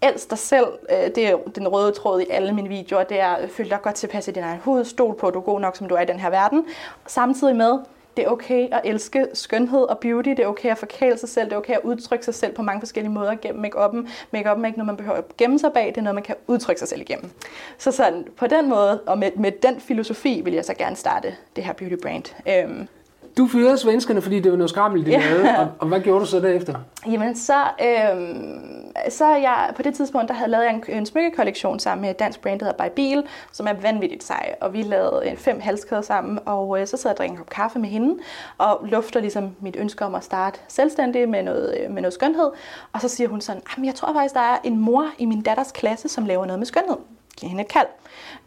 elsk 0.02 0.30
dig 0.30 0.38
selv, 0.38 0.66
øh, 0.90 1.14
det 1.14 1.28
er 1.28 1.36
den 1.54 1.68
røde 1.68 1.92
tråd 1.92 2.20
i 2.20 2.26
alle 2.30 2.52
mine 2.52 2.68
videoer, 2.68 3.04
det 3.04 3.20
er, 3.20 3.36
føl 3.48 3.70
dig 3.70 3.82
godt 3.82 3.94
tilpas 3.94 4.28
i 4.28 4.30
din 4.30 4.42
egen 4.42 4.60
hud, 4.64 4.84
stol 4.84 5.14
på, 5.14 5.26
at 5.28 5.34
du 5.34 5.38
er 5.38 5.42
god 5.42 5.60
nok, 5.60 5.76
som 5.76 5.88
du 5.88 5.94
er 5.94 6.00
i 6.00 6.06
den 6.06 6.20
her 6.20 6.30
verden. 6.30 6.66
Samtidig 7.06 7.56
med, 7.56 7.78
det 8.16 8.24
er 8.24 8.28
okay 8.28 8.68
at 8.72 8.80
elske 8.84 9.26
skønhed 9.34 9.82
og 9.82 9.98
beauty. 9.98 10.28
Det 10.28 10.38
er 10.38 10.46
okay 10.46 10.70
at 10.70 10.78
forkæle 10.78 11.18
sig 11.18 11.28
selv. 11.28 11.44
Det 11.44 11.52
er 11.52 11.56
okay 11.56 11.74
at 11.74 11.80
udtrykke 11.84 12.24
sig 12.24 12.34
selv 12.34 12.54
på 12.54 12.62
mange 12.62 12.80
forskellige 12.80 13.12
måder 13.12 13.34
gennem 13.34 13.64
make-up'en. 13.64 14.08
Make-up'en 14.36 14.62
er 14.62 14.66
ikke 14.66 14.78
noget, 14.78 14.86
man 14.86 14.96
behøver 14.96 15.18
at 15.18 15.36
gemme 15.36 15.58
sig 15.58 15.72
bag. 15.72 15.86
Det 15.86 15.98
er 15.98 16.02
noget, 16.02 16.14
man 16.14 16.24
kan 16.24 16.34
udtrykke 16.46 16.78
sig 16.78 16.88
selv 16.88 17.00
igennem. 17.00 17.30
Så 17.78 17.92
sådan, 17.92 18.24
på 18.36 18.46
den 18.46 18.68
måde, 18.68 19.00
og 19.06 19.18
med, 19.18 19.30
med 19.36 19.52
den 19.62 19.80
filosofi, 19.80 20.40
vil 20.44 20.54
jeg 20.54 20.64
så 20.64 20.74
gerne 20.74 20.96
starte 20.96 21.34
det 21.56 21.64
her 21.64 21.72
beauty 21.72 21.96
brand. 22.02 22.24
Øhm, 22.48 22.88
du 23.36 23.46
fyrede 23.46 23.78
svenskerne, 23.78 24.22
fordi 24.22 24.40
det 24.40 24.50
var 24.52 24.58
noget 24.58 24.70
skrammel, 24.70 25.06
de 25.06 25.10
Ja. 25.10 25.18
lavede. 25.30 25.58
Og, 25.58 25.68
og 25.78 25.86
hvad 25.88 26.00
gjorde 26.00 26.20
du 26.20 26.26
så 26.26 26.40
derefter? 26.40 26.74
Jamen 27.06 27.36
så, 27.36 27.54
øhm, 27.82 28.86
så 29.08 29.26
jeg, 29.26 29.72
på 29.76 29.82
det 29.82 29.94
tidspunkt, 29.94 30.28
der 30.28 30.34
havde 30.34 30.50
lavet 30.50 30.64
jeg 30.64 30.74
en, 30.74 30.84
en 30.96 31.06
smykkekollektion 31.06 31.78
sammen 31.80 32.02
med 32.02 32.10
et 32.10 32.18
dansk 32.18 32.40
brand, 32.42 32.60
der 32.60 32.66
hedder 32.66 32.84
By 32.88 32.92
Biel, 32.96 33.22
som 33.52 33.66
er 33.66 33.72
vanvittigt 33.72 34.24
sej. 34.24 34.54
Og 34.60 34.72
vi 34.72 34.82
lavede 34.82 35.22
øh, 35.30 35.36
fem 35.36 35.60
halskæder 35.60 36.02
sammen, 36.02 36.38
og 36.46 36.80
øh, 36.80 36.86
så 36.86 36.96
sad 36.96 37.10
jeg 37.10 37.14
og 37.14 37.18
drak 37.18 37.30
en 37.30 37.36
kop 37.36 37.50
kaffe 37.50 37.78
med 37.78 37.88
hende, 37.88 38.14
og 38.58 38.80
lufter 38.90 39.20
ligesom 39.20 39.50
mit 39.60 39.76
ønske 39.78 40.04
om 40.04 40.14
at 40.14 40.24
starte 40.24 40.58
selvstændig 40.68 41.28
med 41.28 41.42
noget, 41.42 41.74
øh, 41.84 41.90
med 41.90 42.02
noget 42.02 42.14
skønhed. 42.14 42.50
Og 42.92 43.00
så 43.00 43.08
siger 43.08 43.28
hun 43.28 43.40
sådan, 43.40 43.62
"Jamen, 43.76 43.86
jeg 43.86 43.94
tror 43.94 44.12
faktisk, 44.12 44.34
der 44.34 44.40
er 44.40 44.58
en 44.64 44.78
mor 44.80 45.06
i 45.18 45.24
min 45.24 45.42
datters 45.42 45.72
klasse, 45.72 46.08
som 46.08 46.26
laver 46.26 46.46
noget 46.46 46.58
med 46.58 46.66
skønhed. 46.66 46.96
Giv 47.40 47.48
hende 47.48 47.62
et 47.62 47.68
kald. 47.68 47.86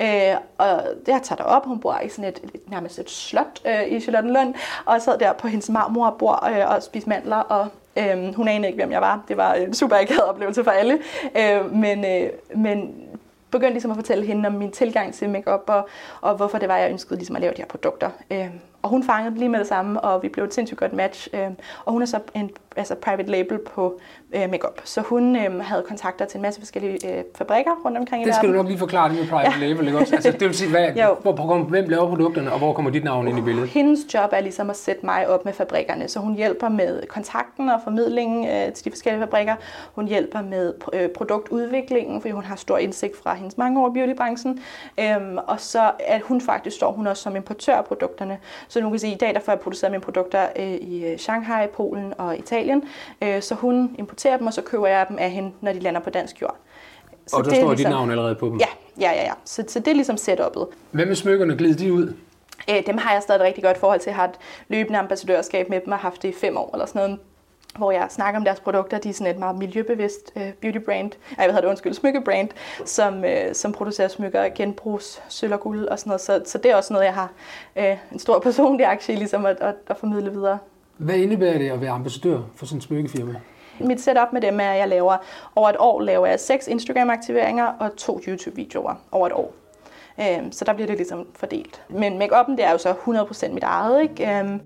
Øh, 0.01 0.35
og 0.57 0.81
jeg 1.07 1.21
tager 1.23 1.35
derop, 1.35 1.65
hun 1.65 1.79
bor 1.79 1.99
i 2.05 2.09
sådan 2.09 2.29
et, 2.29 2.41
nærmest 2.67 2.99
et 2.99 3.09
slot 3.09 3.61
øh, 3.65 3.87
i 3.87 3.99
Charlottenlund, 3.99 4.53
og 4.85 4.93
jeg 4.93 5.01
sad 5.01 5.17
der 5.19 5.33
på 5.33 5.47
hendes 5.47 5.69
marmorbord 5.69 6.49
øh, 6.51 6.69
og 6.69 6.83
spiste 6.83 7.09
mandler, 7.09 7.37
og 7.37 7.67
øh, 7.97 8.35
hun 8.35 8.47
anede 8.47 8.67
ikke, 8.67 8.77
hvem 8.77 8.91
jeg 8.91 9.01
var. 9.01 9.23
Det 9.27 9.37
var 9.37 9.53
en 9.53 9.73
super 9.73 9.95
akavet 9.95 10.23
oplevelse 10.23 10.63
for 10.63 10.71
alle. 10.71 10.99
Øh, 11.37 11.73
men, 11.73 12.05
øh, 12.05 12.29
men 12.55 12.95
begyndte 13.51 13.73
ligesom 13.73 13.91
at 13.91 13.97
fortælle 13.97 14.25
hende 14.25 14.47
om 14.47 14.53
min 14.53 14.71
tilgang 14.71 15.13
til 15.13 15.29
makeup 15.29 15.63
og, 15.67 15.87
og 16.21 16.35
hvorfor 16.35 16.57
det 16.57 16.69
var, 16.69 16.77
jeg 16.77 16.91
ønskede 16.91 17.15
ligesom 17.15 17.35
at 17.35 17.41
lave 17.41 17.53
de 17.53 17.57
her 17.57 17.65
produkter. 17.65 18.09
Øh, 18.31 18.49
og 18.81 18.89
hun 18.89 19.03
fangede 19.03 19.35
lige 19.35 19.49
med 19.49 19.59
det 19.59 19.67
samme, 19.67 20.01
og 20.01 20.23
vi 20.23 20.29
blev 20.29 20.45
et 20.45 20.53
sindssygt 20.53 20.79
godt 20.79 20.93
match. 20.93 21.27
Øh, 21.33 21.49
og 21.85 21.93
hun 21.93 22.01
er 22.01 22.05
så 22.05 22.19
en 22.35 22.49
altså 22.75 22.95
private 22.95 23.31
label 23.31 23.57
på 23.57 23.99
øh, 24.33 24.49
makeup. 24.51 24.81
Så 24.83 25.01
hun 25.01 25.35
øh, 25.35 25.59
havde 25.59 25.83
kontakter 25.87 26.25
til 26.25 26.37
en 26.37 26.41
masse 26.41 26.61
forskellige 26.61 27.17
øh, 27.17 27.23
fabrikker 27.35 27.71
rundt 27.85 27.97
omkring 27.97 28.23
i 28.23 28.25
Det 28.25 28.35
skal 28.35 28.47
du 28.47 28.51
verden. 28.51 28.63
nok 28.63 28.69
lige 28.69 28.79
forklare, 28.79 29.09
det 29.09 29.17
med 29.19 29.27
private 29.27 29.51
ja. 29.59 29.67
label, 29.67 29.87
ikke 29.87 29.99
også? 29.99 30.15
Altså, 30.15 30.31
det 30.31 30.41
vil 30.41 30.53
sige, 30.55 30.69
hvad, 30.69 30.91
hvor, 31.21 31.31
hvor, 31.31 31.57
hvem 31.57 31.89
laver 31.89 32.07
produkterne, 32.07 32.51
og 32.51 32.57
hvor 32.57 32.73
kommer 32.73 32.91
dit 32.91 33.03
navn 33.03 33.27
ind 33.27 33.39
i 33.39 33.41
billedet? 33.41 33.69
Hendes 33.69 33.99
job 34.13 34.29
er 34.33 34.39
ligesom 34.41 34.69
at 34.69 34.75
sætte 34.75 35.05
mig 35.05 35.27
op 35.29 35.45
med 35.45 35.53
fabrikkerne, 35.53 36.07
så 36.07 36.19
hun 36.19 36.35
hjælper 36.35 36.69
med 36.69 37.07
kontakten 37.07 37.69
og 37.69 37.79
formidlingen 37.83 38.47
øh, 38.47 38.73
til 38.73 38.85
de 38.85 38.91
forskellige 38.91 39.21
fabrikker. 39.21 39.55
Hun 39.95 40.07
hjælper 40.07 40.41
med 40.41 40.73
øh, 40.93 41.09
produktudviklingen, 41.09 42.21
fordi 42.21 42.31
hun 42.31 42.43
har 42.43 42.55
stor 42.55 42.77
indsigt 42.77 43.17
fra 43.23 43.33
hendes 43.33 43.57
mange 43.57 43.81
år 43.81 43.89
i 43.89 43.93
beautybranchen. 43.93 44.59
Øhm, 44.99 45.37
og 45.47 45.59
så 45.59 45.91
at 45.99 46.21
hun 46.21 46.41
faktisk 46.41 46.75
står 46.75 46.91
hun 46.91 47.07
også 47.07 47.23
som 47.23 47.35
importør 47.35 47.75
af 47.75 47.85
produkterne. 47.85 48.37
Så 48.67 48.81
nu 48.81 48.89
kan 48.89 48.99
sige, 48.99 49.11
at 49.11 49.15
i 49.15 49.17
dag 49.25 49.33
der 49.33 49.39
får 49.39 49.51
jeg 49.51 49.59
produceret 49.59 49.91
mine 49.91 50.01
produkter 50.01 50.47
øh, 50.59 50.65
i 50.65 51.05
øh, 51.05 51.17
Shanghai, 51.17 51.67
Polen 51.67 52.13
og 52.17 52.37
Italien. 52.37 52.58
Øh, 53.21 53.41
så 53.41 53.55
hun 53.55 53.95
importerer 53.99 54.37
dem, 54.37 54.47
og 54.47 54.53
så 54.53 54.61
køber 54.61 54.87
jeg 54.87 55.05
dem 55.09 55.17
af 55.19 55.31
hende, 55.31 55.51
når 55.61 55.73
de 55.73 55.79
lander 55.79 55.99
på 56.01 56.09
dansk 56.09 56.41
jord. 56.41 56.55
Så 57.27 57.35
Og 57.35 57.43
der 57.43 57.49
det 57.49 57.59
er 57.59 57.63
står 57.63 57.73
dit 57.73 57.89
navn 57.89 58.11
allerede 58.11 58.35
på 58.35 58.45
dem. 58.45 58.57
Ja, 58.57 58.67
ja, 58.99 59.11
ja. 59.11 59.23
ja. 59.23 59.33
Så, 59.45 59.63
så 59.67 59.79
det 59.79 59.87
er 59.87 59.95
ligesom 59.95 60.15
setup'et. 60.15 60.65
Hvad 60.91 61.05
med 61.05 61.15
smykkerne? 61.15 61.55
Glider 61.55 61.77
de 61.77 61.93
ud? 61.93 62.13
Øh, 62.69 62.85
dem 62.85 62.97
har 62.97 63.13
jeg 63.13 63.21
stadig 63.23 63.39
et 63.39 63.45
rigtig 63.45 63.63
godt 63.63 63.77
forhold 63.77 63.99
til. 63.99 64.09
Jeg 64.09 64.15
har 64.15 64.25
et 64.25 64.39
løbende 64.67 64.99
ambassadørskab 64.99 65.69
med 65.69 65.81
dem 65.81 65.91
og 65.91 65.97
har 65.97 66.01
haft 66.09 66.21
det 66.21 66.29
i 66.29 66.33
fem 66.33 66.57
år 66.57 66.69
eller 66.73 66.85
sådan 66.85 67.01
noget 67.01 67.19
hvor 67.77 67.91
jeg 67.91 68.07
snakker 68.09 68.39
om 68.39 68.45
deres 68.45 68.59
produkter. 68.59 68.97
De 68.97 69.09
er 69.09 69.13
sådan 69.13 69.33
et 69.33 69.39
meget 69.39 69.57
miljøbevidst 69.57 70.31
øh, 70.35 70.53
beauty 70.53 70.77
brand, 70.77 71.11
ej, 71.11 71.45
hvad 71.45 71.45
hedder 71.45 71.61
det, 71.61 71.67
undskyld, 71.67 71.93
smykkebrand, 71.93 72.49
som, 72.85 73.25
øh, 73.25 73.55
som 73.55 73.71
producerer 73.71 74.07
smykker 74.07 74.41
af 74.41 74.53
genbrugs, 74.53 75.21
sølv 75.29 75.53
og 75.53 75.59
guld 75.59 75.87
og 75.87 75.99
sådan 75.99 76.09
noget. 76.09 76.21
Så, 76.21 76.41
så 76.45 76.57
det 76.57 76.71
er 76.71 76.75
også 76.75 76.93
noget, 76.93 77.05
jeg 77.05 77.13
har 77.13 77.31
øh, 77.75 77.97
en 78.11 78.19
stor 78.19 78.39
personlig 78.49 78.85
aktie 78.85 79.15
i 79.15 79.17
ligesom 79.17 79.45
at, 79.45 79.57
at, 79.61 79.75
at 79.87 79.97
formidle 79.97 80.31
videre. 80.31 80.57
Hvad 80.99 81.15
indebærer 81.15 81.57
det 81.57 81.69
at 81.69 81.81
være 81.81 81.91
ambassadør 81.91 82.39
for 82.55 82.65
sådan 82.65 82.77
en 82.77 82.81
smykkefirma? 82.81 83.35
Mit 83.79 84.01
setup 84.01 84.33
med 84.33 84.41
dem 84.41 84.59
er, 84.59 84.69
at 84.69 84.79
jeg 84.79 84.87
laver 84.87 85.17
over 85.55 85.69
et 85.69 85.75
år 85.79 86.01
laver 86.01 86.27
jeg 86.27 86.39
seks 86.39 86.67
Instagram-aktiveringer 86.67 87.65
og 87.65 87.95
to 87.97 88.19
YouTube-videoer 88.27 88.95
over 89.11 89.27
et 89.27 89.33
år. 89.33 89.53
Øhm, 90.21 90.51
så 90.51 90.65
der 90.65 90.73
bliver 90.73 90.87
det 90.87 90.97
ligesom 90.97 91.27
fordelt. 91.35 91.81
Men 91.89 92.21
make-up'en, 92.21 92.51
det 92.51 92.63
er 92.63 92.71
jo 92.71 92.77
så 92.77 92.91
100% 92.91 93.51
mit 93.53 93.63
eget, 93.63 94.01
ikke? 94.01 94.39
Øhm, 94.39 94.61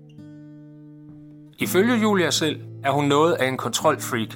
Ifølge 1.58 1.94
Julia 1.94 2.30
selv 2.30 2.60
er 2.84 2.90
hun 2.90 3.04
noget 3.04 3.32
af 3.34 3.48
en 3.48 3.56
kontrolfreak. 3.56 4.28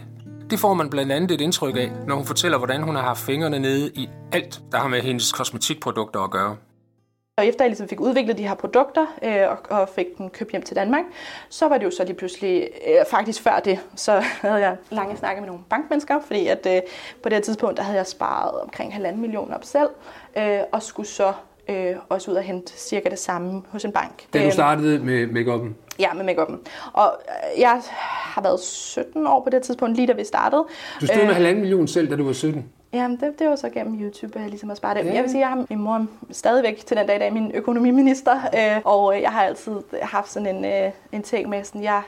Det 0.50 0.58
får 0.58 0.74
man 0.74 0.90
blandt 0.90 1.12
andet 1.12 1.30
et 1.30 1.40
indtryk 1.40 1.76
af, 1.76 1.92
når 2.06 2.14
hun 2.14 2.24
fortæller, 2.24 2.58
hvordan 2.58 2.82
hun 2.82 2.94
har 2.94 3.02
haft 3.02 3.20
fingrene 3.20 3.58
nede 3.58 3.90
i 3.94 4.08
alt, 4.32 4.60
der 4.72 4.78
har 4.78 4.88
med 4.88 5.00
hendes 5.00 5.32
kosmetikprodukter 5.32 6.20
at 6.20 6.30
gøre. 6.30 6.56
Og 7.38 7.46
efter 7.46 7.64
jeg 7.64 7.70
ligesom 7.70 7.88
fik 7.88 8.00
udviklet 8.00 8.38
de 8.38 8.48
her 8.48 8.54
produkter 8.54 9.06
øh, 9.22 9.42
og, 9.50 9.80
og 9.80 9.88
fik 9.88 10.06
dem 10.18 10.30
købt 10.30 10.50
hjem 10.50 10.62
til 10.62 10.76
Danmark, 10.76 11.04
så 11.48 11.68
var 11.68 11.78
det 11.78 11.84
jo 11.84 11.90
så 11.90 12.04
lige 12.04 12.14
pludselig, 12.16 12.68
øh, 12.86 13.04
faktisk 13.10 13.42
før 13.42 13.60
det, 13.64 13.78
så 13.94 14.12
havde 14.42 14.54
jeg 14.56 14.76
lange 14.90 15.16
snakke 15.16 15.40
med 15.40 15.48
nogle 15.48 15.62
bankmennesker, 15.70 16.20
fordi 16.26 16.46
at 16.46 16.66
øh, 16.66 16.80
på 17.22 17.28
det 17.28 17.32
her 17.32 17.40
tidspunkt, 17.42 17.76
der 17.76 17.82
havde 17.82 17.96
jeg 17.96 18.06
sparet 18.06 18.60
omkring 18.60 18.92
halvanden 18.94 19.20
million 19.20 19.52
op 19.54 19.64
selv, 19.64 19.88
øh, 20.38 20.58
og 20.72 20.82
skulle 20.82 21.08
så 21.08 21.32
øh, 21.68 21.96
også 22.08 22.30
ud 22.30 22.36
og 22.36 22.42
hente 22.42 22.72
cirka 22.78 23.08
det 23.08 23.18
samme 23.18 23.62
hos 23.68 23.84
en 23.84 23.92
bank. 23.92 24.26
Da 24.32 24.38
du 24.38 24.44
Øhm, 24.44 24.52
startede 24.52 24.98
med 24.98 25.26
make-up'en. 25.26 25.72
Ja, 25.98 26.12
med 26.12 26.24
make-up'en. 26.34 26.56
Og 26.92 27.12
øh, 27.54 27.60
jeg 27.60 27.82
har 28.00 28.42
været 28.42 28.60
17 28.60 29.26
år 29.26 29.42
på 29.44 29.50
det 29.50 29.62
tidspunkt, 29.62 29.96
lige 29.96 30.06
da 30.06 30.12
vi 30.12 30.24
startede. 30.24 30.64
Du 31.00 31.06
stod 31.06 31.16
med 31.16 31.28
Øh, 31.28 31.34
halvanden 31.34 31.60
million 31.60 31.88
selv, 31.88 32.10
da 32.10 32.16
du 32.16 32.24
var 32.24 32.32
17. 32.32 32.64
Jamen, 32.92 33.20
det, 33.20 33.38
det 33.38 33.48
var 33.48 33.56
så 33.56 33.70
gennem 33.70 34.00
YouTube, 34.00 34.40
jeg 34.40 34.48
ligesom 34.48 34.70
at 34.70 34.76
spare 34.76 34.94
det. 34.94 35.04
Ja. 35.04 35.14
Jeg 35.14 35.22
vil 35.22 35.30
sige, 35.30 35.40
jeg 35.40 35.48
har 35.48 35.66
min 35.70 35.78
mor 35.78 36.06
stadigvæk 36.30 36.86
til 36.86 36.96
den 36.96 37.06
dag 37.06 37.16
i 37.16 37.18
dag 37.18 37.32
min 37.32 37.52
økonomiminister, 37.54 38.36
øh, 38.36 38.80
og 38.84 39.16
øh, 39.16 39.22
jeg 39.22 39.30
har 39.30 39.42
altid 39.42 39.72
haft 40.02 40.30
sådan 40.30 40.56
en, 40.56 40.64
øh, 40.64 40.90
en 41.12 41.22
ting 41.22 41.48
med, 41.48 41.64
sådan, 41.64 41.82
jeg 41.82 42.02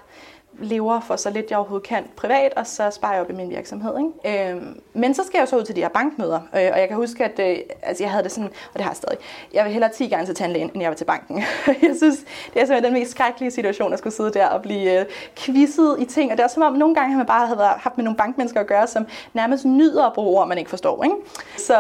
lever 0.61 1.01
for 1.01 1.16
så 1.16 1.31
lidt 1.31 1.51
jeg 1.51 1.59
overhovedet 1.59 1.88
kan 1.88 2.05
privat, 2.16 2.53
og 2.57 2.66
så 2.66 2.90
sparer 2.90 3.12
jeg 3.12 3.23
op 3.23 3.31
i 3.31 3.33
min 3.33 3.51
virksomhed. 3.51 3.94
Ikke? 4.25 4.51
Øhm, 4.51 4.81
men 4.94 5.14
så 5.14 5.23
skal 5.27 5.38
jeg 5.38 5.40
jo 5.42 5.46
så 5.46 5.57
ud 5.57 5.64
til 5.64 5.77
de 5.77 5.81
her 5.81 5.88
bankmøder, 5.88 6.40
øh, 6.40 6.70
og 6.73 6.81
jeg 6.81 6.88
kan 6.88 6.96
huske, 6.96 7.25
at 7.25 7.38
øh, 7.38 7.57
altså, 7.83 8.05
jeg 8.05 8.11
havde 8.11 8.25
det 8.25 8.33
sådan, 8.33 8.49
og 8.49 8.75
det 8.75 8.81
har 8.83 8.90
jeg 8.90 8.96
stadig, 8.96 9.18
jeg 9.55 9.64
vil 9.64 9.73
hellere 9.73 9.90
10 9.92 10.09
gange 10.09 10.27
til 10.27 10.35
tandlægen, 10.35 10.70
end 10.75 10.83
jeg 10.83 10.90
var 10.90 10.96
til 10.96 11.05
banken. 11.05 11.37
jeg 11.66 11.94
synes, 11.96 12.18
det 12.55 12.62
er 12.62 12.66
simpelthen 12.66 12.85
den 12.85 12.92
mest 12.92 13.11
skrækkelige 13.11 13.51
situation, 13.51 13.92
at 13.92 13.99
skulle 13.99 14.14
sidde 14.14 14.31
der 14.33 14.46
og 14.46 14.62
blive 14.62 15.01
øh, 15.01 15.07
quizzet 15.37 15.96
i 15.99 16.05
ting, 16.05 16.33
og 16.33 16.38
det 16.38 16.44
er 16.44 16.49
som 16.49 16.62
om, 16.62 16.73
nogle 16.73 16.94
gange 16.94 17.11
har 17.11 17.16
man 17.18 17.27
bare 17.27 17.46
havde 17.46 17.59
været- 17.59 17.79
haft 17.79 17.96
med 17.96 18.05
nogle 18.05 18.16
bankmennesker 18.16 18.61
at 18.61 18.66
gøre, 18.66 18.87
som 18.87 19.07
nærmest 19.33 19.64
nyder 19.64 20.05
at 20.07 20.12
bruge 20.12 20.40
ord, 20.40 20.49
man 20.49 20.59
ikke 20.59 20.70
forstår. 20.70 21.05
Ikke? 21.05 21.16
Så 21.59 21.75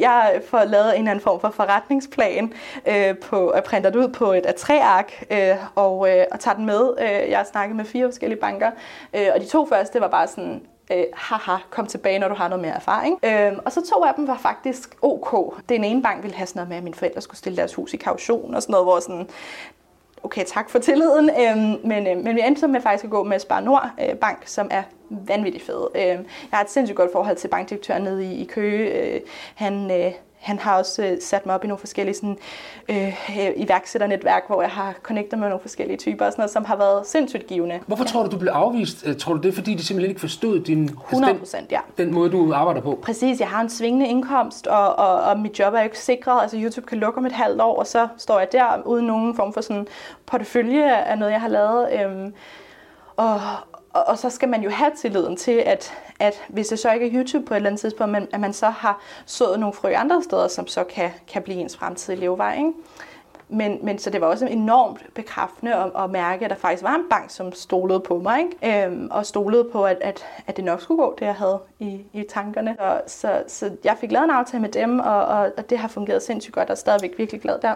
jeg 0.00 0.42
får 0.48 0.64
lavet 0.64 0.88
en 0.88 0.98
eller 0.98 1.10
anden 1.10 1.22
form 1.22 1.40
for 1.40 1.50
forretningsplan, 1.50 2.52
øh, 2.86 3.18
på, 3.18 3.50
og 3.50 3.64
printer 3.64 3.90
det 3.90 3.98
ud 3.98 4.08
på 4.08 4.32
et 4.32 4.46
A3-ark, 4.46 5.24
øh, 5.30 5.56
og, 5.74 6.10
øh, 6.10 6.24
og 6.32 6.40
tager 6.40 6.56
den 6.56 6.66
med. 6.66 6.94
Øh, 7.00 7.30
jeg 7.30 7.38
har 7.38 7.44
snakket 7.44 7.76
med 7.76 7.84
fire 7.84 8.06
forskellige 8.06 8.40
banker, 8.40 8.70
øh, 9.14 9.28
og 9.34 9.40
de 9.40 9.46
to 9.46 9.66
første 9.66 10.00
var 10.00 10.08
bare 10.08 10.26
sådan, 10.26 10.62
øh, 10.92 11.04
haha, 11.14 11.56
kom 11.70 11.86
tilbage, 11.86 12.18
når 12.18 12.28
du 12.28 12.34
har 12.34 12.48
noget 12.48 12.62
mere 12.62 12.74
erfaring. 12.74 13.18
Øh, 13.24 13.52
og 13.64 13.72
så 13.72 13.80
to 13.94 14.04
af 14.04 14.14
dem 14.14 14.26
var 14.26 14.38
faktisk 14.38 14.96
ok. 15.02 15.54
Den 15.68 15.84
ene 15.84 16.02
bank 16.02 16.22
ville 16.22 16.36
have 16.36 16.46
sådan 16.46 16.58
noget 16.60 16.68
med, 16.68 16.76
at 16.76 16.82
mine 16.82 16.94
forældre 16.94 17.20
skulle 17.20 17.38
stille 17.38 17.56
deres 17.56 17.74
hus 17.74 17.94
i 17.94 17.96
kaution 17.96 18.54
og 18.54 18.62
sådan 18.62 18.72
noget, 18.72 18.86
hvor 18.86 19.00
sådan, 19.00 19.28
okay, 20.24 20.44
tak 20.46 20.70
for 20.70 20.78
tilliden, 20.78 21.30
øh, 21.30 21.86
men, 21.86 22.06
øh, 22.06 22.24
men 22.24 22.36
vi 22.36 22.40
endte 22.40 22.60
så 22.60 22.66
med 22.66 22.80
faktisk 22.80 23.04
at 23.04 23.10
gå 23.10 23.22
med 23.22 23.38
Spar 23.38 23.60
Nord 23.60 23.90
øh, 24.00 24.16
Bank, 24.16 24.42
som 24.46 24.68
er 24.70 24.82
vanvittigt 25.10 25.64
fed. 25.64 25.86
Øh, 25.94 26.02
jeg 26.02 26.18
har 26.52 26.62
et 26.64 26.70
sindssygt 26.70 26.96
godt 26.96 27.12
forhold 27.12 27.36
til 27.36 27.48
bankdirektøren 27.48 28.02
nede 28.02 28.24
i, 28.24 28.42
i 28.42 28.44
Køge. 28.44 28.88
Øh, 28.88 29.20
han, 29.54 29.90
øh, 29.90 30.12
han 30.44 30.58
har 30.58 30.78
også 30.78 31.02
øh, 31.04 31.16
sat 31.20 31.46
mig 31.46 31.54
op 31.54 31.64
i 31.64 31.66
nogle 31.66 31.78
forskellige 31.78 32.14
sådan, 32.14 32.38
øh, 32.88 33.18
iværksætternetværk, 33.56 34.42
hvor 34.46 34.62
jeg 34.62 34.70
har 34.70 34.94
connectet 35.02 35.38
med 35.38 35.48
nogle 35.48 35.60
forskellige 35.60 35.96
typer, 35.96 36.26
og 36.26 36.32
sådan 36.32 36.42
noget, 36.42 36.50
som 36.50 36.64
har 36.64 36.76
været 36.76 37.06
sindssygt 37.06 37.46
givende. 37.46 37.80
Hvorfor 37.86 38.04
tror 38.04 38.22
du, 38.22 38.30
du 38.30 38.38
blev 38.38 38.52
afvist? 38.52 39.06
Øh, 39.06 39.16
Tror 39.16 39.34
du 39.34 39.40
det 39.40 39.48
er, 39.48 39.52
fordi 39.52 39.74
de 39.74 39.84
simpelthen 39.84 40.08
ikke 40.10 40.20
forstod 40.20 40.60
din, 40.60 40.84
100 40.84 41.38
procent, 41.38 41.72
ja. 41.72 41.80
den, 41.96 42.06
den 42.06 42.14
måde, 42.14 42.30
du 42.30 42.52
arbejder 42.52 42.80
på? 42.80 42.98
Præcis, 43.02 43.40
jeg 43.40 43.48
har 43.48 43.60
en 43.60 43.70
svingende 43.70 44.08
indkomst, 44.08 44.66
og, 44.66 44.98
og, 44.98 45.22
og 45.22 45.38
mit 45.38 45.58
job 45.58 45.74
er 45.74 45.78
jo 45.78 45.84
ikke 45.84 45.98
sikret. 45.98 46.42
Altså 46.42 46.56
YouTube 46.60 46.86
kan 46.86 46.98
lukke 46.98 47.18
om 47.18 47.26
et 47.26 47.32
halvt 47.32 47.60
år, 47.60 47.78
og 47.78 47.86
så 47.86 48.08
står 48.18 48.38
jeg 48.38 48.48
der 48.52 48.82
uden 48.86 49.06
nogen 49.06 49.36
form 49.36 49.52
for 49.52 49.60
sådan 49.60 49.86
portefølje 50.26 50.96
af 50.96 51.18
noget, 51.18 51.32
jeg 51.32 51.40
har 51.40 51.48
lavet. 51.48 51.88
Øhm, 51.92 52.34
og, 53.16 53.40
og, 53.94 54.04
og 54.06 54.18
så 54.18 54.30
skal 54.30 54.48
man 54.48 54.62
jo 54.62 54.70
have 54.70 54.90
tilliden 54.96 55.36
til, 55.36 55.62
at, 55.66 55.92
at 56.20 56.34
hvis 56.48 56.68
det 56.68 56.78
så 56.78 56.92
ikke 56.92 57.06
er 57.06 57.10
YouTube 57.14 57.46
på 57.46 57.54
et 57.54 57.56
eller 57.56 57.70
andet 57.70 57.80
tidspunkt, 57.80 58.12
men 58.12 58.28
at 58.32 58.40
man 58.40 58.52
så 58.52 58.70
har 58.70 59.00
sået 59.26 59.60
nogle 59.60 59.72
frø 59.72 59.94
andre 59.94 60.22
steder, 60.22 60.48
som 60.48 60.66
så 60.66 60.84
kan, 60.84 61.10
kan 61.28 61.42
blive 61.42 61.60
ens 61.60 61.76
fremtidige 61.76 62.20
levevej. 62.20 62.56
Ikke? 62.56 62.72
Men, 63.54 63.78
men 63.82 63.98
så 63.98 64.10
det 64.10 64.20
var 64.20 64.26
også 64.26 64.46
enormt 64.46 65.06
bekræftende 65.14 65.74
at, 65.74 65.90
at 66.04 66.10
mærke, 66.10 66.44
at 66.44 66.50
der 66.50 66.56
faktisk 66.56 66.82
var 66.82 66.94
en 66.94 67.04
bank, 67.10 67.30
som 67.30 67.52
stolede 67.52 68.00
på 68.00 68.18
mig, 68.18 68.40
ikke? 68.62 68.86
Øhm, 68.86 69.08
og 69.10 69.26
stolede 69.26 69.64
på, 69.72 69.84
at, 69.84 69.96
at, 70.00 70.24
at 70.46 70.56
det 70.56 70.64
nok 70.64 70.80
skulle 70.80 70.98
gå, 71.02 71.14
det 71.18 71.26
jeg 71.26 71.34
havde 71.34 71.58
i, 71.78 72.00
i 72.12 72.24
tankerne. 72.28 72.76
Så, 72.78 73.02
så, 73.06 73.42
så 73.48 73.70
jeg 73.84 73.96
fik 74.00 74.12
lavet 74.12 74.24
en 74.24 74.30
aftale 74.30 74.60
med 74.60 74.68
dem, 74.68 74.98
og, 75.00 75.24
og, 75.26 75.50
og 75.56 75.70
det 75.70 75.78
har 75.78 75.88
fungeret 75.88 76.22
sindssygt 76.22 76.54
godt, 76.54 76.68
og 76.68 76.72
er 76.72 76.76
stadigvæk 76.76 77.10
virkelig 77.18 77.40
glad 77.40 77.58
der. 77.62 77.74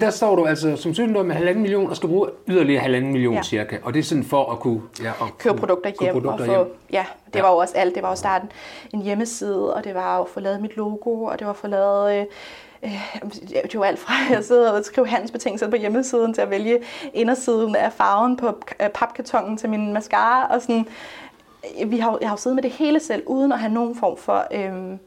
Der 0.00 0.10
står 0.10 0.36
du 0.36 0.44
altså 0.46 0.76
som 0.76 0.94
17 0.94 1.26
med 1.26 1.34
halvanden 1.34 1.62
million 1.62 1.90
og 1.90 1.96
skal 1.96 2.08
bruge 2.08 2.28
yderligere 2.48 2.80
halvanden 2.82 3.12
million 3.12 3.34
Ja. 3.34 3.42
cirka. 3.42 3.76
Og 3.82 3.94
det 3.94 3.98
er 4.00 4.04
sådan 4.04 4.24
for 4.24 4.52
at 4.52 4.58
kunne... 4.60 4.80
Ja, 5.02 5.08
at 5.08 5.38
købe 5.38 5.56
produkter 5.58 5.90
hjem. 6.00 6.12
produkter 6.12 6.40
og 6.44 6.46
få, 6.46 6.52
hjem. 6.64 6.76
Ja, 6.92 7.04
det 7.26 7.36
Ja. 7.36 7.42
var 7.42 7.50
jo 7.50 7.56
også 7.56 7.74
alt. 7.76 7.94
Det 7.94 8.02
var 8.02 8.08
jo 8.10 8.16
starten 8.16 8.52
en 8.94 9.02
hjemmeside, 9.02 9.74
og 9.74 9.84
det 9.84 9.94
var 9.94 10.16
jo 10.16 10.22
at 10.22 10.28
få 10.28 10.40
lavet 10.40 10.60
mit 10.60 10.76
logo, 10.76 11.24
og 11.24 11.38
det 11.38 11.44
var 11.46 11.52
at 11.52 11.56
få 11.56 11.66
lavet... 11.66 12.20
Øh, 12.20 12.26
øh, 12.82 12.92
det 13.62 13.74
jo 13.74 13.82
alt 13.82 13.98
fra 13.98 14.34
at 14.36 14.44
sidde 14.44 14.74
og 14.74 14.84
skrive 14.84 15.08
handelsbetingelser 15.08 15.70
på 15.70 15.76
hjemmesiden 15.76 16.34
til 16.34 16.40
at 16.42 16.50
vælge 16.50 16.78
indersiden 17.14 17.76
af 17.76 17.92
farven 17.92 18.36
på 18.36 18.62
papkartongen 18.94 19.56
til 19.56 19.68
min 19.68 19.92
mascara 19.92 20.54
og 20.54 20.62
sådan. 20.62 20.86
Vi 21.86 21.98
har, 21.98 22.18
jeg 22.20 22.28
har 22.28 22.36
jo 22.36 22.40
siddet 22.40 22.54
med 22.54 22.62
det 22.62 22.70
hele 22.70 23.00
selv, 23.00 23.22
uden 23.26 23.52
at 23.52 23.58
have 23.58 23.72
nogen 23.72 23.96
form 23.96 24.16
for 24.16 24.46
øhm, 24.52 24.98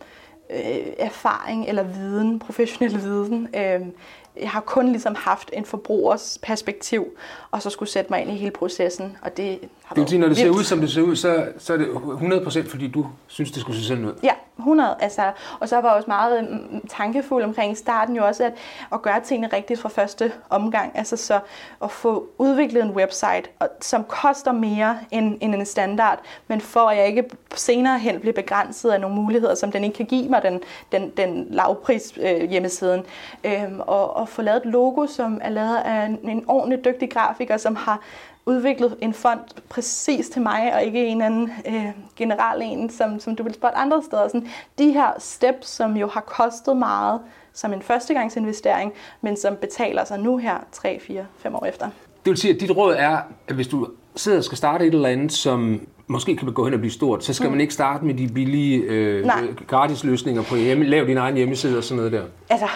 øh, 0.50 0.88
erfaring 0.98 1.68
eller 1.68 1.84
viden, 1.84 2.40
professionel 2.40 3.02
viden. 3.02 3.48
Øhm, 3.56 3.94
jeg 4.40 4.50
har 4.50 4.62
kun 4.62 4.88
ligesom 4.88 5.16
haft 5.16 5.50
en 5.54 5.66
forbrugers 5.66 6.40
perspektiv, 6.42 7.18
og 7.52 7.62
så 7.62 7.70
skulle 7.70 7.90
sætte 7.90 8.10
mig 8.12 8.22
ind 8.22 8.32
i 8.32 8.36
hele 8.36 8.52
processen, 8.52 9.18
og 9.22 9.38
det 9.38 9.60
det 9.96 10.02
vil 10.02 10.10
sige, 10.10 10.20
når 10.20 10.28
det 10.28 10.38
ser 10.38 10.44
vildt. 10.44 10.58
ud, 10.58 10.64
som 10.64 10.80
det 10.80 10.92
ser 10.92 11.02
ud, 11.02 11.16
så, 11.16 11.46
så 11.58 11.74
er 11.74 11.78
det 11.78 11.86
100% 11.88 12.70
fordi 12.70 12.88
du 12.88 13.08
synes, 13.28 13.52
det 13.52 13.62
skulle 13.62 13.80
se 13.80 13.88
sådan 13.88 14.06
ud. 14.06 14.14
Ja, 14.24 14.34
100. 14.58 14.96
Altså, 15.00 15.22
og 15.60 15.70
så 15.70 15.76
var 15.76 15.90
jeg 15.90 15.96
også 15.96 16.08
meget 16.08 16.48
mm, 16.72 16.88
tankefuld 16.88 17.44
omkring 17.44 17.78
starten 17.78 18.16
jo 18.16 18.26
også, 18.26 18.44
at, 18.44 18.54
at 18.94 19.02
gøre 19.02 19.20
tingene 19.22 19.50
rigtigt 19.54 19.80
fra 19.82 19.90
første 19.90 20.32
omgang. 20.50 20.92
Altså 20.96 21.18
så 21.18 21.40
at 21.84 21.92
få 21.92 22.28
udviklet 22.38 22.84
en 22.84 22.90
website, 22.92 23.44
og- 23.60 23.70
som 23.82 24.04
koster 24.04 24.52
mere 24.52 24.98
end, 25.12 25.38
end 25.42 25.56
en 25.56 25.66
standard, 25.66 26.20
men 26.48 26.62
for 26.62 26.80
at 26.80 26.98
jeg 26.98 27.08
ikke 27.08 27.24
senere 27.56 28.00
hen 28.00 28.20
bliver 28.20 28.34
begrænset 28.34 28.90
af 28.92 29.02
nogle 29.02 29.16
muligheder, 29.16 29.56
som 29.56 29.72
den 29.72 29.84
ikke 29.84 29.98
kan 29.98 30.06
give 30.06 30.30
mig, 30.30 30.42
den, 30.44 30.60
den, 30.92 31.12
den 31.18 31.48
lavpris 31.50 32.14
øh, 32.22 32.50
hjemmesiden. 32.50 33.02
Øhm, 33.44 33.80
og, 33.80 34.16
og 34.18 34.30
få 34.30 34.42
lavet 34.42 34.58
et 34.66 34.72
logo, 34.72 35.08
som 35.08 35.40
er 35.44 35.50
lavet 35.50 35.78
af 35.78 36.06
en, 36.06 36.20
en 36.30 36.44
ordentlig 36.48 36.86
dygtig 36.86 37.12
grafiker, 37.12 37.58
som 37.58 37.76
har 37.76 38.00
udviklet 38.46 38.96
en 39.02 39.14
fond 39.14 39.40
præcis 39.70 40.30
til 40.30 40.42
mig, 40.42 40.74
og 40.76 40.84
ikke 40.84 41.06
en 41.06 41.22
anden 41.22 41.52
øh, 41.68 41.86
general 42.16 42.62
en, 42.62 42.90
som, 42.90 43.20
som 43.20 43.36
du 43.36 43.44
vil 43.44 43.54
spotte 43.54 43.78
andre 43.78 44.04
steder. 44.04 44.28
Sådan, 44.28 44.48
de 44.80 44.92
her 44.92 45.08
steps, 45.20 45.70
som 45.70 45.98
jo 45.98 46.08
har 46.08 46.22
kostet 46.22 46.78
meget 46.78 47.20
som 47.54 47.74
en 47.74 47.82
førstegangsinvestering, 47.82 48.94
men 49.22 49.38
som 49.38 49.56
betaler 49.62 50.06
sig 50.06 50.20
nu 50.20 50.38
her 50.38 50.58
3, 50.72 51.00
4, 51.08 51.26
5 51.40 51.56
år 51.56 51.66
efter. 51.66 51.86
Det 52.26 52.30
vil 52.32 52.38
sige, 52.38 52.54
at 52.54 52.60
dit 52.62 52.72
råd 52.72 52.96
er, 52.98 53.18
at 53.48 53.56
hvis 53.56 53.68
du 53.68 53.88
sidder 54.16 54.38
og 54.38 54.44
skal 54.44 54.58
starte 54.58 54.88
et 54.88 54.94
eller 54.94 55.10
andet, 55.10 55.32
som 55.32 55.82
måske 56.08 56.36
kan 56.36 56.54
gå 56.54 56.66
hen 56.66 56.74
og 56.74 56.80
blive 56.80 56.92
stort, 56.92 57.24
så 57.24 57.34
skal 57.34 57.46
Mm. 57.46 57.52
man 57.52 57.62
ikke 57.62 57.74
starte 57.74 58.06
med 58.06 58.14
de 58.14 58.28
billige 58.28 58.78
øh, 58.78 59.26
Nej. 59.26 59.44
gratis 59.68 60.04
løsninger 60.04 60.44
på 60.44 60.56
hjemme. 60.56 60.86
Lav 60.86 61.06
din 61.08 61.18
egen 61.18 61.36
hjemmeside 61.36 61.78
og 61.78 61.84
sådan 61.84 61.98
noget 61.98 62.12
der. 62.12 62.24
Altså, 62.50 62.68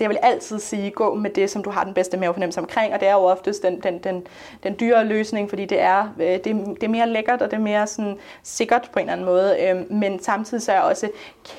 så 0.00 0.04
jeg 0.04 0.10
vil 0.10 0.18
altid 0.22 0.58
sige, 0.58 0.90
gå 0.90 1.14
med 1.14 1.30
det, 1.30 1.50
som 1.50 1.62
du 1.62 1.70
har 1.70 1.84
den 1.84 1.94
bedste 1.94 2.16
mavefornemmelse 2.16 2.60
omkring, 2.60 2.94
og 2.94 3.00
det 3.00 3.08
er 3.08 3.12
jo 3.12 3.18
oftest 3.18 3.62
den, 3.62 3.80
den, 3.80 3.98
den, 3.98 4.26
den 4.62 4.76
dyre 4.80 5.04
løsning, 5.04 5.48
fordi 5.48 5.64
det 5.64 5.80
er, 5.80 6.14
øh, 6.20 6.26
det, 6.26 6.44
det 6.44 6.82
er 6.82 6.88
mere 6.88 7.08
lækkert, 7.08 7.42
og 7.42 7.50
det 7.50 7.56
er 7.56 7.60
mere 7.60 7.86
sådan 7.86 8.18
sikkert 8.42 8.90
på 8.92 8.98
en 8.98 9.02
eller 9.02 9.12
anden 9.12 9.26
måde. 9.26 9.56
Øhm, 9.60 9.86
men 9.90 10.22
samtidig 10.22 10.62
så 10.62 10.72
er 10.72 10.76
jeg 10.76 10.84
også 10.84 11.10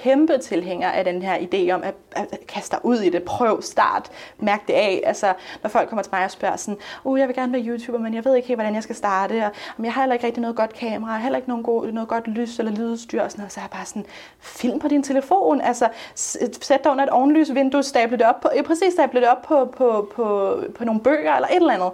kæmpe 0.04 0.38
tilhænger 0.38 0.90
af 0.90 1.04
den 1.04 1.22
her 1.22 1.38
idé 1.38 1.72
om 1.72 1.84
at, 1.84 1.94
at 2.16 2.40
kaste 2.48 2.76
dig 2.76 2.86
ud 2.86 2.98
i 2.98 3.10
det, 3.10 3.24
prøv, 3.24 3.62
start, 3.62 4.10
mærk 4.40 4.68
det 4.68 4.74
af. 4.74 5.02
Altså, 5.06 5.34
når 5.64 5.70
folk 5.70 5.90
kommer 5.90 6.04
til 6.04 6.12
mig 6.14 6.26
og 6.26 6.32
spørger 6.32 6.56
sådan, 6.56 6.78
uh, 7.04 7.20
jeg 7.20 7.28
vil 7.28 7.36
gerne 7.36 7.54
være 7.54 7.62
YouTuber, 7.62 8.00
men 8.00 8.14
jeg 8.14 8.26
ved 8.26 8.36
ikke 8.36 8.48
helt, 8.48 8.58
hvordan 8.58 8.76
jeg 8.76 8.84
skal 8.84 8.96
starte, 8.96 9.46
og 9.46 9.52
om 9.78 9.86
jeg 9.86 9.94
har 9.94 10.02
heller 10.02 10.14
ikke 10.14 10.26
rigtig 10.26 10.42
noget 10.42 10.56
godt 10.56 10.74
kamera, 10.74 11.18
heller 11.18 11.38
ikke 11.38 11.50
nogen 11.50 11.64
god, 11.64 11.92
noget 11.92 12.10
godt 12.10 12.28
lys 12.28 12.60
eller 12.60 12.72
lydudstyr, 12.72 13.22
og 13.22 13.32
sådan 13.32 13.42
noget, 13.42 13.54
så 13.54 13.60
er 13.60 13.64
jeg 13.64 13.72
bare 13.72 13.86
sådan, 13.86 14.06
film 14.40 14.80
på 14.80 14.88
din 14.88 15.04
telefon, 15.04 15.62
altså, 15.62 15.88
sæt 16.16 16.84
dig 16.84 16.92
under 16.92 17.04
et 17.04 17.10
ovenlysvindue, 17.10 17.84
stable 17.84 18.18
det 18.18 18.26
op 18.34 18.42
på, 18.42 18.50
ja, 18.56 18.62
præcis 18.62 18.94
stable 18.94 19.20
det 19.20 19.30
op 19.30 19.42
på, 19.42 19.74
på, 19.78 20.12
på, 20.16 20.58
på 20.78 20.86
nogle 20.86 21.02
bøger 21.02 21.36
eller 21.36 21.48
et 21.48 21.56
eller 21.56 21.74
andet. 21.74 21.92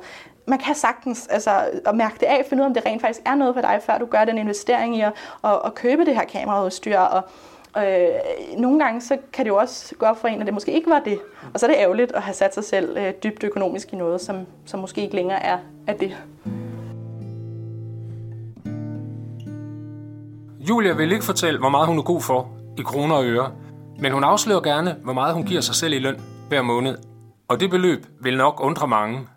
Man 0.48 0.60
kan 0.60 0.76
sagtens 0.76 1.28
altså, 1.28 1.52
at 1.86 1.96
mærke 1.96 2.16
det 2.20 2.26
af, 2.26 2.46
finde 2.50 2.62
ud 2.62 2.66
af, 2.66 2.70
om 2.70 2.74
det 2.74 2.86
rent 2.86 3.02
faktisk 3.02 3.22
er 3.26 3.36
noget 3.36 3.56
for 3.56 3.62
dig, 3.62 3.80
før 3.86 3.98
du 3.98 4.06
gør 4.06 4.26
den 4.26 4.38
investering 4.38 4.98
i 4.98 5.02
at, 5.02 5.14
at, 5.44 5.60
at 5.66 5.76
købe 5.76 6.06
det 6.06 6.16
her 6.16 6.24
kameraudstyr, 6.24 7.00
og 7.00 7.24
Øh, 7.78 8.10
nogle 8.58 8.80
gange 8.80 9.02
så 9.02 9.18
kan 9.34 9.46
det 9.46 9.50
jo 9.50 9.56
også 9.56 9.96
gå 9.96 10.06
op 10.06 10.18
for 10.18 10.28
en, 10.28 10.40
at 10.40 10.46
det 10.46 10.54
måske 10.54 10.72
ikke 10.72 10.90
var 10.90 11.00
det. 11.00 11.20
Og 11.54 11.60
så 11.60 11.66
er 11.66 11.70
det 11.70 11.78
ærgerligt 11.78 12.12
at 12.12 12.22
have 12.22 12.34
sat 12.34 12.54
sig 12.54 12.64
selv 12.64 12.98
øh, 12.98 13.14
dybt 13.24 13.44
økonomisk 13.44 13.94
i 13.94 13.96
noget, 13.96 14.22
som, 14.22 14.36
som 14.66 14.80
måske 14.80 15.02
ikke 15.02 15.16
længere 15.16 15.44
er, 15.44 15.58
er 15.88 15.94
det. 15.94 16.18
Julia 20.60 20.94
vil 20.94 21.12
ikke 21.12 21.26
fortælle, 21.26 21.60
hvor 21.60 21.70
meget 21.70 21.88
hun 21.88 21.98
er 21.98 22.04
god 22.04 22.22
for 22.22 22.50
i 22.78 22.82
kroner 22.82 23.16
og 23.16 23.26
øre, 23.26 23.52
men 24.00 24.12
hun 24.12 24.24
afslører 24.24 24.62
gerne, 24.62 24.96
hvor 25.04 25.14
meget 25.14 25.34
hun 25.34 25.44
giver 25.44 25.62
sig 25.62 25.76
selv 25.76 25.94
i 25.94 26.00
løn 26.00 26.22
hver 26.48 26.62
måned. 26.62 26.98
Og 27.48 27.60
det 27.60 27.70
beløb 27.70 28.06
vil 28.22 28.38
nok 28.38 28.60
undre 28.64 28.88
mange. 28.88 29.28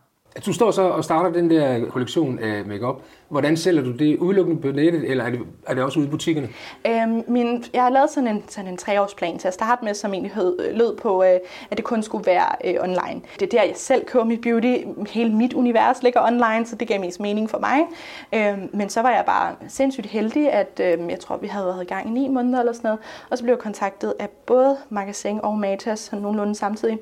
Du 0.47 0.53
står 0.53 0.71
så 0.71 0.83
og 0.83 1.05
starter 1.05 1.33
den 1.33 1.51
der 1.51 1.91
kollektion 1.91 2.39
af 2.39 2.65
makeup. 2.65 3.03
Hvordan 3.29 3.57
sælger 3.57 3.83
du 3.83 3.93
det 3.93 4.19
udelukkende 4.19 4.61
på 4.63 4.69
nettet, 4.69 5.11
eller 5.11 5.25
er 5.25 5.31
det, 5.31 5.41
er 5.67 5.75
det 5.75 5.85
også 5.85 5.99
ude 5.99 6.09
i 6.09 6.11
butikkerne? 6.11 6.49
Øhm, 6.87 7.23
min, 7.29 7.65
jeg 7.75 7.83
har 7.83 7.91
lavet 7.91 8.11
sådan 8.11 8.29
en, 8.29 8.45
sådan 8.49 8.71
en 8.71 8.77
treårsplan 8.77 9.39
til 9.39 9.49
at 9.49 9.55
starte 9.55 9.85
med, 9.85 9.95
som 9.95 10.13
egentlig 10.13 10.33
hed, 10.33 10.75
lød 10.75 10.97
på, 10.97 11.23
øh, 11.23 11.39
at 11.71 11.77
det 11.77 11.85
kun 11.85 12.03
skulle 12.03 12.27
være 12.27 12.47
øh, 12.65 12.75
online. 12.81 13.21
Det 13.41 13.43
er 13.43 13.59
der, 13.59 13.63
jeg 13.63 13.73
selv 13.77 14.05
køber 14.05 14.25
mit 14.25 14.41
beauty. 14.41 14.77
Hele 15.11 15.35
mit 15.35 15.53
univers 15.53 16.03
ligger 16.03 16.23
online, 16.23 16.67
så 16.67 16.77
det 16.77 16.89
gav 16.89 17.01
mest 17.01 17.21
mening 17.21 17.51
for 17.51 17.59
mig. 17.59 17.79
Øhm, 18.35 18.71
men 18.73 18.89
så 18.89 19.03
var 19.03 19.11
jeg 19.11 19.25
bare 19.27 19.55
sindssygt 19.69 20.07
heldig, 20.07 20.53
at 20.53 20.81
øh, 20.83 21.11
jeg 21.11 21.21
tror, 21.21 21.37
vi 21.37 21.47
havde 21.47 21.67
været 21.67 21.83
i 21.83 21.87
gang 21.87 22.09
i 22.09 22.11
ni 22.11 22.29
måneder 22.29 22.61
eller 22.61 22.73
sådan 22.73 22.89
noget. 22.89 23.01
Og 23.31 23.39
så 23.39 23.45
blev 23.45 23.55
jeg 23.55 23.63
kontaktet 23.63 24.15
af 24.19 24.29
både 24.47 24.77
Magasin 24.89 25.41
og 25.43 25.59
Matas 25.59 26.01
sådan 26.01 26.23
nogenlunde 26.23 26.55
samtidig. 26.55 26.99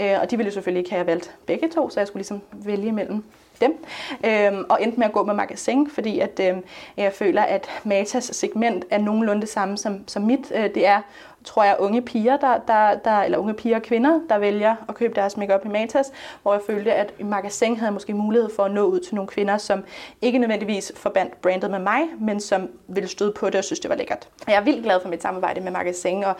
Øh, 0.00 0.20
og 0.20 0.30
de 0.30 0.36
ville 0.36 0.48
jo 0.48 0.52
selvfølgelig 0.52 0.80
ikke 0.80 0.90
have 0.90 1.06
valgt 1.06 1.36
begge 1.46 1.68
to, 1.68 1.90
så 1.90 2.00
jeg 2.00 2.06
skulle 2.06 2.20
ligesom 2.20 2.40
vælge 2.52 2.92
mellem 2.92 3.24
dem, 3.60 3.84
øhm, 4.24 4.64
og 4.68 4.82
endte 4.82 4.98
med 4.98 5.06
at 5.06 5.12
gå 5.12 5.24
med 5.24 5.34
magasin, 5.34 5.90
fordi 5.90 6.18
at, 6.20 6.40
øhm, 6.42 6.64
jeg 6.96 7.12
føler, 7.12 7.42
at 7.42 7.68
Matas 7.84 8.24
segment 8.24 8.84
er 8.90 8.98
nogenlunde 8.98 9.40
det 9.40 9.48
samme 9.48 9.76
som, 9.76 10.08
som 10.08 10.22
mit. 10.22 10.52
Øh, 10.54 10.74
det 10.74 10.86
er, 10.86 11.00
tror 11.44 11.64
jeg, 11.64 11.76
unge 11.78 12.02
piger, 12.02 12.36
der, 12.36 12.58
der, 12.68 12.94
der, 13.04 13.22
eller 13.22 13.38
unge 13.38 13.54
piger 13.54 13.76
og 13.76 13.82
kvinder, 13.82 14.20
der 14.28 14.38
vælger 14.38 14.76
at 14.88 14.94
købe 14.94 15.14
deres 15.14 15.36
makeup 15.36 15.64
i 15.64 15.68
Matas, 15.68 16.12
hvor 16.42 16.52
jeg 16.52 16.62
følte, 16.66 16.92
at 16.92 17.14
i 17.18 17.22
magasin 17.22 17.76
havde 17.76 17.92
måske 17.92 18.14
mulighed 18.14 18.50
for 18.56 18.64
at 18.64 18.70
nå 18.70 18.82
ud 18.82 19.00
til 19.00 19.14
nogle 19.14 19.28
kvinder, 19.28 19.58
som 19.58 19.84
ikke 20.22 20.38
nødvendigvis 20.38 20.92
forbandt 20.96 21.40
brandet 21.42 21.70
med 21.70 21.78
mig, 21.78 22.00
men 22.20 22.40
som 22.40 22.68
ville 22.88 23.08
støde 23.08 23.32
på 23.32 23.46
det 23.46 23.54
og 23.54 23.64
synes, 23.64 23.80
det 23.80 23.88
var 23.88 23.96
lækkert. 23.96 24.28
Jeg 24.48 24.56
er 24.56 24.60
vildt 24.60 24.82
glad 24.82 25.00
for 25.02 25.08
mit 25.08 25.22
samarbejde 25.22 25.60
med 25.60 25.72
magasin, 25.72 26.24
og 26.24 26.36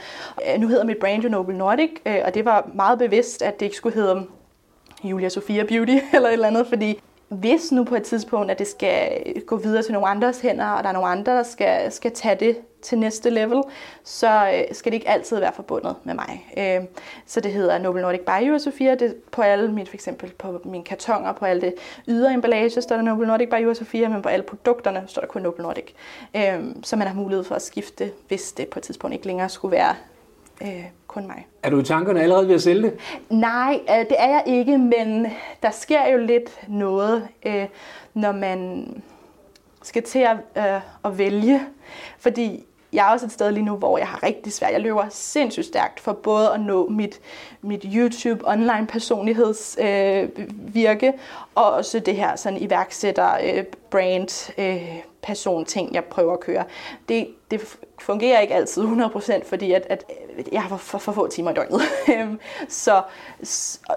øh, 0.54 0.60
nu 0.60 0.68
hedder 0.68 0.84
mit 0.84 0.98
brand 0.98 1.22
jo 1.22 1.28
Noble 1.28 1.58
Nordic, 1.58 1.90
øh, 2.06 2.18
og 2.24 2.34
det 2.34 2.44
var 2.44 2.70
meget 2.74 2.98
bevidst, 2.98 3.42
at 3.42 3.60
det 3.60 3.66
ikke 3.66 3.76
skulle 3.76 3.94
hedde 3.94 4.26
Julia 5.04 5.28
Sofia 5.28 5.64
Beauty 5.64 5.98
eller 6.14 6.28
et 6.28 6.32
eller 6.32 6.48
andet, 6.48 6.66
fordi 6.66 7.00
hvis 7.28 7.72
nu 7.72 7.84
på 7.84 7.94
et 7.94 8.02
tidspunkt, 8.02 8.50
at 8.50 8.58
det 8.58 8.66
skal 8.66 9.22
gå 9.46 9.56
videre 9.56 9.82
til 9.82 9.92
nogle 9.92 10.08
andres 10.08 10.40
hænder, 10.40 10.66
og 10.66 10.82
der 10.82 10.88
er 10.88 10.92
nogle 10.92 11.08
andre, 11.08 11.32
der 11.32 11.42
skal, 11.42 11.92
skal 11.92 12.12
tage 12.12 12.36
det 12.40 12.56
til 12.82 12.98
næste 12.98 13.30
level, 13.30 13.62
så 14.04 14.52
øh, 14.54 14.74
skal 14.74 14.92
det 14.92 14.96
ikke 14.96 15.08
altid 15.08 15.38
være 15.38 15.52
forbundet 15.52 15.96
med 16.04 16.14
mig. 16.14 16.46
Øh, 16.58 16.86
så 17.26 17.40
det 17.40 17.52
hedder 17.52 17.78
Noble 17.78 18.02
Nordic 18.02 18.20
by 18.20 18.46
Julia 18.46 18.58
Sofia. 18.58 18.94
Det 18.94 19.14
på 19.32 19.42
alle 19.42 19.72
mine, 19.72 19.86
for 19.86 19.94
eksempel 19.94 20.32
på 20.38 20.60
mine 20.64 20.84
kartonger, 20.84 21.32
på 21.32 21.44
alle 21.44 21.60
det 21.60 21.74
ydre 22.08 22.34
emballage, 22.34 22.82
står 22.82 22.96
der 22.96 23.02
Noble 23.02 23.26
Nordic 23.26 23.48
by 23.48 23.54
Julia 23.54 23.74
Sofia, 23.74 24.08
men 24.08 24.22
på 24.22 24.28
alle 24.28 24.42
produkterne 24.42 25.04
står 25.06 25.20
der 25.20 25.28
kun 25.28 25.42
Noble 25.42 25.62
Nordic. 25.62 25.92
Øh, 26.36 26.64
så 26.82 26.96
man 26.96 27.06
har 27.06 27.14
mulighed 27.14 27.44
for 27.44 27.54
at 27.54 27.62
skifte, 27.62 28.10
hvis 28.28 28.52
det 28.52 28.68
på 28.68 28.78
et 28.78 28.82
tidspunkt 28.82 29.14
ikke 29.14 29.26
længere 29.26 29.48
skulle 29.48 29.72
være 29.72 29.94
øh, 30.62 30.84
kun 31.06 31.26
mig. 31.26 31.46
Er 31.62 31.70
du 31.70 31.80
i 31.80 31.84
tankerne 31.84 32.22
allerede 32.22 32.48
ved 32.48 32.54
at 32.54 32.62
sælge 32.62 32.82
det? 32.82 32.98
Nej, 33.30 33.80
øh, 33.90 33.98
det 33.98 34.16
er 34.18 34.28
jeg 34.28 34.42
ikke, 34.46 34.78
men 34.78 35.26
der 35.62 35.70
sker 35.70 36.08
jo 36.08 36.18
lidt 36.18 36.60
noget, 36.68 37.28
øh, 37.46 37.66
når 38.14 38.32
man 38.32 38.86
skal 39.82 40.02
til 40.02 40.18
at, 40.18 40.36
øh, 40.56 40.80
at 41.04 41.18
vælge. 41.18 41.60
Fordi 42.18 42.64
jeg 42.92 43.08
er 43.08 43.12
også 43.12 43.26
et 43.26 43.32
sted 43.32 43.52
lige 43.52 43.64
nu, 43.64 43.76
hvor 43.76 43.98
jeg 43.98 44.06
har 44.06 44.22
rigtig 44.22 44.52
svært. 44.52 44.72
Jeg 44.72 44.80
løber 44.80 45.06
sindssygt 45.10 45.66
stærkt 45.66 46.00
for 46.00 46.12
både 46.12 46.52
at 46.52 46.60
nå 46.60 46.88
mit, 46.88 47.20
mit 47.62 47.86
YouTube 47.94 48.48
online 48.48 48.86
personligheds 48.86 49.78
øh, 49.80 50.28
virke, 50.50 51.12
og 51.54 51.64
også 51.64 51.98
det 51.98 52.16
her 52.16 52.36
sådan 52.36 52.62
iværksætter 52.62 53.36
øh, 53.44 53.64
brand 53.90 54.52
øh, 54.58 54.98
person 55.22 55.64
ting, 55.64 55.94
jeg 55.94 56.04
prøver 56.04 56.32
at 56.32 56.40
køre. 56.40 56.64
Det, 57.08 57.28
det 57.50 57.76
fungerer 58.00 58.40
ikke 58.40 58.54
altid 58.54 58.82
100%, 58.82 59.44
fordi 59.44 59.72
at, 59.72 59.86
at 59.90 60.04
jeg 60.52 60.62
har 60.62 60.76
for, 60.76 60.98
for, 60.98 61.12
få 61.12 61.28
timer 61.28 61.50
i 61.50 61.54
døgnet. 61.54 61.80
så, 62.68 63.02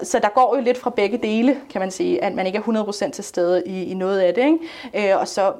så 0.04 0.20
der 0.20 0.30
går 0.30 0.56
jo 0.58 0.64
lidt 0.64 0.78
fra 0.78 0.90
begge 0.90 1.18
dele, 1.18 1.58
kan 1.70 1.82
man 1.82 1.92
sige, 1.92 2.24
at 2.24 2.34
man 2.34 2.46
ikke 2.46 2.58
er 2.58 2.84
100% 3.08 3.12
til 3.12 3.24
stede 3.24 3.64
i, 3.66 3.84
i 3.84 3.94
noget 3.94 4.20
af 4.20 4.34
det. 4.34 4.58
Ikke? 4.94 5.18
Og 5.18 5.28
så 5.28 5.54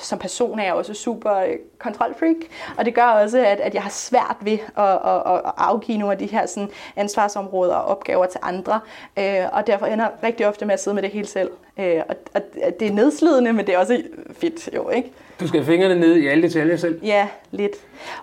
som 0.00 0.18
person 0.18 0.58
er 0.58 0.64
jeg 0.64 0.74
også 0.74 0.94
super 0.94 1.36
øh, 1.36 1.56
kontrolfreak, 1.78 2.36
og 2.76 2.84
det 2.84 2.94
gør 2.94 3.06
også, 3.06 3.38
at, 3.38 3.60
at 3.60 3.74
jeg 3.74 3.82
har 3.82 3.90
svært 3.90 4.36
ved 4.40 4.58
at, 4.76 4.84
at, 4.84 5.22
at 5.26 5.52
afgive 5.56 5.98
nogle 5.98 6.12
af 6.12 6.18
de 6.18 6.26
her 6.26 6.46
sådan, 6.46 6.68
ansvarsområder 6.96 7.74
og 7.74 7.84
opgaver 7.84 8.26
til 8.26 8.40
andre, 8.42 8.80
og 9.52 9.66
derfor 9.66 9.86
ender 9.86 10.04
jeg 10.04 10.12
rigtig 10.22 10.46
ofte 10.46 10.66
med 10.66 10.74
at 10.74 10.82
sidde 10.82 10.94
med 10.94 11.02
det 11.02 11.10
hele 11.10 11.26
selv. 11.26 11.50
Og, 11.78 12.16
og 12.34 12.42
det 12.80 12.88
er 12.88 12.92
nedslidende, 12.92 13.52
men 13.52 13.66
det 13.66 13.74
er 13.74 13.78
også 13.78 14.02
fedt 14.32 14.68
jo, 14.74 14.90
ikke? 14.90 15.12
Du 15.40 15.48
skal 15.48 15.60
have 15.60 15.72
fingrene 15.72 16.00
ned 16.00 16.16
i 16.16 16.26
alle 16.26 16.42
detaljer 16.42 16.76
selv? 16.76 17.04
Ja, 17.04 17.28
lidt. 17.50 17.72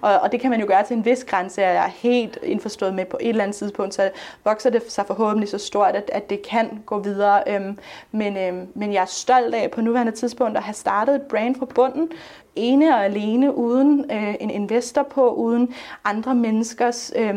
Og, 0.02 0.20
og 0.20 0.32
det 0.32 0.42
kan 0.42 0.50
man 0.52 0.60
jo 0.60 0.68
gøre 0.68 0.84
til 0.84 0.98
en 0.98 1.06
vis 1.06 1.24
grænse, 1.24 1.62
og 1.62 1.68
jeg 1.68 1.86
er 1.86 1.90
helt 1.90 2.40
indforstået 2.44 2.94
med 2.94 3.06
på 3.06 3.18
et 3.22 3.30
eller 3.30 3.44
andet 3.44 3.58
tidspunkt, 3.58 3.94
så 3.94 4.10
vokser 4.44 4.70
det 4.70 4.92
sig 4.92 5.06
forhåbentlig 5.06 5.50
så 5.50 5.58
stort, 5.58 5.96
at, 5.96 6.10
at 6.14 6.30
det 6.30 6.42
kan 6.42 6.84
gå 6.86 7.00
videre. 7.00 7.44
Øhm, 7.48 7.78
men, 8.12 8.38
øhm, 8.38 8.68
men 8.76 8.94
jeg 8.94 9.02
er 9.02 9.06
stolt 9.06 9.56
af 9.56 9.72
på 9.72 9.82
nuværende 9.82 10.12
tidspunkt 10.12 10.58
at 10.58 10.64
have 10.64 10.74
startet 10.74 11.16
et 11.16 11.22
brand 11.22 11.56
fra 11.56 11.66
bunden, 11.66 12.12
ene 12.56 12.96
og 12.96 13.06
alene, 13.06 13.56
uden 13.56 14.12
øh, 14.12 14.36
en 14.40 14.50
investor 14.50 15.04
på, 15.04 15.34
uden 15.34 15.74
andre 16.04 16.36
menneskers... 16.36 17.12
Øh, 17.16 17.36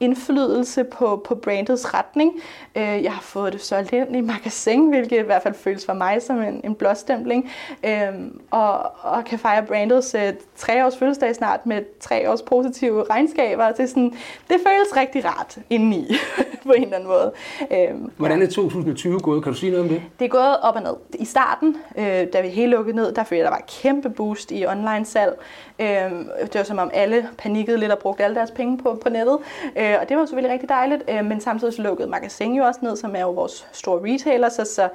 indflydelse 0.00 0.84
på, 0.84 1.22
på 1.26 1.34
brandets 1.34 1.94
retning. 1.94 2.32
Øh, 2.76 2.82
jeg 3.02 3.12
har 3.12 3.22
fået 3.22 3.52
det 3.52 3.60
solgt 3.60 3.92
ind 3.92 4.16
i 4.16 4.20
magasin, 4.20 4.88
hvilket 4.88 5.18
i 5.18 5.22
hvert 5.22 5.42
fald 5.42 5.54
føles 5.54 5.86
for 5.86 5.92
mig 5.92 6.22
som 6.22 6.42
en, 6.42 6.60
en 6.64 6.74
blåstempling. 6.74 7.50
Øh, 7.84 8.08
og, 8.50 8.82
og 9.02 9.24
kan 9.24 9.38
fejre 9.38 9.66
brandets 9.66 10.14
øh, 10.14 10.32
tre 10.56 10.86
års 10.86 10.96
fødselsdag 10.96 11.34
snart 11.34 11.66
med 11.66 11.82
tre 12.00 12.30
års 12.30 12.42
positive 12.42 13.04
regnskaber. 13.10 13.68
Det, 13.68 13.80
er 13.80 13.86
sådan, 13.86 14.10
det 14.48 14.56
føles 14.66 14.96
rigtig 14.96 15.24
rart 15.24 15.58
indeni 15.70 16.06
på 16.66 16.72
en 16.72 16.82
eller 16.82 16.96
anden 16.96 17.08
måde. 17.08 17.32
Øh, 17.70 18.08
Hvordan 18.16 18.42
er 18.42 18.46
2020 18.46 19.20
gået? 19.20 19.42
Kan 19.42 19.52
du 19.52 19.58
sige 19.58 19.70
noget 19.70 19.82
om 19.84 19.88
det? 19.88 20.02
Det 20.18 20.24
er 20.24 20.28
gået 20.28 20.60
op 20.62 20.74
og 20.76 20.82
ned. 20.82 20.94
I 21.18 21.24
starten, 21.24 21.76
øh, 21.98 22.26
da 22.32 22.40
vi 22.42 22.48
helt 22.48 22.70
lukkede 22.70 22.96
ned, 22.96 23.12
der 23.12 23.24
følte 23.24 23.36
jeg, 23.36 23.44
der 23.44 23.50
var 23.50 23.58
et 23.58 23.82
kæmpe 23.82 24.10
boost 24.10 24.52
i 24.52 24.66
online 24.66 25.04
salg. 25.04 25.32
Øh, 25.80 26.10
det 26.40 26.54
var 26.54 26.62
som 26.62 26.78
om 26.78 26.90
alle 26.94 27.28
panikkede 27.38 27.78
lidt 27.78 27.92
og 27.92 27.98
brugte 27.98 28.24
alle 28.24 28.36
deres 28.36 28.50
penge 28.50 28.78
på, 28.78 28.98
på 29.02 29.08
nettet. 29.08 29.38
Øh, 29.76 29.96
og 30.00 30.08
det 30.08 30.16
var 30.16 30.26
selvfølgelig 30.26 30.52
rigtig 30.52 30.68
dejligt. 30.68 31.02
Øh, 31.08 31.24
men 31.24 31.40
samtidig 31.40 31.74
så 31.74 31.82
lukkede 31.82 32.08
Magasin 32.08 32.54
jo 32.54 32.64
også 32.64 32.80
ned, 32.82 32.96
som 32.96 33.16
er 33.16 33.20
jo 33.20 33.30
vores 33.30 33.68
store 33.72 34.12
retailer, 34.12 34.48
så, 34.48 34.64
så 34.64 34.88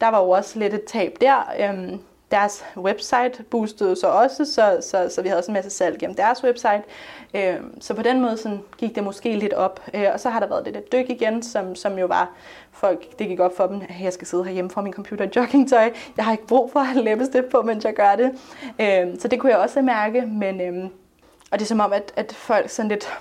der 0.00 0.08
var 0.08 0.18
jo 0.22 0.30
også 0.30 0.58
lidt 0.58 0.74
et 0.74 0.84
tab 0.84 1.16
der. 1.20 1.52
Øh, 1.60 1.98
deres 2.32 2.64
website 2.76 3.42
boostede 3.50 3.96
så 3.96 4.06
også, 4.06 4.44
så, 4.44 4.78
så, 4.80 5.08
så 5.14 5.22
vi 5.22 5.28
havde 5.28 5.38
også 5.38 5.50
en 5.50 5.54
masse 5.54 5.70
salg 5.70 5.98
gennem 5.98 6.16
deres 6.16 6.44
website. 6.44 6.82
Øh, 7.34 7.54
så 7.80 7.94
på 7.94 8.02
den 8.02 8.20
måde 8.20 8.36
sådan, 8.36 8.62
gik 8.78 8.94
det 8.94 9.04
måske 9.04 9.36
lidt 9.36 9.52
op. 9.52 9.80
Øh, 9.94 10.06
og 10.12 10.20
så 10.20 10.30
har 10.30 10.40
der 10.40 10.46
været 10.46 10.64
det 10.64 10.74
der 10.74 10.80
dyk 10.80 11.10
igen, 11.10 11.42
som, 11.42 11.74
som 11.74 11.98
jo 11.98 12.06
var 12.06 12.30
folk, 12.72 13.18
det 13.18 13.28
gik 13.28 13.40
op 13.40 13.56
for 13.56 13.66
dem, 13.66 13.82
at 13.88 14.00
jeg 14.00 14.12
skal 14.12 14.26
sidde 14.26 14.44
herhjemme 14.44 14.70
fra 14.70 14.82
min 14.82 14.92
computer 14.92 15.24
i 15.24 15.28
joggingtøj. 15.36 15.92
Jeg 16.16 16.24
har 16.24 16.32
ikke 16.32 16.46
brug 16.46 16.72
for 16.72 16.80
at 16.80 16.86
have 16.86 17.04
læbestift 17.04 17.48
på, 17.48 17.62
mens 17.62 17.84
jeg 17.84 17.94
gør 17.94 18.16
det. 18.16 18.30
Øh, 18.80 19.20
så 19.20 19.28
det 19.28 19.40
kunne 19.40 19.52
jeg 19.52 19.58
også 19.58 19.82
mærke, 19.82 20.20
men 20.20 20.60
øh, 20.60 20.90
og 21.50 21.58
det 21.58 21.64
er 21.64 21.68
som 21.68 21.80
om, 21.80 21.92
at, 21.92 22.12
at 22.16 22.32
folk 22.32 22.70
sådan 22.70 22.88
lidt 22.88 23.12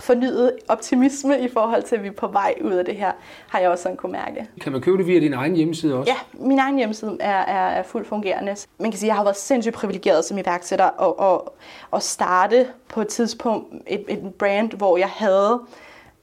fornyet 0.00 0.52
optimisme 0.68 1.40
i 1.40 1.48
forhold 1.48 1.82
til, 1.82 1.96
at 1.96 2.02
vi 2.02 2.08
er 2.08 2.12
på 2.12 2.26
vej 2.26 2.54
ud 2.60 2.72
af 2.72 2.84
det 2.84 2.96
her, 2.96 3.12
har 3.48 3.58
jeg 3.58 3.70
også 3.70 3.82
sådan 3.82 3.96
kunne 3.96 4.12
mærke. 4.12 4.48
Kan 4.60 4.72
man 4.72 4.80
købe 4.80 4.98
det 4.98 5.06
via 5.06 5.20
din 5.20 5.32
egen 5.32 5.56
hjemmeside 5.56 5.94
også? 5.94 6.12
Ja, 6.12 6.44
min 6.46 6.58
egen 6.58 6.76
hjemmeside 6.76 7.16
er, 7.20 7.38
er, 7.38 7.68
er 7.68 7.82
fuldt 7.82 8.08
fungerende. 8.08 8.56
Man 8.78 8.90
kan 8.90 8.98
sige, 8.98 9.08
at 9.08 9.08
jeg 9.08 9.16
har 9.16 9.24
været 9.24 9.36
sindssygt 9.36 9.74
privilegeret 9.74 10.24
som 10.24 10.38
iværksætter 10.38 10.84
og, 10.84 11.18
og, 11.18 11.54
og 11.90 12.02
starte 12.02 12.66
på 12.88 13.00
et 13.00 13.08
tidspunkt 13.08 13.74
et, 13.86 14.04
et 14.08 14.34
brand, 14.38 14.72
hvor 14.72 14.96
jeg 14.96 15.08
havde 15.08 15.60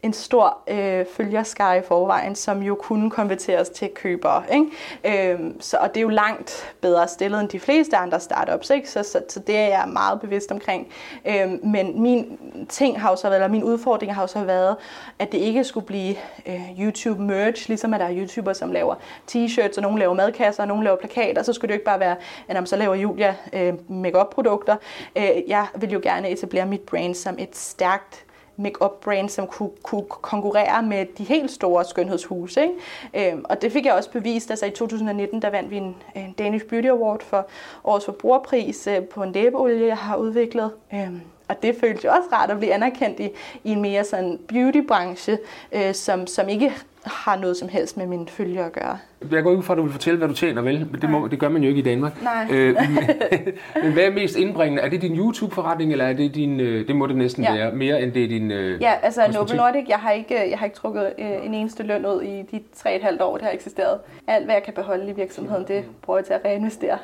en 0.04 0.14
stor 0.14 0.58
øh, 0.68 1.06
følgerskare 1.06 1.78
i 1.78 1.82
forvejen, 1.88 2.36
som 2.36 2.64
jo 2.64 2.76
kunne 2.76 3.10
konverteres 3.10 3.70
til 3.70 3.90
købere. 3.96 4.44
Ikke? 4.54 5.32
Øhm, 5.34 5.62
så, 5.62 5.78
og 5.78 5.90
det 5.90 5.98
er 5.98 6.02
jo 6.02 6.10
langt 6.10 6.76
bedre 6.82 7.08
stillet 7.08 7.40
end 7.40 7.50
de 7.50 7.60
fleste 7.60 7.98
andre 7.98 8.20
startups, 8.20 8.70
ikke? 8.70 8.90
Så, 8.90 9.04
så, 9.04 9.22
så 9.30 9.40
det 9.40 9.58
er 9.58 9.68
jeg 9.68 9.86
meget 9.94 10.22
bevidst 10.22 10.52
omkring. 10.52 10.88
Øhm, 11.26 11.60
men 11.64 12.02
min 12.02 12.40
ting 12.70 13.02
har 13.02 13.10
jo 13.10 13.16
så 13.16 13.28
været, 13.28 13.36
eller 13.36 13.48
min 13.48 13.64
udfordring 13.64 14.16
har 14.16 14.22
jo 14.22 14.28
så 14.28 14.44
været, 14.44 14.76
at 15.20 15.32
det 15.32 15.38
ikke 15.38 15.64
skulle 15.64 15.86
blive 15.86 16.16
øh, 16.46 16.80
YouTube 16.80 17.22
merch, 17.22 17.68
ligesom 17.68 17.94
at 17.94 18.00
der 18.00 18.06
er 18.06 18.18
YouTubere, 18.18 18.56
som 18.56 18.72
laver 18.72 18.96
t-shirts, 19.32 19.78
og 19.78 19.82
nogen 19.82 20.00
laver 20.00 20.14
madkasser, 20.14 20.64
og 20.64 20.68
nogen 20.68 20.84
laver 20.84 20.98
plakater, 20.98 21.44
så 21.44 21.54
skulle 21.54 21.70
det 21.70 21.74
jo 21.74 21.76
ikke 21.76 21.86
bare 21.86 22.00
være, 22.00 22.16
at 22.48 22.70
så 22.70 22.76
laver 22.76 22.96
Julia 22.96 23.36
øh, 23.54 23.74
make-up 23.90 24.30
produkter. 24.30 24.76
Øh, 25.16 25.30
jeg 25.48 25.68
vil 25.76 25.92
jo 25.92 26.00
gerne 26.04 26.30
etablere 26.30 26.66
mit 26.66 26.82
brand 26.82 27.16
som 27.16 27.36
et 27.40 27.56
stærkt 27.58 28.26
make-up 28.56 29.02
brand, 29.02 29.30
som 29.30 29.48
kunne, 29.48 29.70
kunne 29.84 30.04
konkurrere 30.04 30.84
med 30.84 31.06
de 31.18 31.24
helt 31.24 31.52
store 31.52 31.86
skønhedshuse. 31.86 32.62
Ikke? 32.62 33.32
Øhm, 33.32 33.46
og 33.50 33.62
det 33.62 33.72
fik 33.72 33.86
jeg 33.86 33.94
også 33.94 34.12
bevist. 34.12 34.50
Altså 34.50 34.66
i 34.66 34.72
2019, 34.72 35.42
der 35.42 35.50
vandt 35.50 35.72
vi 35.72 35.78
en, 35.78 35.96
en 36.16 36.32
Danish 36.32 36.66
Beauty 36.66 36.88
Award 36.88 37.22
for 37.22 37.48
årets 37.84 38.06
forbrugerpris 38.06 38.88
øh, 38.88 39.04
på 39.04 39.24
en 39.24 39.32
læbeolie, 39.32 39.88
jeg 39.88 39.98
har 39.98 40.16
udviklet. 40.16 40.72
Øhm, 40.94 41.22
og 41.52 41.58
det 41.64 41.76
føltes 41.80 42.04
jo 42.04 42.10
også 42.10 42.30
rart 42.34 42.52
at 42.52 42.58
blive 42.58 42.74
anerkendt 42.74 43.20
i, 43.20 43.30
i 43.64 43.72
en 43.72 43.82
mere 43.82 44.04
sådan 44.04 44.40
beautybranche, 44.48 45.38
øh, 45.72 45.94
som, 45.94 46.28
som 46.28 46.50
ikke 46.50 46.72
har 47.06 47.36
noget 47.36 47.58
som 47.58 47.70
helst 47.70 47.98
med 47.98 48.08
mine 48.08 48.28
følger 48.28 48.66
at 48.66 48.72
gøre. 48.72 49.00
Jeg 49.32 49.44
går 49.44 49.52
ud 49.52 49.64
fra, 49.64 49.74
at 49.74 49.78
du 49.78 49.84
vil 49.84 49.92
fortælle, 49.92 50.18
hvad 50.18 50.28
du 50.28 50.34
tjener, 50.34 50.62
vel? 50.62 50.88
Men 50.92 51.02
det, 51.02 51.10
må, 51.10 51.28
det 51.28 51.40
gør 51.40 51.50
man 51.50 51.62
jo 51.62 51.70
ikke 51.70 51.80
i 51.80 51.84
Danmark. 51.84 52.24
Nej. 52.24 52.48
Øh, 52.52 52.76
men, 52.96 53.10
men 53.84 53.94
hvad 53.94 54.04
er 54.04 54.12
mest 54.12 54.36
indbringende? 54.36 54.82
Er 54.82 54.90
det 54.90 55.02
din 55.02 55.18
YouTube-forretning, 55.18 55.92
eller 55.92 56.06
er 56.06 56.14
det 56.14 56.36
din... 56.36 56.60
Øh, 56.60 56.88
det 56.88 56.96
må 56.96 57.08
det 57.08 57.16
næsten 57.16 57.44
ja. 57.44 57.54
være, 57.54 57.72
mere 57.72 58.02
end 58.02 58.12
det 58.12 58.24
er 58.24 58.28
din... 58.28 58.52
Øh, 58.52 58.82
ja, 58.82 58.94
altså 59.02 59.32
Noble 59.34 59.58
Nordic, 59.58 59.86
jeg 59.90 59.98
har 59.98 60.12
ikke, 60.12 60.50
jeg 60.50 60.60
har 60.60 60.66
ikke 60.66 60.78
trukket 60.78 61.14
øh, 61.20 61.46
en 61.46 61.54
eneste 61.54 61.84
løn 61.84 62.06
ud 62.06 62.22
i 62.22 62.42
de 62.52 62.62
3,5 62.78 63.24
år, 63.24 63.38
det 63.38 63.46
har 63.46 63.54
eksisteret. 63.54 64.00
Alt, 64.28 64.46
hvad 64.46 64.56
jeg 64.56 64.64
kan 64.64 64.74
beholde 64.74 65.10
i 65.10 65.14
virksomheden, 65.14 65.66
det 65.68 65.84
prøver 66.02 66.20
jeg 66.20 66.26
til 66.26 66.34
at 66.34 66.42
reinvestere. 66.46 66.98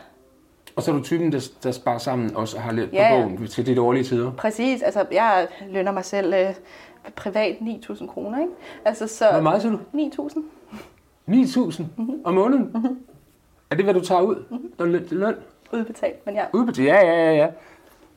Og 0.77 0.83
så 0.83 0.91
er 0.91 0.95
du 0.95 1.03
typen, 1.03 1.31
der, 1.31 1.49
der 1.63 1.71
sparer 1.71 1.97
sammen 1.97 2.35
og 2.35 2.47
har 2.57 2.71
lidt 2.71 2.93
ja, 2.93 3.09
på 3.09 3.21
bogen 3.21 3.47
til 3.47 3.65
de 3.65 3.75
dårlige 3.75 4.03
tider? 4.03 4.31
Præcis. 4.31 4.81
Altså, 4.81 5.05
jeg 5.11 5.47
lønner 5.69 5.91
mig 5.91 6.05
selv 6.05 6.33
øh, 6.33 6.53
privat 7.15 7.55
9.000 7.55 8.07
kroner, 8.07 8.39
ikke? 8.39 8.51
Altså, 8.85 9.07
så... 9.07 9.25
Hvor 9.31 9.41
meget 9.41 9.61
siger 9.61 9.71
du? 9.71 9.79
9.000. 9.93 10.37
9.000 11.27 11.83
mm-hmm. 11.97 12.21
om 12.23 12.33
måneden? 12.33 12.71
Mm-hmm. 12.73 12.99
Er 13.69 13.75
det, 13.75 13.85
hvad 13.85 13.93
du 13.93 14.01
tager 14.01 14.21
ud? 14.21 14.35
Mm-hmm. 14.49 14.71
Løn, 14.79 15.07
løn? 15.11 15.35
Udbetalt, 15.73 16.25
men 16.25 16.35
ja. 16.35 16.43
Udbetalt, 16.53 16.87
ja, 16.87 17.05
ja, 17.05 17.13
ja, 17.13 17.35
ja. 17.35 17.47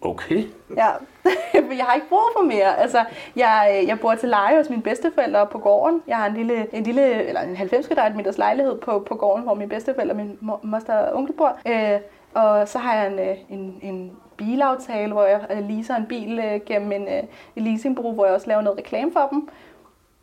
Okay. 0.01 0.45
Ja, 0.77 0.89
jeg 1.79 1.85
har 1.85 1.95
ikke 1.95 2.09
brug 2.09 2.21
for 2.37 2.45
mere. 2.45 2.79
Altså, 2.79 3.05
jeg, 3.37 3.85
jeg 3.87 4.01
bor 4.01 4.15
til 4.15 4.29
leje 4.29 4.57
hos 4.57 4.71
mine 4.71 4.83
bedsteforældre 4.83 5.47
på 5.47 5.59
gården. 5.59 6.03
Jeg 6.07 6.17
har 6.17 6.27
en 6.27 6.35
lille, 6.35 6.75
en 6.75 6.83
lille 6.83 7.25
eller 7.25 7.41
en 7.41 7.57
90 7.57 7.87
kvadratmeters 7.87 8.39
lejlighed 8.39 8.79
på, 8.79 9.05
på 9.09 9.15
gården, 9.15 9.45
hvor 9.45 9.55
mine 9.55 9.69
bedsteforældre 9.69 10.13
og 10.13 10.17
min 10.17 10.39
moster 10.63 10.95
og 10.95 11.17
onkel 11.17 11.35
bor. 11.35 11.59
Øh, 11.67 12.01
og 12.35 12.69
så 12.69 12.79
har 12.79 12.95
jeg 12.95 13.13
en, 13.13 13.19
øh, 13.19 13.37
en, 13.49 13.79
en 13.83 14.13
bilaftale, 14.37 15.13
hvor 15.13 15.25
jeg 15.25 15.47
øh, 15.51 15.69
leaser 15.69 15.97
en 15.97 16.07
bil 16.07 16.39
øh, 16.39 16.61
gennem 16.67 16.93
en, 16.93 17.09
en 17.57 17.65
leasingbureau, 17.65 18.15
hvor 18.15 18.25
jeg 18.25 18.35
også 18.35 18.47
laver 18.47 18.63
noget 18.63 18.79
reklame 18.79 19.13
for 19.13 19.29
dem. 19.31 19.49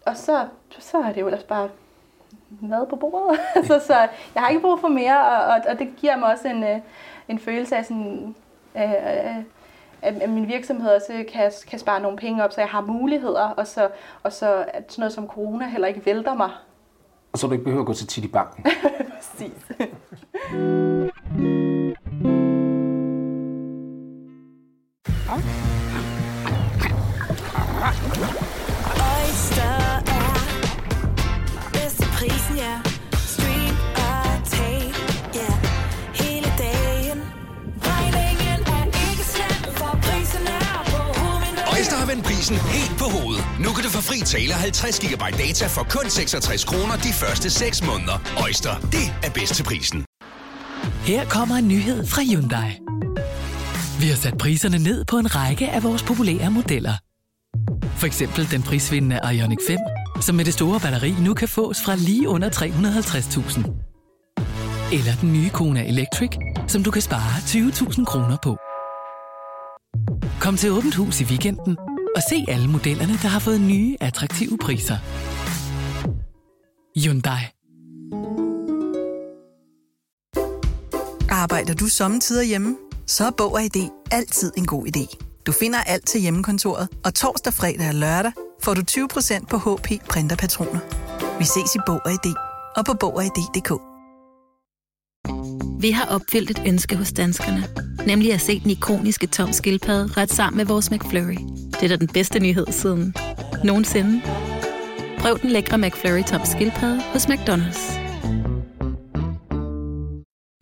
Og 0.06 0.18
så, 0.18 0.46
så 0.80 0.98
er 0.98 1.12
det 1.12 1.22
jo 1.22 1.26
ellers 1.26 1.44
bare 1.44 1.70
mad 2.62 2.86
på 2.86 2.96
bordet. 2.96 3.40
så, 3.68 3.82
så 3.88 3.94
jeg 4.36 4.44
har 4.44 4.50
ikke 4.50 4.62
brug 4.62 4.80
for 4.80 4.88
mere, 4.88 5.28
og, 5.28 5.54
og, 5.54 5.62
og 5.68 5.80
det 5.80 5.94
giver 5.98 6.18
mig 6.18 6.30
også 6.32 6.48
en, 6.48 6.82
en 7.28 7.40
følelse 7.40 7.76
af 7.78 7.86
sådan... 7.86 8.36
Øh, 8.76 9.44
at 10.02 10.30
min 10.30 10.48
virksomhed 10.48 10.90
også 10.90 11.26
kan, 11.32 11.52
kan 11.68 11.80
spare 11.80 12.02
nogle 12.02 12.18
penge 12.18 12.44
op, 12.44 12.52
så 12.52 12.62
jeg 12.62 12.70
har 12.70 12.82
muligheder, 12.82 13.50
og 13.50 13.68
så, 13.68 13.90
og 14.24 14.34
så 14.34 14.66
at 14.68 14.92
sådan 14.92 15.02
noget 15.02 15.14
som 15.14 15.28
corona 15.28 15.68
heller 15.68 15.88
ikke 15.88 16.06
vælter 16.06 16.34
mig. 16.34 16.50
Og 17.32 17.40
så 17.40 17.48
du 17.48 17.54
ikke 17.54 17.64
behøver 17.64 17.82
at 17.82 17.88
gå 17.88 17.94
til 17.94 18.08
tit 18.08 18.26
i 18.26 18.28
banken. 18.28 18.66
Præcis. 19.18 19.72
eller 44.48 44.58
50 44.58 45.00
GB 45.00 45.24
data 45.38 45.68
for 45.68 45.84
kun 45.90 46.10
66 46.10 46.64
kroner 46.64 46.96
de 46.96 47.14
første 47.14 47.50
6 47.50 47.86
måneder. 47.86 48.18
Øjster, 48.44 48.80
det 48.80 49.06
er 49.24 49.32
bedst 49.32 49.56
til 49.56 49.64
prisen. 49.64 50.06
Her 51.02 51.26
kommer 51.26 51.56
en 51.56 51.68
nyhed 51.68 52.08
fra 52.08 52.22
Hyundai. 52.22 52.72
Vi 54.00 54.08
har 54.08 54.16
sat 54.16 54.38
priserne 54.38 54.78
ned 54.78 55.06
på 55.06 55.18
en 55.18 55.36
række 55.36 55.70
af 55.70 55.84
vores 55.84 56.04
populære 56.04 56.52
modeller. 56.52 56.94
For 57.98 58.06
eksempel 58.06 58.52
den 58.52 58.64
prisvindende 58.64 59.20
Ioniq 59.34 59.58
5, 59.68 59.78
som 60.22 60.36
med 60.36 60.46
det 60.46 60.54
store 60.54 60.80
batteri 60.80 61.12
nu 61.20 61.34
kan 61.34 61.48
fås 61.48 61.78
fra 61.86 61.96
lige 61.96 62.28
under 62.28 62.50
350.000. 62.50 63.60
Eller 64.94 65.14
den 65.22 65.34
nye 65.34 65.50
Kona 65.50 65.88
Electric, 65.88 66.32
som 66.68 66.84
du 66.84 66.92
kan 66.92 67.02
spare 67.02 67.38
20.000 67.38 68.06
kroner 68.06 68.38
på. 68.44 68.58
Kom 70.40 70.58
til 70.58 70.72
Åbent 70.72 70.96
Hus 70.96 71.22
i 71.22 71.24
weekenden 71.24 71.78
og 72.18 72.24
se 72.30 72.46
alle 72.48 72.68
modellerne, 72.68 73.14
der 73.14 73.28
har 73.28 73.40
fået 73.40 73.62
nye, 73.62 73.98
attraktive 74.00 74.58
priser. 74.58 74.98
Hyundai. 77.04 77.42
Arbejder 81.30 81.74
du 81.74 81.88
sommetider 81.88 82.44
hjemme? 82.44 82.78
Så 83.08 83.26
er 83.26 83.32
Bog 83.38 83.54
og 83.54 83.64
ID 83.64 83.90
altid 84.12 84.52
en 84.58 84.66
god 84.66 84.88
idé. 84.88 85.18
Du 85.46 85.52
finder 85.52 85.80
alt 85.84 86.08
til 86.08 86.22
hjemmekontoret, 86.22 86.88
og 87.06 87.14
torsdag, 87.14 87.54
fredag 87.54 87.88
og 87.88 87.96
lørdag 87.96 88.32
får 88.64 88.74
du 88.74 88.82
20% 88.92 89.46
på 89.46 89.58
HP 89.58 90.08
printerpatroner. 90.10 90.80
Vi 91.40 91.44
ses 91.44 91.76
i 91.76 91.80
Bog 91.86 92.02
og 92.06 92.12
ID 92.12 92.34
og 92.78 92.86
på 92.86 92.94
Bog 92.94 93.16
og 93.16 93.26
ID.dk. 93.26 93.97
Vi 95.82 95.92
har 95.92 96.16
opfyldt 96.16 96.50
et 96.50 96.62
ønske 96.68 96.96
hos 96.96 97.14
danskerne, 97.14 97.64
nemlig 98.08 98.34
at 98.34 98.42
se 98.42 98.60
den 98.60 98.72
ikoniske 98.72 99.28
tom 99.28 99.52
skildpadde 99.52 100.22
ret 100.22 100.30
sammen 100.30 100.58
med 100.58 100.66
vores 100.66 100.92
McFlurry. 100.92 101.38
Det 101.72 101.84
er 101.84 101.88
da 101.88 101.96
den 101.96 102.08
bedste 102.08 102.40
nyhed 102.40 102.66
siden 102.70 103.16
nogensinde. 103.64 104.22
Prøv 105.20 105.38
den 105.42 105.50
lækre 105.50 105.78
McFlurry 105.78 106.24
tom 106.24 106.42
skildpadde 106.46 107.02
hos 107.14 107.26
McDonald's. 107.26 108.00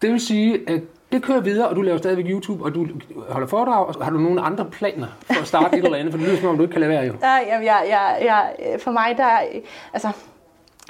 Det 0.02 0.12
vil 0.12 0.20
sige, 0.20 0.70
at 0.70 0.82
det 1.12 1.24
kører 1.24 1.42
videre, 1.42 1.68
og 1.68 1.76
du 1.76 1.82
laver 1.82 1.98
stadigvæk 1.98 2.26
YouTube, 2.30 2.64
og 2.64 2.76
du 2.76 2.88
holder 3.30 3.48
foredrag. 3.48 3.86
og 3.86 4.06
Har 4.06 4.12
du 4.12 4.18
nogle 4.18 4.42
andre 4.42 4.66
planer 4.72 5.08
for 5.28 5.42
at 5.42 5.48
starte 5.48 5.78
et 5.78 5.86
eller 5.86 5.98
andet? 5.98 6.14
For 6.14 6.18
det 6.18 6.28
lyder 6.28 6.40
som 6.40 6.50
om, 6.50 6.58
du 6.58 6.64
ikke 6.64 6.72
kan 6.72 6.82
lade 6.82 6.92
være 6.92 7.06
jo. 7.06 7.14
Ja, 7.22 7.36
jamen, 7.48 7.66
jeg, 7.66 7.86
jeg, 7.90 8.18
jeg, 8.22 8.50
for 8.80 8.92
mig, 8.92 9.14
der, 9.18 9.30
altså, 9.94 10.12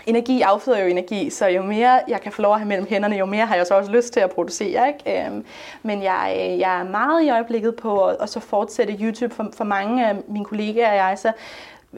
energi 0.06 0.42
afføder 0.42 0.80
jo 0.80 0.88
energi, 0.88 1.30
så 1.30 1.48
jo 1.48 1.64
mere 1.64 2.02
jeg 2.08 2.22
kan 2.22 2.32
få 2.32 2.42
lov 2.42 2.54
at 2.54 2.60
have 2.60 2.68
mellem 2.68 2.88
hænderne, 2.90 3.16
jo 3.16 3.26
mere 3.26 3.46
har 3.46 3.56
jeg 3.56 3.68
så 3.68 3.74
også 3.74 3.92
lyst 3.92 4.14
til 4.14 4.20
at 4.20 4.32
producere. 4.32 4.88
Ikke? 4.88 5.26
Øhm, 5.26 5.46
men 5.84 6.04
jeg, 6.04 6.56
jeg 6.60 6.80
er 6.80 6.84
meget 6.84 7.24
i 7.24 7.30
øjeblikket 7.30 7.76
på 7.76 8.06
at, 8.06 8.18
at 8.20 8.30
så 8.30 8.40
fortsætte 8.40 8.98
YouTube. 9.02 9.36
For, 9.36 9.52
for 9.58 9.64
mange 9.64 10.08
af 10.08 10.16
mine 10.28 10.46
kollegaer 10.46 10.90
og 10.90 10.96
jeg, 10.96 11.20
så 11.20 11.32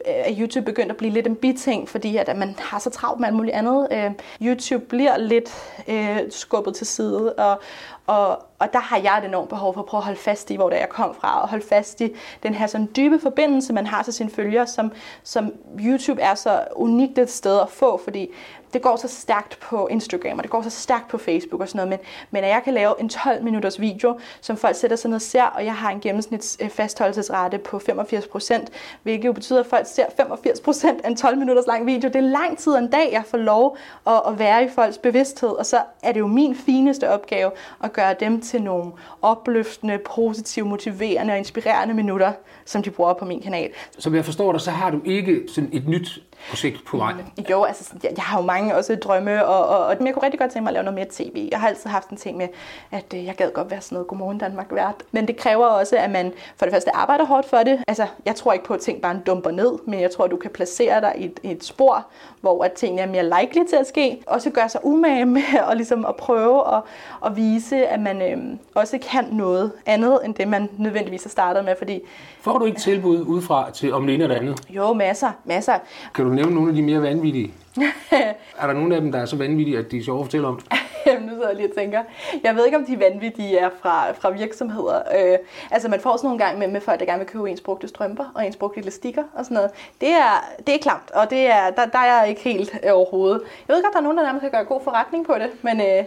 Øh, 0.06 0.14
er 0.14 0.34
YouTube 0.40 0.64
begyndt 0.64 0.90
at 0.90 0.96
blive 0.96 1.12
lidt 1.12 1.26
en 1.26 1.36
biting, 1.36 1.88
fordi 1.88 2.16
at 2.16 2.36
man 2.36 2.56
har 2.58 2.78
så 2.78 2.90
travlt 2.90 3.20
med 3.20 3.26
alt 3.28 3.36
muligt 3.36 3.54
andet. 3.54 3.88
Øh, 3.90 4.10
YouTube 4.42 4.84
bliver 4.84 5.16
lidt 5.16 5.50
øh, 5.88 6.18
skubbet 6.30 6.74
til 6.74 6.86
side, 6.86 7.32
og, 7.32 7.60
og, 8.06 8.28
og 8.58 8.72
der 8.72 8.78
har 8.78 8.98
jeg 8.98 9.18
et 9.18 9.24
enormt 9.24 9.48
behov 9.48 9.74
for 9.74 9.80
at 9.80 9.86
prøve 9.86 9.98
at 9.98 10.04
holde 10.04 10.18
fast 10.20 10.50
i, 10.50 10.56
hvor 10.56 10.70
det 10.70 10.76
jeg 10.76 10.88
kom 10.88 11.14
fra, 11.14 11.42
og 11.42 11.48
holde 11.48 11.66
fast 11.66 12.00
i 12.00 12.14
den 12.42 12.54
her 12.54 12.66
sådan 12.66 12.88
dybe 12.96 13.20
forbindelse, 13.20 13.72
man 13.72 13.86
har 13.86 14.02
til 14.02 14.12
sine 14.12 14.30
følgere, 14.30 14.66
som, 14.66 14.92
som 15.22 15.52
YouTube 15.80 16.20
er 16.20 16.34
så 16.34 16.64
unikt 16.76 17.18
et 17.18 17.30
sted 17.30 17.60
at 17.60 17.68
få, 17.70 18.00
fordi 18.04 18.30
det 18.72 18.82
går 18.82 18.96
så 18.96 19.08
stærkt 19.08 19.58
på 19.60 19.88
Instagram, 19.90 20.38
og 20.38 20.42
det 20.42 20.50
går 20.50 20.62
så 20.62 20.70
stærkt 20.70 21.08
på 21.08 21.18
Facebook 21.18 21.60
og 21.60 21.68
sådan 21.68 21.76
noget, 21.76 21.88
men, 21.88 21.98
men 22.30 22.44
at 22.44 22.50
jeg 22.50 22.62
kan 22.64 22.74
lave 22.74 23.00
en 23.00 23.08
12 23.08 23.44
minutters 23.44 23.80
video, 23.80 24.18
som 24.40 24.56
folk 24.56 24.76
sætter 24.76 24.96
sig 24.96 25.08
ned 25.08 25.16
og 25.16 25.22
ser, 25.22 25.44
og 25.44 25.64
jeg 25.64 25.74
har 25.74 25.90
en 25.90 26.00
gennemsnits 26.00 26.58
øh, 26.60 26.70
fastholdelsesrate 26.70 27.58
på 27.58 27.76
85%, 27.76 28.66
hvilket 29.02 29.26
jo 29.26 29.32
betyder, 29.32 29.60
at 29.60 29.66
folk 29.66 29.86
ser 29.86 30.04
85% 30.04 30.86
af 31.04 31.08
en 31.08 31.16
12 31.16 31.38
minutters 31.38 31.66
lang 31.66 31.86
video. 31.86 32.08
Det 32.08 32.16
er 32.16 32.20
lang 32.20 32.58
tid 32.58 32.72
en 32.72 32.90
dag, 32.90 33.12
jeg 33.12 33.22
får 33.26 33.38
lov 33.38 33.76
at, 34.06 34.22
at 34.26 34.38
være 34.38 34.64
i 34.64 34.68
folks 34.68 34.98
bevidsthed, 34.98 35.48
og 35.48 35.66
så 35.66 35.80
er 36.02 36.12
det 36.12 36.20
jo 36.20 36.26
min 36.26 36.54
fineste 36.54 37.10
opgave 37.10 37.50
at 37.84 37.92
gøre 37.92 38.14
dem 38.20 38.40
til 38.40 38.62
nogle 38.62 38.92
opløftende, 39.22 39.98
positive, 39.98 40.66
motiverende 40.66 41.32
og 41.32 41.38
inspirerende 41.38 41.94
minutter, 41.94 42.32
som 42.64 42.82
de 42.82 42.90
bruger 42.90 43.12
på 43.12 43.24
min 43.24 43.42
kanal. 43.42 43.70
Som 43.98 44.14
jeg 44.14 44.24
forstår 44.24 44.52
dig, 44.52 44.60
så 44.60 44.70
har 44.70 44.90
du 44.90 45.00
ikke 45.04 45.42
sådan 45.48 45.70
et 45.72 45.88
nyt 45.88 46.22
projekt 46.48 46.84
på 46.84 46.96
vej. 46.96 47.12
Jo, 47.50 47.64
altså, 47.64 47.94
jeg, 48.02 48.12
jeg 48.16 48.24
har 48.24 48.38
jo 48.40 48.46
mange 48.46 48.74
også 48.74 48.94
drømme, 48.96 49.46
og, 49.46 49.68
og, 49.68 49.86
og 49.86 50.06
jeg 50.06 50.14
kunne 50.14 50.22
rigtig 50.22 50.40
godt 50.40 50.50
tænke 50.50 50.62
mig 50.62 50.70
at 50.70 50.74
lave 50.74 50.84
noget 50.84 50.94
mere 50.94 51.06
tv. 51.10 51.48
Jeg 51.50 51.60
har 51.60 51.68
altid 51.68 51.90
haft 51.90 52.08
en 52.08 52.16
ting 52.16 52.36
med, 52.36 52.48
at 52.90 53.14
øh, 53.14 53.24
jeg 53.24 53.34
gad 53.34 53.52
godt 53.52 53.70
være 53.70 53.80
sådan 53.80 53.96
noget 53.96 54.08
Godmorgen 54.08 54.38
Danmark 54.38 54.66
vært. 54.70 54.94
Men 55.12 55.28
det 55.28 55.36
kræver 55.36 55.66
også, 55.66 55.96
at 55.96 56.10
man 56.10 56.32
for 56.56 56.66
det 56.66 56.72
første 56.72 56.96
arbejder 56.96 57.24
hårdt 57.24 57.48
for 57.48 57.58
det. 57.58 57.84
Altså, 57.88 58.06
jeg 58.24 58.36
tror 58.36 58.52
ikke 58.52 58.64
på, 58.64 58.74
at 58.74 58.80
ting 58.80 59.02
bare 59.02 59.20
dumper 59.26 59.50
ned, 59.50 59.72
men 59.86 60.00
jeg 60.00 60.10
tror, 60.10 60.24
at 60.24 60.30
du 60.30 60.36
kan 60.36 60.50
placere 60.50 61.00
dig 61.00 61.14
i 61.16 61.24
et, 61.24 61.40
i 61.42 61.50
et 61.50 61.64
spor, 61.64 62.06
hvor 62.40 62.64
at 62.64 62.72
tingene 62.72 63.02
er 63.02 63.06
mere 63.06 63.40
likely 63.40 63.62
til 63.68 63.76
at 63.76 63.86
ske. 63.86 64.18
Og 64.26 64.42
så 64.42 64.50
gøre 64.50 64.68
sig 64.68 64.80
umage 64.84 65.24
med 65.26 65.42
at, 65.70 65.76
ligesom 65.76 66.06
at 66.06 66.16
prøve 66.16 66.74
at, 66.76 66.82
at 67.26 67.36
vise, 67.36 67.86
at 67.86 68.00
man 68.00 68.22
øh, 68.22 68.38
også 68.74 68.98
kan 69.10 69.24
noget 69.32 69.72
andet, 69.86 70.20
end 70.24 70.34
det 70.34 70.48
man 70.48 70.68
nødvendigvis 70.78 71.22
har 71.22 71.30
startet 71.30 71.64
med. 71.64 71.74
Fordi, 71.78 72.00
Får 72.40 72.58
du 72.58 72.64
ikke 72.64 72.80
tilbud 72.80 73.20
udefra 73.26 73.70
til 73.70 73.92
om 73.94 74.06
det 74.06 74.14
ene 74.14 74.24
eller 74.24 74.36
det 74.38 74.42
andet? 74.46 74.60
jo, 74.70 74.92
masser, 74.92 75.30
masser. 75.44 75.74
Kan 76.14 76.24
du 76.24 76.30
nævne 76.30 76.54
nogle 76.54 76.68
af 76.68 76.74
de 76.74 76.82
mere 76.82 77.02
vanvittige? 77.02 77.52
er 78.60 78.66
der 78.66 78.72
nogen 78.72 78.92
af 78.92 79.00
dem, 79.00 79.12
der 79.12 79.18
er 79.18 79.26
så 79.26 79.36
vanvittige, 79.36 79.78
at 79.78 79.90
de 79.90 79.98
er 79.98 80.02
sjove 80.02 80.20
at 80.20 80.24
fortælle 80.26 80.46
om? 80.46 80.60
Jamen, 81.06 81.28
nu 81.28 81.34
sidder 81.34 81.48
jeg 81.48 81.56
lige 81.56 81.68
og 81.68 81.74
tænker. 81.76 82.02
Jeg 82.42 82.56
ved 82.56 82.64
ikke, 82.64 82.76
om 82.76 82.84
de 82.84 83.00
vanvittige 83.00 83.58
er 83.58 83.70
fra, 83.82 84.12
fra 84.12 84.30
virksomheder. 84.30 84.98
Øh, 84.98 85.38
altså, 85.70 85.88
man 85.88 86.00
får 86.00 86.16
sådan 86.16 86.28
nogle 86.28 86.44
gange 86.44 86.58
med, 86.58 86.68
med 86.68 86.80
folk, 86.80 87.00
der 87.00 87.06
gerne 87.06 87.18
vil 87.18 87.28
købe 87.28 87.50
ens 87.50 87.60
brugte 87.60 87.88
strømper 87.88 88.24
og 88.34 88.46
ens 88.46 88.56
brugte 88.56 88.80
elastikker 88.80 89.24
og 89.34 89.44
sådan 89.44 89.54
noget. 89.54 89.70
Det 90.00 90.08
er, 90.08 90.44
det 90.66 90.74
er 90.74 90.78
klamt, 90.78 91.10
og 91.10 91.30
det 91.30 91.46
er, 91.50 91.70
der, 91.70 91.86
der 91.86 91.98
er 91.98 92.20
jeg 92.20 92.28
ikke 92.28 92.40
helt 92.40 92.80
øh, 92.84 92.90
overhovedet. 92.92 93.42
Jeg 93.68 93.76
ved 93.76 93.82
godt, 93.82 93.92
der 93.92 93.98
er 93.98 94.02
nogen, 94.02 94.18
der 94.18 94.24
nærmest 94.24 94.40
kan 94.40 94.50
gøre 94.50 94.64
god 94.64 94.80
forretning 94.84 95.26
på 95.26 95.34
det, 95.34 95.50
men 95.62 95.80
øh, 95.80 96.04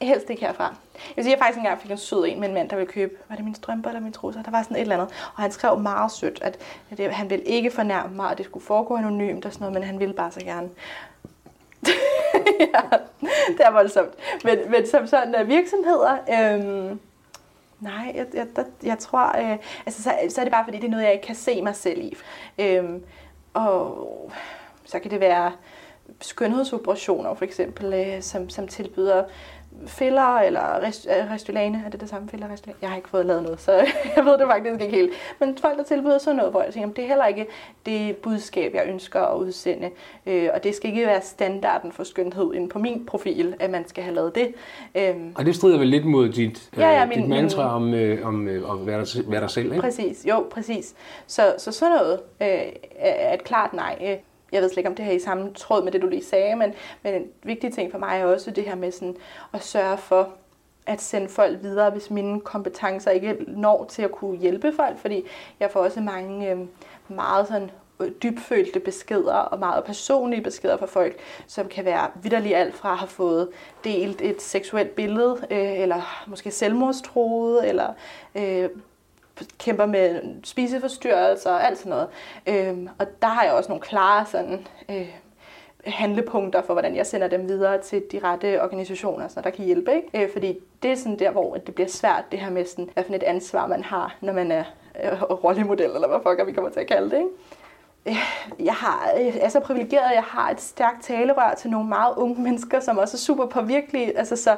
helst 0.00 0.30
ikke 0.30 0.42
herfra. 0.42 0.74
Jeg 0.94 1.16
vil 1.16 1.24
sige, 1.24 1.34
at 1.34 1.38
jeg 1.38 1.44
faktisk 1.44 1.58
engang 1.58 1.80
fik 1.80 1.90
en 1.90 1.98
sød 1.98 2.24
en 2.28 2.40
med 2.40 2.48
en 2.48 2.54
mand, 2.54 2.68
der 2.68 2.76
ville 2.76 2.92
købe, 2.92 3.14
var 3.28 3.36
det 3.36 3.44
mine 3.44 3.56
strømper 3.56 3.90
eller 3.90 4.00
mine 4.00 4.12
trusser? 4.12 4.42
Der 4.42 4.50
var 4.50 4.62
sådan 4.62 4.76
et 4.76 4.80
eller 4.80 4.94
andet. 4.94 5.08
Og 5.34 5.42
han 5.42 5.52
skrev 5.52 5.78
meget 5.78 6.12
sødt, 6.12 6.38
at, 6.42 6.58
at 6.90 6.98
det, 6.98 7.12
han 7.12 7.30
ville 7.30 7.44
ikke 7.44 7.70
fornærme 7.70 8.16
mig, 8.16 8.30
at 8.30 8.38
det 8.38 8.46
skulle 8.46 8.64
foregå 8.64 8.96
anonymt 8.96 9.46
og 9.46 9.52
sådan 9.52 9.62
noget, 9.62 9.74
men 9.74 9.82
han 9.82 9.98
ville 9.98 10.14
bare 10.14 10.32
så 10.32 10.40
gerne. 10.40 10.68
ja, 12.74 12.96
det 13.48 13.60
er 13.60 13.70
voldsomt. 13.72 14.14
Men, 14.44 14.58
men 14.70 14.86
som 14.86 15.06
sådan 15.06 15.40
uh, 15.40 15.48
virksomheder, 15.48 16.12
øhm, 16.12 17.00
nej, 17.80 18.12
jeg, 18.14 18.26
jeg, 18.34 18.46
der, 18.56 18.64
jeg 18.82 18.98
tror, 18.98 19.38
øh, 19.38 19.58
altså, 19.86 20.02
så, 20.02 20.12
så 20.28 20.40
er 20.40 20.44
det 20.44 20.52
bare 20.52 20.64
fordi, 20.64 20.78
det 20.78 20.86
er 20.86 20.90
noget, 20.90 21.04
jeg 21.04 21.12
ikke 21.12 21.26
kan 21.26 21.34
se 21.34 21.62
mig 21.62 21.76
selv 21.76 22.00
i. 22.00 22.16
Øhm, 22.58 23.04
og 23.54 24.30
så 24.84 24.98
kan 24.98 25.10
det 25.10 25.20
være 25.20 25.52
skønhedsoperationer 26.20 27.34
for 27.34 27.44
eksempel, 27.44 27.92
øh, 27.94 28.22
som, 28.22 28.50
som 28.50 28.68
tilbyder 28.68 29.24
filler 29.86 30.38
eller 30.38 30.82
rest, 30.82 31.06
øh, 31.18 31.32
Restylane. 31.32 31.82
Er 31.86 31.90
det 31.90 32.00
det 32.00 32.08
samme 32.08 32.28
filler 32.28 32.52
Restylane? 32.52 32.78
Jeg 32.82 32.88
har 32.90 32.96
ikke 32.96 33.08
fået 33.08 33.26
lavet 33.26 33.42
noget, 33.42 33.60
så 33.60 33.72
jeg 34.16 34.24
ved 34.24 34.32
det 34.38 34.46
faktisk 34.50 34.80
ikke 34.82 34.96
helt. 34.96 35.12
Men 35.40 35.58
folk, 35.58 35.78
der 35.78 35.84
tilbyder 35.84 36.18
sådan 36.18 36.36
noget, 36.36 36.50
hvor 36.52 36.62
jeg 36.62 36.72
tænker, 36.72 36.88
det 36.94 37.04
er 37.04 37.08
heller 37.08 37.26
ikke 37.26 37.46
det 37.86 38.16
budskab, 38.16 38.74
jeg 38.74 38.82
ønsker 38.88 39.20
at 39.20 39.36
udsende. 39.38 39.90
Øh, 40.26 40.48
og 40.54 40.64
det 40.64 40.74
skal 40.74 40.90
ikke 40.90 41.06
være 41.06 41.20
standarden 41.22 41.92
for 41.92 42.04
skønhed 42.04 42.54
inde 42.54 42.68
på 42.68 42.78
min 42.78 43.06
profil, 43.06 43.54
at 43.60 43.70
man 43.70 43.88
skal 43.88 44.04
have 44.04 44.14
lavet 44.14 44.34
det. 44.34 44.54
Øhm, 44.94 45.32
Og 45.34 45.46
det 45.46 45.56
strider 45.56 45.78
vel 45.78 45.88
lidt 45.88 46.04
mod 46.06 46.28
dit, 46.28 46.70
Ja, 46.76 46.88
ja, 46.90 47.02
øh, 47.02 47.08
min- 47.08 47.18
dit 47.18 47.28
mantra 47.28 47.74
om, 47.76 47.94
øh, 47.94 48.26
om 48.26 48.48
øh, 48.48 48.70
at 48.72 48.86
være 48.86 49.00
dig, 49.04 49.30
være 49.30 49.40
dig 49.40 49.50
selv, 49.50 49.66
ikke? 49.72 49.80
Præcis, 49.80 50.26
jo, 50.28 50.46
præcis. 50.50 50.94
Så, 51.26 51.54
så 51.58 51.72
sådan 51.72 51.96
noget 51.96 52.20
øh, 52.42 52.46
er 52.48 52.72
er 53.12 53.34
et 53.34 53.44
klart 53.44 53.72
nej. 53.72 53.98
Øh, 54.02 54.16
jeg 54.52 54.62
ved 54.62 54.68
slet 54.68 54.78
ikke, 54.78 54.88
om 54.88 54.94
det 54.94 55.04
her 55.04 55.12
er 55.12 55.16
i 55.16 55.20
samme 55.20 55.52
tråd 55.54 55.84
med 55.84 55.92
det, 55.92 56.02
du 56.02 56.06
lige 56.06 56.24
sagde, 56.24 56.56
men, 56.56 56.74
men 57.02 57.14
en 57.14 57.26
vigtig 57.42 57.72
ting 57.72 57.90
for 57.90 57.98
mig 57.98 58.20
er 58.20 58.24
også 58.24 58.50
det 58.50 58.64
her 58.64 58.74
med 58.74 58.92
sådan 58.92 59.16
at 59.52 59.62
sørge 59.62 59.98
for 59.98 60.28
at 60.86 61.00
sende 61.00 61.28
folk 61.28 61.62
videre, 61.62 61.90
hvis 61.90 62.10
mine 62.10 62.40
kompetencer 62.40 63.10
ikke 63.10 63.36
når 63.46 63.84
til 63.84 64.02
at 64.02 64.12
kunne 64.12 64.38
hjælpe 64.38 64.72
folk, 64.76 64.98
fordi 64.98 65.24
jeg 65.60 65.70
får 65.70 65.80
også 65.80 66.00
mange 66.00 66.50
øh, 66.50 66.58
meget 67.08 67.48
sådan 67.48 67.70
øh, 68.00 68.10
dybfølte 68.22 68.80
beskeder 68.80 69.34
og 69.34 69.58
meget 69.58 69.84
personlige 69.84 70.42
beskeder 70.42 70.76
fra 70.76 70.86
folk, 70.86 71.16
som 71.46 71.68
kan 71.68 71.84
være 71.84 72.10
vidderligt 72.22 72.56
alt 72.56 72.74
fra 72.74 72.92
at 72.92 72.98
have 72.98 73.08
fået 73.08 73.48
delt 73.84 74.20
et 74.22 74.42
seksuelt 74.42 74.94
billede, 74.94 75.46
øh, 75.50 75.80
eller 75.80 76.24
måske 76.26 76.50
selvmordstroet, 76.50 77.68
eller 77.68 77.92
øh, 78.34 78.68
kæmper 79.58 79.86
med 79.86 80.20
spiseforstyrrelser 80.44 81.50
og 81.50 81.66
alt 81.66 81.78
sådan 81.78 81.90
noget. 81.90 82.08
Øhm, 82.46 82.88
og 82.98 83.06
der 83.22 83.28
har 83.28 83.44
jeg 83.44 83.52
også 83.52 83.68
nogle 83.68 83.82
klare 83.82 84.26
sådan, 84.26 84.66
øh, 84.88 85.08
handlepunkter 85.86 86.62
for, 86.62 86.72
hvordan 86.72 86.96
jeg 86.96 87.06
sender 87.06 87.28
dem 87.28 87.48
videre 87.48 87.80
til 87.80 88.02
de 88.12 88.18
rette 88.24 88.62
organisationer, 88.62 89.28
så 89.28 89.40
der 89.40 89.50
kan 89.50 89.64
hjælpe. 89.64 89.94
Ikke? 89.94 90.24
Øh, 90.24 90.32
fordi 90.32 90.58
det 90.82 90.90
er 90.90 90.96
sådan 90.96 91.18
der, 91.18 91.30
hvor 91.30 91.54
det 91.54 91.74
bliver 91.74 91.88
svært, 91.88 92.24
det 92.30 92.38
her 92.38 92.50
med, 92.50 92.64
sådan, 92.64 92.90
hvad 92.94 93.04
for 93.04 93.14
et 93.14 93.22
ansvar 93.22 93.66
man 93.66 93.84
har, 93.84 94.16
når 94.20 94.32
man 94.32 94.52
er 94.52 94.64
øh, 95.04 95.22
rollemodel, 95.22 95.90
eller 95.90 96.08
hvad 96.08 96.18
fuck 96.22 96.46
vi 96.46 96.52
kommer 96.52 96.70
til 96.70 96.80
at 96.80 96.86
kalde 96.86 97.10
det. 97.10 97.16
Ikke? 97.16 97.28
Øh, 98.06 98.16
jeg 98.64 98.74
har, 98.74 99.12
øh, 99.18 99.26
jeg 99.26 99.38
er 99.40 99.48
så 99.48 99.60
privilegeret, 99.60 100.08
at 100.10 100.14
jeg 100.14 100.22
har 100.22 100.50
et 100.50 100.60
stærkt 100.60 101.02
talerør 101.02 101.54
til 101.54 101.70
nogle 101.70 101.88
meget 101.88 102.14
unge 102.16 102.42
mennesker, 102.42 102.80
som 102.80 102.98
også 102.98 103.16
er 103.16 103.18
super 103.18 103.46
påvirkelige. 103.46 104.18
Altså, 104.18 104.36
så, 104.36 104.56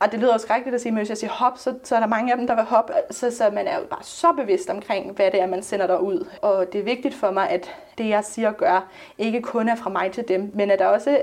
og 0.00 0.12
det 0.12 0.20
lyder 0.20 0.32
også 0.32 0.44
skrækkeligt 0.44 0.74
at 0.74 0.80
sige, 0.80 0.92
men 0.92 0.98
hvis 0.98 1.08
jeg 1.08 1.18
siger 1.18 1.30
hop, 1.30 1.58
så, 1.58 1.74
så 1.84 1.96
er 1.96 2.00
der 2.00 2.06
mange 2.06 2.32
af 2.32 2.38
dem, 2.38 2.46
der 2.46 2.54
vil 2.54 2.64
hoppe. 2.64 2.92
Så, 3.10 3.30
så 3.30 3.50
man 3.50 3.66
er 3.66 3.76
jo 3.78 3.84
bare 3.90 4.02
så 4.02 4.32
bevidst 4.32 4.70
omkring, 4.70 5.12
hvad 5.12 5.30
det 5.30 5.40
er, 5.40 5.46
man 5.46 5.62
sender 5.62 5.86
der 5.86 5.98
ud. 5.98 6.28
Og 6.42 6.72
det 6.72 6.78
er 6.78 6.84
vigtigt 6.84 7.14
for 7.14 7.30
mig, 7.30 7.50
at 7.50 7.70
det, 7.98 8.08
jeg 8.08 8.24
siger 8.24 8.48
og 8.48 8.56
gør, 8.56 8.88
ikke 9.18 9.42
kun 9.42 9.68
er 9.68 9.74
fra 9.74 9.90
mig 9.90 10.12
til 10.12 10.28
dem, 10.28 10.50
men 10.54 10.70
at 10.70 10.78
der 10.78 10.86
også 10.86 11.22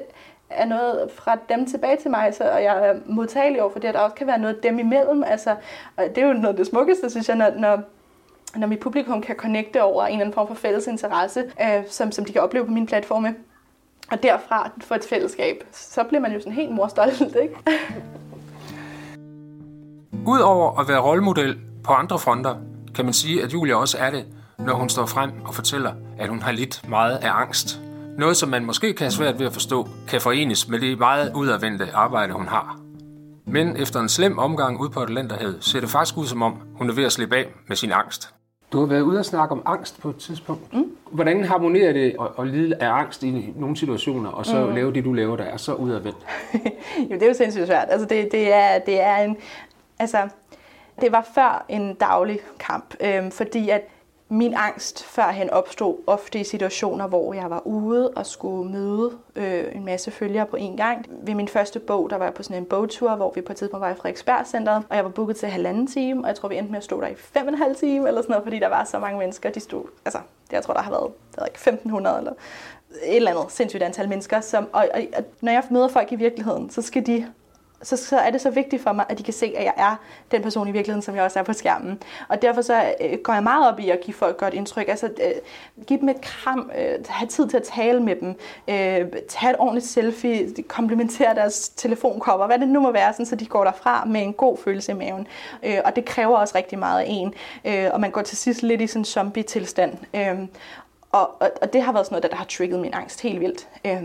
er 0.49 0.65
noget 0.65 1.11
fra 1.11 1.37
dem 1.49 1.65
tilbage 1.65 1.97
til 1.97 2.11
mig, 2.11 2.33
så, 2.33 2.43
og 2.43 2.63
jeg 2.63 2.87
er 2.87 2.95
modtagelig 3.05 3.61
over 3.61 3.71
for 3.71 3.79
det, 3.79 3.87
at 3.87 3.93
der 3.93 3.99
også 3.99 4.15
kan 4.15 4.27
være 4.27 4.39
noget 4.39 4.63
dem 4.63 4.79
imellem. 4.79 5.23
Altså, 5.23 5.55
og 5.95 6.03
det 6.15 6.17
er 6.17 6.27
jo 6.27 6.33
noget 6.33 6.47
af 6.47 6.55
det 6.55 6.67
smukkeste, 6.67 7.09
synes 7.09 7.29
jeg, 7.29 7.37
når, 7.37 7.51
når 7.57 7.81
når 8.55 8.67
mit 8.67 8.79
publikum 8.79 9.21
kan 9.21 9.35
connecte 9.35 9.83
over 9.83 10.03
en 10.03 10.11
eller 10.11 10.21
anden 10.21 10.33
form 10.33 10.47
for 10.47 10.53
fælles 10.53 10.87
interesse, 10.87 11.51
øh, 11.61 11.83
som, 11.87 12.11
som 12.11 12.25
de 12.25 12.31
kan 12.31 12.41
opleve 12.41 12.65
på 12.65 12.71
mine 12.71 12.87
platforme, 12.87 13.35
og 14.11 14.23
derfra 14.23 14.71
få 14.81 14.93
et 14.93 15.03
fællesskab, 15.03 15.63
så 15.71 16.03
bliver 16.03 16.21
man 16.21 16.33
jo 16.33 16.39
sådan 16.39 16.53
helt 16.53 16.71
morstolt, 16.71 17.35
ikke? 17.41 17.55
Udover 20.27 20.79
at 20.79 20.87
være 20.87 20.99
rollemodel 20.99 21.57
på 21.83 21.93
andre 21.93 22.19
fronter, 22.19 22.55
kan 22.95 23.05
man 23.05 23.13
sige, 23.13 23.43
at 23.43 23.53
Julia 23.53 23.75
også 23.75 23.97
er 23.97 24.09
det, 24.09 24.25
når 24.59 24.73
hun 24.73 24.89
står 24.89 25.05
frem 25.05 25.31
og 25.45 25.55
fortæller, 25.55 25.91
at 26.19 26.29
hun 26.29 26.41
har 26.41 26.51
lidt 26.51 26.89
meget 26.89 27.17
af 27.17 27.31
angst. 27.31 27.81
Noget, 28.17 28.37
som 28.37 28.49
man 28.49 28.65
måske 28.65 28.93
kan 28.93 29.05
have 29.05 29.11
svært 29.11 29.39
ved 29.39 29.45
at 29.45 29.53
forstå, 29.53 29.87
kan 30.07 30.21
forenes 30.21 30.67
med 30.69 30.79
det 30.79 30.99
meget 30.99 31.31
udadvendte 31.35 31.87
arbejde, 31.93 32.33
hun 32.33 32.47
har. 32.47 32.79
Men 33.47 33.77
efter 33.77 33.99
en 33.99 34.09
slem 34.09 34.39
omgang 34.39 34.79
ud 34.79 34.89
på 34.89 34.99
Atlanterhavet, 34.99 35.57
ser 35.61 35.79
det 35.79 35.89
faktisk 35.89 36.17
ud 36.17 36.25
som 36.25 36.41
om, 36.41 36.53
hun 36.75 36.89
er 36.89 36.93
ved 36.93 37.03
at 37.03 37.11
slippe 37.11 37.35
af 37.35 37.45
med 37.67 37.75
sin 37.75 37.91
angst. 37.91 38.29
Du 38.71 38.79
har 38.79 38.85
været 38.85 39.01
ude 39.01 39.19
og 39.19 39.25
snakke 39.25 39.51
om 39.51 39.61
angst 39.65 40.01
på 40.01 40.09
et 40.09 40.15
tidspunkt. 40.15 40.73
Mm. 40.73 40.85
Hvordan 41.11 41.43
harmonerer 41.43 41.93
det 41.93 42.15
at, 42.21 42.27
at 42.39 42.47
lide 42.47 42.75
af 42.75 42.89
angst 42.91 43.23
i 43.23 43.53
nogle 43.55 43.77
situationer, 43.77 44.29
og 44.29 44.45
så 44.45 44.65
Mm. 44.65 44.75
lave 44.75 44.93
det, 44.93 45.03
du 45.05 45.13
laver, 45.13 45.35
der 45.37 45.43
er 45.43 45.57
så 45.57 45.73
udadvendt? 45.73 46.17
jo, 47.11 47.13
det 47.13 47.23
er 47.23 47.27
jo 47.27 47.33
sindssygt 47.33 47.67
svært. 47.67 47.87
Altså, 47.89 48.07
det, 48.07 48.27
det, 48.31 48.53
er, 48.53 48.79
det 48.79 49.01
er 49.01 49.15
en... 49.17 49.37
Altså, 50.03 50.29
det 51.01 51.11
var 51.11 51.27
før 51.35 51.65
en 51.69 51.93
daglig 51.93 52.39
kamp, 52.59 52.95
øh, 52.99 53.31
fordi 53.31 53.69
at 53.69 53.81
min 54.29 54.53
angst 54.53 55.03
førhen 55.03 55.49
opstod 55.49 55.97
ofte 56.07 56.39
i 56.39 56.43
situationer, 56.43 57.07
hvor 57.07 57.33
jeg 57.33 57.49
var 57.49 57.67
ude 57.67 58.09
og 58.09 58.25
skulle 58.25 58.71
møde 58.71 59.11
øh, 59.35 59.75
en 59.75 59.85
masse 59.85 60.11
følgere 60.11 60.45
på 60.45 60.55
en 60.55 60.77
gang. 60.77 61.05
Ved 61.09 61.35
min 61.35 61.47
første 61.47 61.79
bog, 61.79 62.09
der 62.09 62.17
var 62.17 62.25
jeg 62.25 62.33
på 62.33 62.43
sådan 62.43 62.57
en 62.57 62.65
bogtur, 62.65 63.15
hvor 63.15 63.31
vi 63.35 63.41
på 63.41 63.51
et 63.53 63.57
tidspunkt 63.57 63.81
var 63.81 63.89
i 63.89 63.95
Frederiksbergscenteret, 63.95 64.83
og 64.89 64.95
jeg 64.95 65.03
var 65.03 65.09
booket 65.11 65.35
til 65.35 65.49
halvanden 65.49 65.87
time, 65.87 66.23
og 66.23 66.27
jeg 66.27 66.35
tror, 66.35 66.49
vi 66.49 66.57
endte 66.57 66.71
med 66.71 66.77
at 66.77 66.83
stå 66.83 67.01
der 67.01 67.07
i 67.07 67.15
fem 67.15 67.47
og 67.47 67.53
en 67.53 67.59
halv 67.59 67.75
time, 67.75 68.07
eller 68.07 68.21
sådan 68.21 68.31
noget, 68.31 68.43
fordi 68.43 68.59
der 68.59 68.69
var 68.69 68.83
så 68.83 68.99
mange 68.99 69.19
mennesker. 69.19 69.49
De 69.49 69.59
stod, 69.59 69.83
altså, 70.05 70.19
jeg 70.51 70.63
tror, 70.63 70.73
der 70.73 70.81
har 70.81 70.91
været 70.91 71.11
der 71.35 71.41
var 71.41 71.45
ikke 71.45 71.57
1500 71.57 72.17
eller 72.17 72.31
et 73.03 73.15
eller 73.15 73.31
andet 73.31 73.51
sindssygt 73.51 73.83
antal 73.83 74.09
mennesker. 74.09 74.41
Som, 74.41 74.67
og, 74.73 74.87
og, 74.93 75.01
og 75.17 75.23
når 75.41 75.51
jeg 75.51 75.63
møder 75.69 75.87
folk 75.87 76.11
i 76.11 76.15
virkeligheden, 76.15 76.69
så 76.69 76.81
skal 76.81 77.05
de 77.05 77.27
så, 77.83 77.97
så 77.97 78.17
er 78.17 78.29
det 78.29 78.41
så 78.41 78.49
vigtigt 78.49 78.83
for 78.83 78.91
mig, 78.91 79.05
at 79.09 79.17
de 79.17 79.23
kan 79.23 79.33
se, 79.33 79.53
at 79.57 79.63
jeg 79.63 79.73
er 79.77 79.95
den 80.31 80.41
person 80.41 80.67
i 80.67 80.71
virkeligheden, 80.71 81.01
som 81.01 81.15
jeg 81.15 81.23
også 81.23 81.39
er 81.39 81.43
på 81.43 81.53
skærmen. 81.53 82.03
Og 82.27 82.41
derfor 82.41 82.61
så 82.61 82.93
øh, 83.01 83.17
går 83.23 83.33
jeg 83.33 83.43
meget 83.43 83.67
op 83.67 83.79
i 83.79 83.89
at 83.89 83.99
give 84.01 84.13
folk 84.13 84.37
godt 84.37 84.53
indtryk. 84.53 84.87
Altså, 84.87 85.05
øh, 85.05 85.31
give 85.87 85.99
dem 85.99 86.09
et 86.09 86.21
kram, 86.21 86.71
øh, 86.77 87.05
have 87.09 87.27
tid 87.27 87.47
til 87.47 87.57
at 87.57 87.63
tale 87.63 88.03
med 88.03 88.15
dem, 88.15 88.29
øh, 88.67 89.21
tage 89.27 89.49
et 89.49 89.55
ordentligt 89.59 89.85
selfie, 89.85 90.63
komplementere 90.67 91.35
deres 91.35 91.69
telefonkopper, 91.69 92.47
hvad 92.47 92.59
det 92.59 92.67
nu 92.67 92.79
må 92.79 92.91
være, 92.91 93.13
sådan, 93.13 93.25
så 93.25 93.35
de 93.35 93.45
går 93.45 93.63
derfra 93.63 94.05
med 94.05 94.21
en 94.21 94.33
god 94.33 94.57
følelse 94.57 94.91
i 94.91 94.95
maven. 94.95 95.27
Øh, 95.63 95.77
og 95.85 95.95
det 95.95 96.05
kræver 96.05 96.37
også 96.37 96.57
rigtig 96.57 96.79
meget 96.79 96.99
af 96.99 97.05
en. 97.07 97.33
Øh, 97.65 97.89
og 97.93 98.01
man 98.01 98.11
går 98.11 98.21
til 98.21 98.37
sidst 98.37 98.63
lidt 98.63 98.81
i 98.81 98.87
sådan 98.87 99.01
en 99.01 99.05
zombie-tilstand. 99.05 99.97
Øh, 100.13 100.47
og, 101.11 101.41
og, 101.41 101.51
og 101.61 101.73
det 101.73 101.81
har 101.81 101.91
været 101.91 102.05
sådan 102.05 102.13
noget, 102.13 102.23
der, 102.23 102.29
der 102.29 102.35
har 102.35 102.45
trigget 102.45 102.79
min 102.79 102.93
angst 102.93 103.21
helt 103.21 103.39
vildt. 103.39 103.67
Øh, 103.85 104.03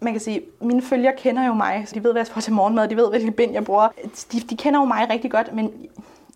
man 0.00 0.12
kan 0.12 0.20
sige, 0.20 0.42
mine 0.60 0.82
følgere 0.82 1.12
kender 1.16 1.46
jo 1.46 1.54
mig, 1.54 1.84
så 1.86 1.94
de 1.94 2.04
ved, 2.04 2.12
hvad 2.12 2.22
jeg 2.22 2.26
får 2.26 2.40
til 2.40 2.52
morgenmad, 2.52 2.88
de 2.88 2.96
ved, 2.96 3.10
hvilke 3.10 3.30
bind 3.30 3.52
jeg 3.52 3.64
bruger. 3.64 3.88
De, 4.32 4.40
de 4.40 4.56
kender 4.56 4.80
jo 4.80 4.84
mig 4.84 5.06
rigtig 5.10 5.30
godt, 5.30 5.54
men 5.54 5.72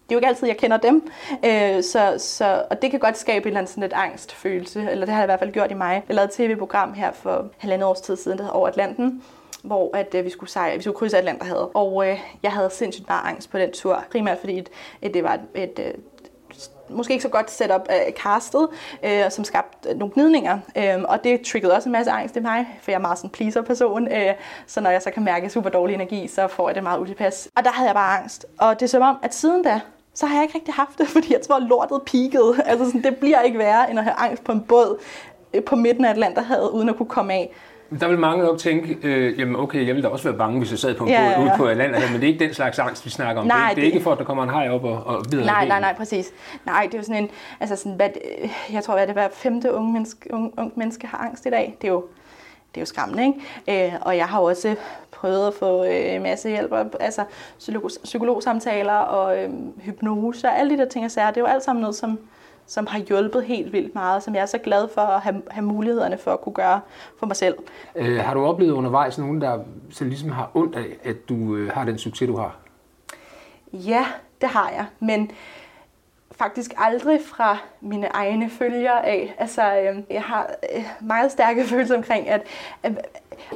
det 0.03 0.15
er 0.15 0.15
jo 0.15 0.19
ikke 0.19 0.29
altid, 0.29 0.47
jeg 0.47 0.57
kender 0.57 0.77
dem. 0.77 1.11
Øh, 1.45 1.83
så, 1.83 2.15
så, 2.19 2.65
og 2.71 2.83
det 2.83 2.91
kan 2.91 3.01
godt 3.01 3.19
skabe 3.19 3.43
en 3.43 3.47
eller 3.47 3.59
anden 3.59 3.71
sådan 3.71 3.83
lidt 3.83 3.93
angstfølelse, 3.93 4.91
eller 4.91 5.07
det 5.07 5.15
har 5.15 5.21
jeg 5.21 5.25
i 5.25 5.31
hvert 5.31 5.39
fald 5.39 5.53
gjort 5.53 5.71
i 5.71 5.75
mig. 5.75 6.03
Jeg 6.09 6.17
lavede 6.17 6.29
et 6.29 6.35
tv-program 6.35 6.93
her 6.93 7.13
for 7.13 7.51
halvandet 7.59 7.89
års 7.89 8.01
tid 8.01 8.17
siden, 8.17 8.39
der 8.39 8.45
hedder 8.45 8.57
Over 8.57 8.69
Atlanten, 8.69 9.23
hvor 9.63 9.97
at, 9.97 10.15
øh, 10.15 10.25
vi 10.25 10.31
skulle 10.31 10.51
sejle, 10.51 10.77
vi 10.77 10.83
skulle 10.83 10.97
krydse 10.97 11.19
Atlanterhavet. 11.19 11.69
Og 11.75 12.09
øh, 12.09 12.21
jeg 12.43 12.53
havde 12.53 12.71
sindssygt 12.71 13.09
meget 13.09 13.23
angst 13.25 13.51
på 13.51 13.59
den 13.59 13.73
tur, 13.73 14.05
primært 14.13 14.39
fordi 14.39 14.59
et, 14.59 14.69
et, 15.03 15.15
det 15.15 15.23
var 15.23 15.35
et, 15.35 15.63
et, 15.63 15.79
et 15.79 15.97
måske 16.89 17.13
ikke 17.13 17.23
så 17.23 17.29
godt 17.29 17.51
setup 17.51 17.87
af 17.89 18.05
øh, 18.07 18.13
castet, 18.13 18.69
øh, 19.03 19.31
som 19.31 19.45
skabte 19.45 19.95
nogle 19.95 20.15
gnidninger. 20.15 20.59
Øh, 20.77 21.03
og 21.05 21.25
det 21.25 21.41
triggede 21.41 21.75
også 21.75 21.89
en 21.89 21.93
masse 21.93 22.11
angst 22.11 22.37
i 22.37 22.41
mig, 22.41 22.79
for 22.83 22.91
jeg 22.91 22.97
er 22.97 23.01
meget 23.01 23.19
sådan 23.19 23.31
pleaser-person. 23.31 24.09
Øh, 24.13 24.35
så 24.67 24.81
når 24.81 24.91
jeg 24.91 25.03
så 25.03 25.11
kan 25.11 25.25
mærke 25.25 25.51
super 25.51 25.71
dårlig 25.71 25.95
energi, 25.95 26.29
så 26.29 26.49
får 26.49 26.69
jeg 26.69 26.75
det 26.75 26.83
meget 26.83 26.99
utilpas. 26.99 27.49
Og 27.57 27.65
der 27.65 27.71
havde 27.71 27.89
jeg 27.89 27.95
bare 27.95 28.19
angst. 28.19 28.47
Og 28.59 28.81
det 28.81 28.87
er 28.87 28.91
som 28.91 29.03
om, 29.03 29.17
at 29.23 29.35
siden 29.35 29.63
da, 29.63 29.81
så 30.15 30.27
har 30.27 30.35
jeg 30.35 30.43
ikke 30.45 30.59
rigtig 30.59 30.75
haft 30.75 30.99
det, 30.99 31.09
fordi 31.15 31.33
jeg 31.33 31.41
tror, 31.41 31.57
at 31.57 31.63
lortet 31.63 32.03
peakede. 32.07 32.63
Altså 32.65 32.87
sådan, 32.87 33.03
det 33.03 33.17
bliver 33.17 33.41
ikke 33.41 33.59
værre, 33.59 33.91
end 33.91 33.99
at 33.99 34.05
have 34.05 34.17
angst 34.19 34.45
på 34.45 34.53
en 34.53 34.61
båd 34.61 34.99
øh, 35.55 35.65
på 35.65 35.77
midten 35.77 36.05
af 36.05 36.11
Atlanterhavet, 36.11 36.71
uden 36.71 36.89
at 36.89 36.97
kunne 36.97 37.09
komme 37.09 37.33
af. 37.33 37.53
Der 38.01 38.09
vil 38.09 38.19
mange 38.19 38.45
nok 38.45 38.59
tænke, 38.59 38.99
øh, 39.03 39.39
jamen 39.39 39.57
okay, 39.57 39.79
jeg 39.87 39.95
ville 39.95 40.03
da 40.03 40.09
også 40.09 40.29
være 40.29 40.39
bange, 40.39 40.59
hvis 40.59 40.71
jeg 40.71 40.79
sad 40.79 40.95
på 40.95 41.05
en 41.05 41.11
Ja, 41.11 41.19
båd 41.21 41.31
ja, 41.31 41.41
ja. 41.41 41.43
ude 41.43 41.53
på 41.57 41.67
Atlanterhavet, 41.67 42.13
men 42.13 42.21
det 42.21 42.27
er 42.29 42.33
ikke 42.33 42.45
den 42.45 42.55
slags 42.55 42.79
angst, 42.79 43.05
vi 43.05 43.11
snakker 43.11 43.41
om. 43.43 43.47
Nej, 43.49 43.57
det, 43.69 43.77
det, 43.77 43.83
er 43.83 43.87
det- 43.87 43.95
ikke 43.95 44.05
for, 44.05 44.13
at 44.13 44.19
der 44.19 44.25
kommer 44.25 44.43
en 44.43 44.49
haj 44.51 44.69
op 44.69 44.85
og, 44.85 45.03
og 45.07 45.25
bider 45.31 45.45
Nej, 45.45 45.67
nej, 45.69 45.81
nej, 45.81 45.95
præcis. 45.97 46.31
Nej, 46.67 46.83
det 46.87 46.95
er 46.95 46.99
jo 46.99 47.05
sådan 47.05 47.23
en, 47.23 47.31
altså 47.61 47.77
sådan, 47.77 47.93
hvad, 47.93 48.09
jeg 48.73 48.85
tror, 48.85 48.95
at 48.95 49.09
det 49.09 49.15
hver 49.17 49.29
femte 49.33 49.73
unge 49.75 49.93
menneske, 49.93 50.35
unge, 50.35 50.51
unge 50.59 50.73
menneske 50.77 51.07
har 51.07 51.19
angst 51.19 51.47
i 51.47 51.51
dag. 51.51 51.77
Det 51.83 51.89
er 51.89 51.93
jo, 51.93 52.05
det 52.75 52.77
er 52.77 52.83
jo 52.83 52.87
skræmmende, 52.87 53.27
ikke? 53.67 53.87
Øh, 53.87 53.93
og 54.01 54.17
jeg 54.17 54.27
har 54.27 54.41
også 54.41 54.75
prøvet 55.11 55.47
at 55.47 55.55
få 55.55 55.85
øh, 55.85 56.23
masse 56.23 56.49
hjælp, 56.49 56.73
altså 57.01 57.25
psykolog, 57.59 57.91
psykologsamtaler 58.05 58.93
og 58.95 59.39
øh, 59.39 59.51
hypnose 59.81 60.47
og 60.49 60.59
alle 60.59 60.77
de 60.77 60.83
der 60.83 60.89
ting 60.89 61.05
og 61.05 61.11
sager. 61.11 61.29
Det 61.29 61.37
er 61.37 61.41
jo 61.41 61.47
alt 61.47 61.63
sammen 61.65 61.81
noget, 61.81 61.97
som, 61.97 62.19
som 62.67 62.87
har 62.87 62.99
hjulpet 62.99 63.45
helt 63.45 63.73
vildt 63.73 63.95
meget, 63.95 64.23
som 64.23 64.35
jeg 64.35 64.43
er 64.43 64.47
så 64.47 64.59
glad 64.59 64.89
for 64.95 65.01
at 65.01 65.21
have, 65.21 65.43
have 65.51 65.65
mulighederne 65.65 66.19
for 66.19 66.33
at 66.33 66.41
kunne 66.41 66.55
gøre 66.55 66.81
for 67.19 67.27
mig 67.27 67.37
selv. 67.37 67.55
Øh, 67.97 68.19
har 68.19 68.35
du 68.35 68.45
oplevet 68.45 68.73
undervejs 68.73 69.19
nogen, 69.19 69.41
der 69.41 69.59
så 69.91 70.05
ligesom 70.05 70.31
har 70.31 70.51
ondt 70.55 70.77
af, 70.77 70.97
at 71.05 71.29
du 71.29 71.57
øh, 71.57 71.73
har 71.73 71.85
den 71.85 71.99
succes, 71.99 72.27
du 72.27 72.37
har? 72.37 72.57
Ja, 73.73 74.07
det 74.41 74.49
har 74.49 74.71
jeg, 74.71 74.87
men 75.01 75.31
faktisk 76.43 76.75
aldrig 76.79 77.21
fra 77.27 77.59
mine 77.81 78.07
egne 78.07 78.51
følgere 78.51 79.07
af. 79.07 79.35
Altså, 79.39 79.63
øh, 79.63 80.03
jeg 80.11 80.23
har 80.23 80.51
øh, 80.75 80.85
meget 81.01 81.33
stærke 81.33 81.65
følelser 81.69 81.97
omkring, 81.97 82.29
at, 82.29 82.43
at 82.83 82.93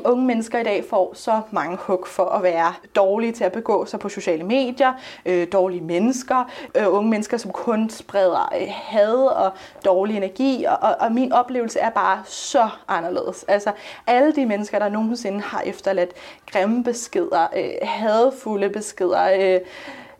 unge 0.05 0.25
mennesker 0.27 0.59
i 0.59 0.63
dag 0.63 0.85
får 0.91 1.13
så 1.15 1.41
mange 1.51 1.77
hug 1.77 2.07
for 2.07 2.25
at 2.25 2.43
være 2.43 2.75
dårlige 2.97 3.33
til 3.33 3.45
at 3.45 3.53
begå 3.53 3.87
sig 3.87 4.01
på 4.01 4.09
sociale 4.09 4.45
medier, 4.45 4.93
øh, 5.27 5.47
dårlige 5.53 5.81
mennesker, 5.81 6.51
øh, 6.75 6.95
unge 6.95 7.11
mennesker, 7.11 7.37
som 7.37 7.53
kun 7.53 7.91
spreder 7.91 8.53
øh, 8.61 8.69
had 8.71 9.15
og 9.15 9.53
dårlig 9.85 10.17
energi, 10.17 10.65
og, 10.65 10.77
og, 10.83 10.97
og 11.01 11.13
min 11.13 11.33
oplevelse 11.33 11.79
er 11.79 11.91
bare 11.91 12.23
så 12.25 12.69
anderledes. 12.89 13.45
Altså, 13.49 13.73
alle 14.07 14.33
de 14.33 14.47
mennesker, 14.47 14.79
der 14.79 14.89
nogensinde 14.89 15.41
har 15.41 15.61
efterladt 15.61 16.11
grimme 16.53 16.85
beskeder, 16.85 17.47
øh, 17.57 17.71
hadfulde 17.83 18.69
beskeder, 18.69 19.55
øh, 19.55 19.61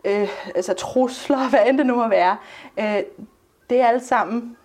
øh, 0.07 0.29
altså 0.55 0.73
trusler, 0.73 1.47
hvad 1.49 1.59
end 1.67 1.77
det 1.77 1.85
nu 1.85 1.95
må 1.95 2.07
være, 2.07 2.37
øh, 2.79 3.03
det 3.69 3.81
er 3.81 3.87
alt 3.87 4.03
sammen, 4.05 4.57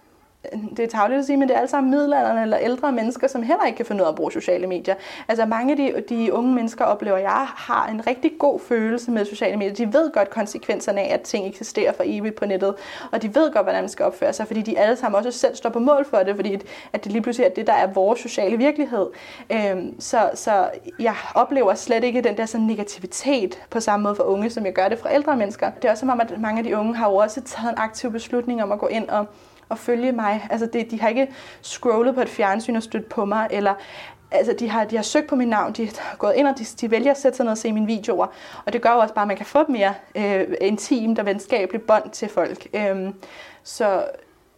det 0.76 0.78
er 0.80 0.88
tageligt 0.88 1.18
at 1.18 1.24
sige, 1.24 1.36
men 1.36 1.48
det 1.48 1.54
er 1.54 1.58
alle 1.58 1.70
sammen 1.70 1.90
middelalderne 1.90 2.42
eller 2.42 2.58
ældre 2.58 2.92
mennesker, 2.92 3.26
som 3.26 3.42
heller 3.42 3.64
ikke 3.66 3.76
kan 3.76 3.86
finde 3.86 4.02
ud 4.02 4.06
af 4.06 4.10
at 4.10 4.16
bruge 4.16 4.32
sociale 4.32 4.66
medier. 4.66 4.94
Altså 5.28 5.46
mange 5.46 5.70
af 5.70 5.76
de, 5.76 6.16
de 6.16 6.32
unge 6.32 6.54
mennesker, 6.54 6.84
oplever 6.84 7.16
jeg, 7.16 7.46
har 7.46 7.86
en 7.86 8.06
rigtig 8.06 8.32
god 8.38 8.60
følelse 8.60 9.10
med 9.10 9.24
sociale 9.24 9.56
medier. 9.56 9.74
De 9.74 9.92
ved 9.92 10.12
godt 10.12 10.30
konsekvenserne 10.30 11.00
af, 11.00 11.14
at 11.14 11.20
ting 11.20 11.46
eksisterer 11.46 11.92
for 11.92 12.02
evigt 12.06 12.34
på 12.34 12.46
nettet, 12.46 12.74
og 13.12 13.22
de 13.22 13.34
ved 13.34 13.52
godt, 13.52 13.64
hvordan 13.64 13.82
man 13.82 13.88
skal 13.88 14.06
opføre 14.06 14.32
sig, 14.32 14.46
fordi 14.46 14.62
de 14.62 14.78
alle 14.78 14.96
sammen 14.96 15.18
også 15.18 15.38
selv 15.38 15.56
står 15.56 15.70
på 15.70 15.78
mål 15.78 16.04
for 16.04 16.18
det, 16.18 16.36
fordi 16.36 16.60
at 16.92 17.04
det 17.04 17.12
lige 17.12 17.22
pludselig 17.22 17.46
er 17.46 17.50
det, 17.50 17.66
der 17.66 17.72
er 17.72 17.86
vores 17.86 18.20
sociale 18.20 18.56
virkelighed. 18.56 19.06
Øhm, 19.52 20.00
så, 20.00 20.30
så 20.34 20.70
jeg 20.98 21.14
oplever 21.34 21.74
slet 21.74 22.04
ikke 22.04 22.20
den 22.20 22.36
der 22.36 22.46
sådan 22.46 22.66
negativitet 22.66 23.62
på 23.70 23.80
samme 23.80 24.02
måde 24.02 24.14
for 24.14 24.22
unge, 24.22 24.50
som 24.50 24.66
jeg 24.66 24.72
gør 24.72 24.88
det 24.88 24.98
fra 24.98 25.14
ældre 25.14 25.36
mennesker. 25.36 25.70
Det 25.70 25.84
er 25.84 25.90
også 25.90 26.00
som 26.00 26.08
om, 26.08 26.20
at 26.20 26.40
mange 26.40 26.58
af 26.58 26.64
de 26.64 26.76
unge 26.76 26.96
har 26.96 27.10
jo 27.10 27.16
også 27.16 27.40
taget 27.40 27.72
en 27.72 27.78
aktiv 27.78 28.12
beslutning 28.12 28.62
om 28.62 28.72
at 28.72 28.78
gå 28.78 28.86
ind 28.86 29.08
og 29.08 29.26
og 29.72 29.78
følge 29.78 30.12
mig. 30.12 30.46
Altså 30.50 30.66
det, 30.66 30.90
de 30.90 31.00
har 31.00 31.08
ikke 31.08 31.28
scrollet 31.62 32.14
på 32.14 32.20
et 32.20 32.28
fjernsyn 32.28 32.76
og 32.76 32.82
stødt 32.82 33.08
på 33.08 33.24
mig, 33.24 33.48
eller 33.50 33.74
altså 34.30 34.54
de 34.58 34.68
har, 34.68 34.84
de 34.84 34.96
har 34.96 35.02
søgt 35.02 35.28
på 35.28 35.36
mit 35.36 35.48
navn, 35.48 35.72
de 35.72 35.86
har 35.86 36.16
gået 36.16 36.34
ind 36.36 36.48
og 36.48 36.58
de, 36.58 36.64
de 36.64 36.90
vælger 36.90 37.10
at 37.10 37.18
sætte 37.20 37.36
sig 37.36 37.44
ned 37.44 37.50
og 37.50 37.58
se 37.58 37.72
mine 37.72 37.86
videoer. 37.86 38.26
Og 38.66 38.72
det 38.72 38.82
gør 38.82 38.92
jo 38.92 38.98
også 38.98 39.14
bare, 39.14 39.22
at 39.22 39.28
man 39.28 39.36
kan 39.36 39.46
få 39.46 39.60
et 39.60 39.68
mere 39.68 39.94
øh, 40.14 40.46
intimt 40.60 41.18
og 41.18 41.26
venskabeligt 41.26 41.86
bånd 41.86 42.10
til 42.10 42.28
folk. 42.28 42.66
Øhm, 42.74 43.14
så, 43.62 44.04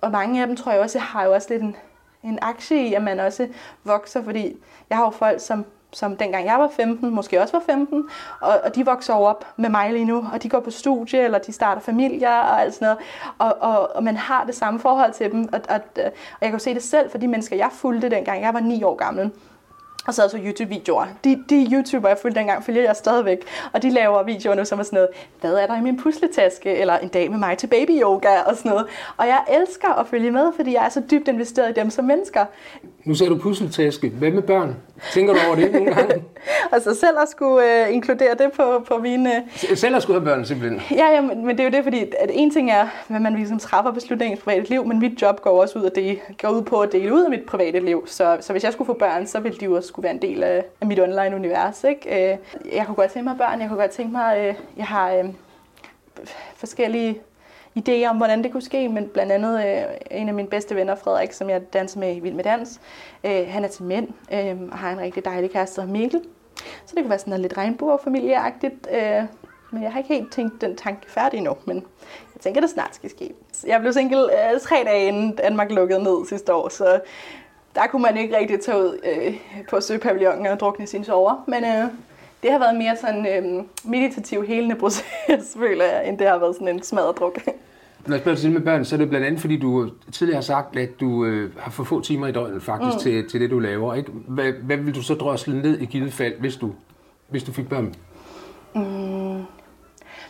og 0.00 0.10
mange 0.10 0.40
af 0.40 0.46
dem 0.46 0.56
tror 0.56 0.72
jeg 0.72 0.80
også 0.80 0.98
har 0.98 1.24
jo 1.24 1.32
også 1.32 1.48
lidt 1.50 1.62
en, 1.62 1.76
en 2.22 2.38
aktie 2.42 2.88
i, 2.88 2.94
at 2.94 3.02
man 3.02 3.20
også 3.20 3.48
vokser, 3.84 4.24
fordi 4.24 4.56
jeg 4.90 4.98
har 4.98 5.04
jo 5.04 5.10
folk, 5.10 5.40
som 5.40 5.64
som 5.94 6.16
dengang 6.16 6.46
jeg 6.46 6.58
var 6.58 6.68
15, 6.76 7.14
måske 7.14 7.40
også 7.40 7.56
var 7.56 7.62
15, 7.66 8.08
og, 8.40 8.60
og 8.64 8.74
de 8.74 8.84
vokser 8.84 9.14
jo 9.14 9.20
op 9.20 9.46
med 9.56 9.68
mig 9.68 9.92
lige 9.92 10.04
nu, 10.04 10.26
og 10.32 10.42
de 10.42 10.48
går 10.48 10.60
på 10.60 10.70
studie, 10.70 11.20
eller 11.20 11.38
de 11.38 11.52
starter 11.52 11.80
familier 11.80 12.38
og 12.38 12.60
alt 12.60 12.74
sådan 12.74 12.86
noget, 12.86 12.98
og, 13.38 13.70
og, 13.70 13.96
og 13.96 14.04
man 14.04 14.16
har 14.16 14.44
det 14.44 14.54
samme 14.54 14.80
forhold 14.80 15.12
til 15.12 15.32
dem, 15.32 15.48
og, 15.52 15.60
og, 15.68 15.80
og 15.96 16.02
jeg 16.40 16.48
kan 16.48 16.52
jo 16.52 16.58
se 16.58 16.74
det 16.74 16.82
selv 16.82 17.10
for 17.10 17.18
de 17.18 17.28
mennesker, 17.28 17.56
jeg 17.56 17.68
fulgte 17.72 18.08
dengang 18.08 18.42
jeg 18.42 18.54
var 18.54 18.60
9 18.60 18.82
år 18.82 18.96
gammel, 18.96 19.30
og 20.06 20.14
så 20.14 20.28
så 20.28 20.38
YouTube-videoer. 20.46 21.06
De, 21.24 21.44
de 21.50 21.68
YouTuber, 21.72 22.08
jeg 22.08 22.18
fulgte 22.18 22.38
dengang, 22.38 22.64
følger 22.64 22.82
jeg 22.82 22.96
stadigvæk. 22.96 23.38
Og 23.72 23.82
de 23.82 23.90
laver 23.90 24.22
videoer 24.22 24.54
nu, 24.54 24.64
som 24.64 24.78
er 24.78 24.82
sådan 24.82 24.96
noget, 24.96 25.08
hvad 25.40 25.62
er 25.62 25.66
der 25.66 25.78
i 25.78 25.80
min 25.80 26.00
pusletaske? 26.00 26.76
Eller 26.76 26.98
en 26.98 27.08
dag 27.08 27.30
med 27.30 27.38
mig 27.38 27.58
til 27.58 27.66
baby 27.66 27.90
yoga 28.02 28.40
og 28.46 28.56
sådan 28.56 28.70
noget. 28.70 28.86
Og 29.16 29.26
jeg 29.26 29.40
elsker 29.60 29.88
at 29.88 30.06
følge 30.06 30.30
med, 30.30 30.52
fordi 30.56 30.72
jeg 30.72 30.84
er 30.84 30.88
så 30.88 31.02
dybt 31.10 31.28
investeret 31.28 31.70
i 31.70 31.80
dem 31.80 31.90
som 31.90 32.04
mennesker. 32.04 32.44
Nu 33.04 33.14
ser 33.14 33.28
du 33.28 33.38
pusletaske. 33.38 34.08
Hvad 34.08 34.30
med 34.30 34.42
børn? 34.42 34.76
Tænker 35.12 35.34
du 35.34 35.38
over 35.46 35.56
det 35.56 35.72
nogle 35.72 35.94
gange? 35.94 36.14
Og 36.72 36.80
så 36.80 36.94
selv 36.94 37.18
at 37.22 37.28
skulle 37.28 37.86
øh, 37.86 37.94
inkludere 37.94 38.34
det 38.34 38.52
på, 38.52 38.84
på 38.88 38.98
mine... 38.98 39.44
Selv 39.74 39.96
at 39.96 40.02
skulle 40.02 40.20
have 40.20 40.24
børn, 40.24 40.44
simpelthen. 40.44 40.82
Ja, 40.98 41.06
ja 41.14 41.20
men, 41.20 41.46
men 41.46 41.58
det 41.58 41.60
er 41.60 41.64
jo 41.64 41.70
det, 41.76 41.84
fordi 41.84 42.00
at 42.18 42.30
en 42.32 42.50
ting 42.50 42.70
er, 42.70 42.86
hvad 43.08 43.20
man 43.20 43.34
ligesom 43.34 43.58
træffer 43.58 43.90
beslutninger 43.90 44.32
i 44.32 44.36
sit 44.36 44.44
private 44.44 44.68
liv, 44.70 44.86
men 44.86 44.98
mit 44.98 45.22
job 45.22 45.40
går 45.40 45.60
også 45.60 45.78
ud, 45.78 45.84
af 45.84 45.92
det, 45.92 46.18
går 46.42 46.48
ud 46.48 46.62
på 46.62 46.80
at 46.80 46.92
dele 46.92 47.14
ud 47.14 47.24
af 47.24 47.30
mit 47.30 47.46
private 47.46 47.80
liv. 47.80 48.06
Så, 48.06 48.36
så 48.40 48.52
hvis 48.52 48.64
jeg 48.64 48.72
skulle 48.72 48.86
få 48.86 48.92
børn, 48.92 49.26
så 49.26 49.40
ville 49.40 49.58
de 49.58 49.64
jo 49.64 49.76
også 49.76 49.88
skulle 49.88 50.04
være 50.04 50.12
en 50.14 50.22
del 50.22 50.42
af, 50.42 50.64
af 50.80 50.86
mit 50.86 51.00
online-univers. 51.00 51.84
Ikke? 51.84 52.32
Øh, 52.32 52.38
Jeg 52.74 52.86
kunne 52.86 52.94
godt 52.94 53.10
tænke 53.10 53.28
mig 53.28 53.38
børn, 53.38 53.60
jeg 53.60 53.68
kunne 53.68 53.80
godt 53.80 53.90
tænke 53.90 54.12
mig, 54.12 54.38
øh, 54.38 54.54
jeg 54.76 54.86
har 54.86 55.12
øh, 55.12 55.24
forskellige 56.56 57.18
idéer 57.78 58.06
om, 58.10 58.16
hvordan 58.16 58.42
det 58.42 58.52
kunne 58.52 58.62
ske, 58.62 58.88
men 58.88 59.08
blandt 59.08 59.32
andet 59.32 59.66
øh, 59.66 59.82
en 60.20 60.28
af 60.28 60.34
mine 60.34 60.48
bedste 60.48 60.76
venner, 60.76 60.94
Frederik, 60.94 61.32
som 61.32 61.50
jeg 61.50 61.72
danser 61.72 62.00
med 62.00 62.16
i 62.16 62.20
Vild 62.20 62.34
med 62.34 62.44
Dans, 62.44 62.80
øh, 63.24 63.46
han 63.48 63.64
er 63.64 63.68
til 63.68 63.84
mænd 63.84 64.08
øh, 64.32 64.56
og 64.72 64.78
har 64.78 64.90
en 64.92 64.98
rigtig 65.00 65.24
dejlig 65.24 65.50
kæreste, 65.50 65.86
Mikkel. 65.86 66.20
Så 66.56 66.94
det 66.94 66.96
kunne 66.96 67.10
være 67.10 67.18
sådan 67.18 67.30
noget 67.30 67.40
lidt 67.40 67.56
regnbuefamilieagtigt, 67.56 68.88
øh, 68.92 69.22
men 69.70 69.82
jeg 69.82 69.92
har 69.92 69.98
ikke 69.98 70.14
helt 70.14 70.32
tænkt 70.32 70.60
den 70.60 70.76
tanke 70.76 71.10
færdig 71.10 71.38
endnu, 71.38 71.56
men 71.64 71.76
jeg 72.34 72.40
tænker, 72.40 72.60
det 72.60 72.70
snart 72.70 72.94
skal 72.94 73.10
ske. 73.10 73.30
Jeg 73.66 73.80
blev 73.80 73.92
single 73.92 74.52
øh, 74.52 74.60
tre 74.60 74.82
dage 74.84 75.08
inden 75.08 75.36
Danmark 75.36 75.70
lukkede 75.70 76.02
ned 76.02 76.26
sidste 76.26 76.54
år, 76.54 76.68
så 76.68 77.00
der 77.74 77.86
kunne 77.86 78.02
man 78.02 78.16
ikke 78.16 78.36
rigtig 78.36 78.60
tage 78.60 78.78
ud 78.78 78.98
øh, 79.04 79.40
på 79.70 79.80
søpavillonen 79.80 80.46
og 80.46 80.60
drukne 80.60 80.86
sine 80.86 81.04
sover, 81.04 81.44
men 81.46 81.64
øh, 81.64 81.84
det 82.42 82.52
har 82.52 82.58
været 82.58 82.76
mere 82.76 82.96
sådan 82.96 83.26
øh, 83.26 83.64
meditativ 83.84 84.46
helende 84.46 84.74
proces, 84.74 85.04
føler 85.58 85.84
jeg, 85.84 86.08
end 86.08 86.18
det 86.18 86.28
har 86.28 86.38
været 86.38 86.54
sådan 86.54 86.68
en 86.68 86.82
smadret 86.82 87.18
druk. 87.18 87.38
Når 88.06 88.14
jeg 88.14 88.20
spørger 88.20 88.36
til 88.36 88.44
det 88.44 88.52
med 88.54 88.60
børn, 88.62 88.84
så 88.84 88.96
er 88.96 88.98
det 88.98 89.08
blandt 89.08 89.26
andet, 89.26 89.40
fordi 89.40 89.58
du 89.58 89.90
tidligere 90.12 90.36
har 90.36 90.42
sagt, 90.42 90.76
at 90.76 91.00
du 91.00 91.24
øh, 91.24 91.50
har 91.58 91.70
for 91.70 91.84
få 91.84 92.00
timer 92.00 92.26
i 92.26 92.32
døgnet 92.32 92.62
faktisk 92.62 92.94
Mm. 92.96 93.00
til, 93.00 93.28
til 93.28 93.40
det, 93.40 93.50
du 93.50 93.58
laver. 93.58 93.94
Ikke? 93.94 94.10
Hvad, 94.28 94.52
hvad 94.52 94.76
vil 94.76 94.94
du 94.94 95.02
så 95.02 95.14
drosle 95.14 95.62
ned 95.62 95.78
i 95.80 95.84
givet 95.86 96.12
fald, 96.12 96.34
hvis 96.40 96.56
du, 96.56 96.70
hvis 97.28 97.44
du 97.44 97.52
fik 97.52 97.68
børn? 97.68 97.94
Mm. 98.74 99.44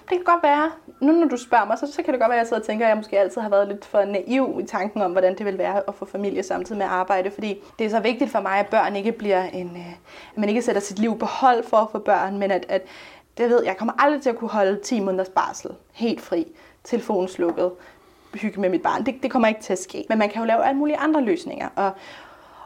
Det 0.08 0.10
kan 0.10 0.24
godt 0.24 0.42
være, 0.42 0.70
nu 1.00 1.12
når 1.12 1.28
du 1.28 1.36
spørger 1.36 1.64
mig, 1.66 1.78
så, 1.78 1.92
så 1.92 2.02
kan 2.02 2.12
det 2.14 2.20
godt 2.20 2.30
være, 2.30 2.36
at 2.38 2.38
jeg 2.38 2.46
sidder 2.46 2.60
og 2.62 2.66
tænker, 2.66 2.84
at 2.86 2.88
jeg 2.88 2.96
måske 2.96 3.18
altid 3.18 3.40
har 3.40 3.48
været 3.48 3.68
lidt 3.68 3.84
for 3.84 4.04
naiv 4.04 4.60
i 4.62 4.66
tanken 4.66 5.02
om, 5.02 5.12
hvordan 5.12 5.38
det 5.38 5.46
vil 5.46 5.58
være 5.58 5.82
at 5.88 5.94
få 5.94 6.04
familie 6.04 6.42
samtidig 6.42 6.78
med 6.78 6.86
arbejde. 6.90 7.30
Fordi 7.30 7.56
det 7.78 7.84
er 7.84 7.90
så 7.90 8.00
vigtigt 8.00 8.30
for 8.30 8.40
mig, 8.40 8.58
at 8.58 8.66
børn 8.66 8.96
ikke 8.96 9.12
bliver 9.12 9.42
en... 9.44 9.66
øh, 9.76 9.92
At 10.34 10.38
man 10.38 10.48
ikke 10.48 10.62
sætter 10.62 10.80
sit 10.82 10.98
liv 10.98 11.18
på 11.18 11.26
hold 11.26 11.64
for 11.64 11.76
at 11.76 11.88
få 11.92 11.98
børn, 11.98 12.38
men 12.38 12.50
at, 12.50 12.66
at 12.68 12.82
det 13.38 13.48
ved 13.50 13.58
jeg, 13.62 13.66
jeg 13.68 13.76
kommer 13.76 13.92
aldrig 13.98 14.22
til 14.22 14.30
at 14.30 14.36
kunne 14.36 14.50
holde 14.50 14.80
10 14.84 15.00
måneders 15.00 15.28
barsel 15.28 15.70
helt 15.92 16.20
fri, 16.20 16.46
telefonen 16.84 17.28
slukket, 17.28 17.70
hygge 18.34 18.60
med 18.60 18.68
mit 18.68 18.82
barn. 18.82 19.06
Det, 19.06 19.22
det 19.22 19.30
kommer 19.30 19.48
ikke 19.48 19.62
til 19.62 19.72
at 19.72 19.78
ske. 19.78 20.06
Men 20.08 20.18
man 20.18 20.28
kan 20.28 20.42
jo 20.42 20.46
lave 20.46 20.64
alle 20.64 20.78
mulige 20.78 20.96
andre 20.96 21.22
løsninger. 21.24 21.68
Og 21.76 21.92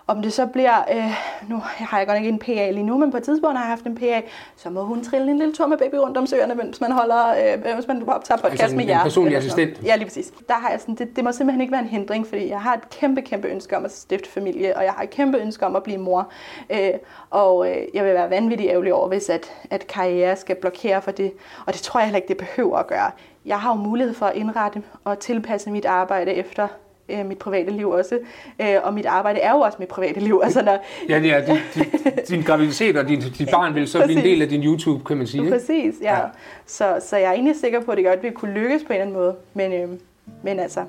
om 0.09 0.23
det 0.23 0.33
så 0.33 0.47
bliver, 0.47 0.79
øh, 0.95 1.11
nu 1.49 1.57
har 1.65 1.99
jeg 1.99 2.07
godt 2.07 2.17
ikke 2.19 2.29
en 2.29 2.39
PA 2.39 2.71
lige 2.71 2.83
nu, 2.87 2.99
men 2.99 3.11
på 3.11 3.17
et 3.17 3.23
tidspunkt 3.23 3.57
har 3.59 3.65
jeg 3.65 3.71
haft 3.71 3.85
en 3.87 3.95
PA, 3.95 4.21
så 4.57 4.71
må 4.71 4.83
hun 4.85 5.05
trille 5.05 5.31
en 5.31 5.39
lille 5.39 5.55
tur 5.55 5.67
med 5.67 5.79
baby 5.79 5.95
rundt 5.95 6.17
om 6.17 6.27
søerne, 6.27 6.55
mens 6.55 6.81
man 6.81 6.93
holder, 6.93 7.29
øh, 7.29 7.75
hvis 7.75 7.87
man 7.89 8.09
optager 8.09 8.39
podcast 8.41 8.63
Altså 8.63 8.75
en- 8.75 8.77
med 8.77 8.85
en 8.85 8.91
jer. 8.91 9.03
personlig 9.03 9.43
sådan 9.43 9.51
noget. 9.57 9.67
assistent? 9.69 9.87
Ja, 9.89 9.97
lige 9.97 10.07
præcis. 10.07 10.33
Der 10.49 10.55
har 10.55 10.71
jeg 10.71 10.81
sådan, 10.81 10.95
det, 10.95 11.17
det 11.17 11.25
må 11.25 11.33
simpelthen 11.33 11.61
ikke 11.61 11.73
være 11.73 11.81
en 11.83 11.87
hindring, 11.89 12.27
fordi 12.27 12.49
jeg 12.49 12.61
har 12.61 12.75
et 12.75 12.91
kæmpe, 12.91 13.23
kæmpe 13.23 13.49
ønske 13.49 13.77
om 13.77 13.85
at 13.85 13.93
stifte 13.93 14.29
familie, 14.31 14.77
og 14.77 14.85
jeg 14.85 14.93
har 14.93 15.03
et 15.03 15.11
kæmpe 15.11 15.39
ønske 15.39 15.67
om 15.67 15.77
at 15.77 15.83
blive 15.83 15.99
mor. 15.99 16.29
Øh, 16.71 16.91
og 17.31 17.71
øh, 17.71 17.77
jeg 17.95 18.05
vil 18.05 18.15
være 18.15 18.31
vanvittig 18.31 18.69
ærgerlig 18.69 18.95
over, 18.95 19.09
hvis 19.09 19.29
at, 19.29 19.53
at 19.71 19.87
karriere 19.87 20.37
skal 20.37 20.57
blokere 20.57 21.03
for 21.03 21.11
det, 21.11 21.33
og 21.67 21.73
det 21.73 21.83
tror 21.83 22.01
jeg 22.01 22.07
heller 22.07 22.17
ikke, 22.17 22.29
det 22.29 22.37
behøver 22.37 22.77
at 22.79 22.87
gøre. 22.87 23.11
Jeg 23.47 23.61
har 23.61 23.71
jo 23.77 23.77
mulighed 23.83 24.15
for 24.15 24.27
at 24.27 24.37
indrette 24.37 24.83
og 25.05 25.19
tilpasse 25.19 25.71
mit 25.71 25.85
arbejde 25.85 26.33
efter 26.35 26.69
øh, 27.09 27.27
mit 27.27 27.39
private 27.39 27.71
liv 27.71 27.91
også. 27.91 28.19
Øh, 28.61 28.75
og 28.83 28.95
mit 28.95 29.07
arbejde 29.07 29.41
er 29.41 29.53
jo 29.53 29.61
også 29.61 29.77
mit 29.81 29.89
private 29.89 30.21
liv. 30.21 30.41
Altså, 30.49 30.63
når, 30.63 30.85
Ja, 31.09 31.29
er 31.31 31.47
din, 31.47 31.57
din, 31.75 31.85
din 32.29 32.43
graviditet 32.43 32.97
og 32.97 33.09
din, 33.09 33.21
dit 33.21 33.49
barn 33.53 33.75
vil 33.75 33.89
så 33.89 33.99
blive 33.99 34.11
en 34.11 34.17
Præcis. 34.17 34.31
del 34.33 34.43
af 34.43 34.49
din 34.49 34.65
YouTube, 34.65 35.05
kan 35.05 35.17
man 35.17 35.27
sige. 35.27 35.41
Ikke? 35.45 35.57
Præcis, 35.57 35.95
ja. 36.03 36.19
ja. 36.19 36.25
Så, 36.67 37.01
så 37.09 37.17
jeg 37.17 37.29
er 37.29 37.33
egentlig 37.33 37.57
sikker 37.57 37.81
på, 37.81 37.91
at 37.91 37.97
det 37.97 38.07
godt 38.07 38.23
vil 38.23 38.33
kunne 38.33 38.53
lykkes 38.53 38.83
på 38.83 38.93
en 38.93 39.01
eller 39.01 39.03
anden 39.03 39.17
måde. 39.17 39.35
Men, 39.55 39.73
øh, 39.73 39.99
men 40.43 40.61
altså, 40.61 40.85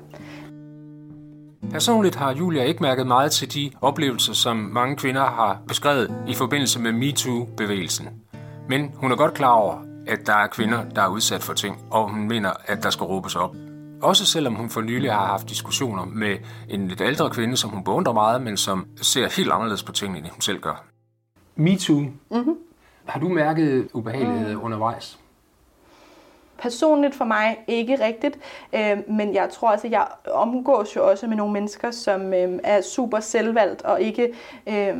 Personligt 1.70 2.14
har 2.14 2.34
Julia 2.34 2.62
ikke 2.62 2.82
mærket 2.82 3.06
meget 3.06 3.32
til 3.32 3.54
de 3.54 3.70
oplevelser, 3.80 4.32
som 4.32 4.56
mange 4.56 4.96
kvinder 4.96 5.24
har 5.24 5.58
beskrevet 5.68 6.14
i 6.28 6.34
forbindelse 6.34 6.80
med 6.80 6.92
MeToo-bevægelsen. 6.92 8.08
Men 8.68 8.92
hun 8.96 9.12
er 9.12 9.16
godt 9.16 9.34
klar 9.34 9.52
over, 9.52 9.74
at 10.06 10.18
der 10.26 10.34
er 10.34 10.46
kvinder, 10.46 10.84
der 10.94 11.02
er 11.02 11.08
udsat 11.08 11.42
for 11.42 11.52
ting, 11.52 11.78
og 11.90 12.08
hun 12.10 12.28
mener, 12.28 12.50
at 12.66 12.82
der 12.82 12.90
skal 12.90 13.04
råbes 13.04 13.36
op. 13.36 13.54
Også 14.02 14.26
selvom 14.26 14.54
hun 14.54 14.70
for 14.70 14.80
nylig 14.80 15.12
har 15.12 15.26
haft 15.26 15.48
diskussioner 15.48 16.04
med 16.04 16.36
en 16.68 16.88
lidt 16.88 17.00
ældre 17.00 17.30
kvinde, 17.30 17.56
som 17.56 17.70
hun 17.70 17.84
beundrer 17.84 18.12
meget, 18.12 18.42
men 18.42 18.56
som 18.56 18.86
ser 19.02 19.28
helt 19.36 19.52
anderledes 19.52 19.82
på 19.82 19.92
tingene, 19.92 20.18
end 20.18 20.28
hun 20.28 20.40
selv 20.40 20.60
gør. 20.60 20.84
MeToo. 21.56 22.00
Mm-hmm. 22.30 22.56
Har 23.06 23.20
du 23.20 23.28
mærket 23.28 23.88
ubehageligheder 23.92 24.56
Mm. 24.56 24.64
undervejs? 24.64 25.18
personligt 26.60 27.14
for 27.14 27.24
mig 27.24 27.58
ikke 27.66 28.04
rigtigt, 28.04 28.38
øh, 28.72 28.98
men 29.08 29.34
jeg 29.34 29.48
tror 29.50 29.70
også, 29.70 29.86
at 29.86 29.92
jeg 29.92 30.06
omgås 30.30 30.96
jo 30.96 31.10
også 31.10 31.26
med 31.26 31.36
nogle 31.36 31.52
mennesker, 31.52 31.90
som 31.90 32.34
øh, 32.34 32.58
er 32.64 32.80
super 32.80 33.20
selvvalgt 33.20 33.82
og 33.82 34.00
ikke... 34.00 34.34
Øh, 34.66 34.96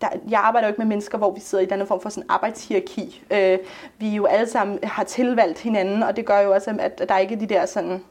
der, 0.00 0.08
jeg 0.28 0.40
arbejder 0.40 0.68
jo 0.68 0.72
ikke 0.72 0.80
med 0.80 0.86
mennesker, 0.86 1.18
hvor 1.18 1.34
vi 1.34 1.40
sidder 1.40 1.64
i 1.64 1.66
den 1.66 1.86
form 1.86 2.00
for 2.00 2.08
sådan 2.08 2.30
arbejdshierarki. 2.30 3.22
Øh, 3.32 3.58
vi 3.98 4.08
jo 4.08 4.24
alle 4.24 4.48
sammen 4.48 4.78
har 4.82 5.04
tilvalgt 5.04 5.58
hinanden, 5.58 6.02
og 6.02 6.16
det 6.16 6.26
gør 6.26 6.40
jo 6.40 6.54
også, 6.54 6.76
at 6.80 6.98
der 7.08 7.14
er 7.14 7.18
ikke 7.18 7.40
de 7.40 7.46
der 7.46 7.66
sådan 7.66 8.04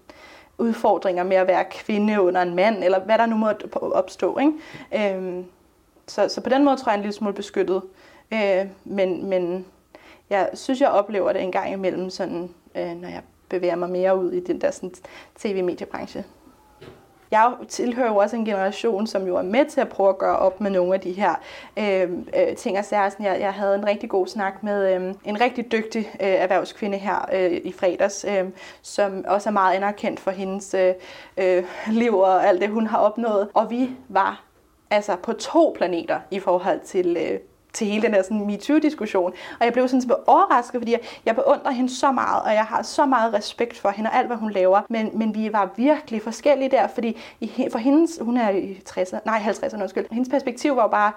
udfordringer 0.57 1.23
med 1.23 1.37
at 1.37 1.47
være 1.47 1.65
kvinde 1.71 2.21
under 2.21 2.41
en 2.41 2.55
mand, 2.55 2.83
eller 2.83 2.99
hvad 2.99 3.17
der 3.17 3.25
nu 3.25 3.35
måtte 3.35 3.73
opstå. 3.73 4.37
Ikke? 4.37 5.15
Øhm, 5.15 5.45
så, 6.07 6.27
så 6.27 6.41
på 6.41 6.49
den 6.49 6.65
måde 6.65 6.77
tror 6.77 6.91
jeg, 6.91 6.91
jeg 6.91 6.93
er 6.93 6.97
en 6.97 7.01
lille 7.01 7.13
smule 7.13 7.33
beskyttet. 7.33 7.81
Øh, 8.33 8.65
men, 8.85 9.25
men 9.25 9.65
jeg 10.29 10.49
synes, 10.53 10.81
jeg 10.81 10.89
oplever 10.89 11.33
det 11.33 11.41
en 11.41 11.51
gang 11.51 11.73
imellem, 11.73 12.09
sådan, 12.09 12.49
øh, 12.75 13.01
når 13.01 13.07
jeg 13.07 13.21
bevæger 13.49 13.75
mig 13.75 13.89
mere 13.89 14.17
ud 14.17 14.31
i 14.31 14.39
den 14.39 14.61
der 14.61 14.71
sådan, 14.71 14.91
tv-mediebranche. 15.39 16.23
Jeg 17.31 17.53
tilhører 17.67 18.07
jo 18.07 18.15
også 18.15 18.35
en 18.35 18.45
generation, 18.45 19.07
som 19.07 19.27
jo 19.27 19.35
er 19.35 19.41
med 19.41 19.65
til 19.65 19.81
at 19.81 19.89
prøve 19.89 20.09
at 20.09 20.17
gøre 20.17 20.37
op 20.37 20.61
med 20.61 20.71
nogle 20.71 20.93
af 20.93 20.99
de 20.99 21.11
her 21.11 21.35
øh, 21.77 22.01
øh, 22.11 22.55
ting 22.55 22.77
altså, 22.77 22.77
og 22.77 22.85
sager. 22.85 23.09
Sådan, 23.09 23.25
Jeg, 23.25 23.39
jeg 23.39 23.53
havde 23.53 23.75
en 23.75 23.87
rigtig 23.87 24.09
god 24.09 24.27
snak 24.27 24.63
med 24.63 24.95
øh, 24.95 25.13
en 25.25 25.41
rigtig 25.41 25.71
dygtig 25.71 26.09
øh, 26.21 26.27
erhvervskvinde 26.27 26.97
her 26.97 27.25
øh, 27.33 27.61
i 27.63 27.71
fredags, 27.71 28.25
øh, 28.29 28.45
som 28.81 29.25
også 29.27 29.49
er 29.49 29.53
meget 29.53 29.75
anerkendt 29.75 30.19
for 30.19 30.31
hendes 30.31 30.73
øh, 30.73 30.93
øh, 31.37 31.63
liv 31.87 32.17
og 32.17 32.47
alt 32.47 32.61
det, 32.61 32.69
hun 32.69 32.87
har 32.87 32.97
opnået. 32.97 33.49
Og 33.53 33.71
vi 33.71 33.89
var 34.09 34.43
altså 34.89 35.15
på 35.15 35.33
to 35.33 35.75
planeter 35.77 36.19
i 36.31 36.39
forhold 36.39 36.79
til... 36.79 37.17
Øh, 37.19 37.39
til 37.73 37.87
hele 37.87 38.01
den 38.01 38.13
her 38.13 38.23
sådan 38.23 38.45
MeToo-diskussion. 38.45 39.33
Og 39.59 39.65
jeg 39.65 39.73
blev 39.73 39.87
sådan 39.87 39.99
lidt 39.99 40.11
overrasket, 40.27 40.81
fordi 40.81 40.91
jeg, 40.91 40.99
jeg 41.25 41.35
beundrer 41.35 41.71
hende 41.71 41.95
så 41.95 42.11
meget, 42.11 42.43
og 42.43 42.53
jeg 42.53 42.63
har 42.63 42.81
så 42.81 43.05
meget 43.05 43.33
respekt 43.33 43.79
for 43.79 43.89
hende 43.89 44.09
og 44.09 44.15
alt, 44.17 44.27
hvad 44.27 44.37
hun 44.37 44.51
laver. 44.51 44.81
Men, 44.89 45.09
men 45.13 45.35
vi 45.35 45.53
var 45.53 45.69
virkelig 45.75 46.21
forskellige 46.21 46.69
der, 46.69 46.87
fordi 46.87 47.17
i, 47.39 47.67
for 47.71 47.79
hendes, 47.79 48.19
hun 48.21 48.37
er 48.37 48.49
i 48.49 48.81
60'erne, 48.89 49.19
nej 49.25 49.39
50'erne, 49.39 49.81
undskyld, 49.81 50.05
hendes 50.11 50.29
perspektiv 50.29 50.75
var 50.75 50.81
jo 50.81 50.87
bare, 50.87 51.11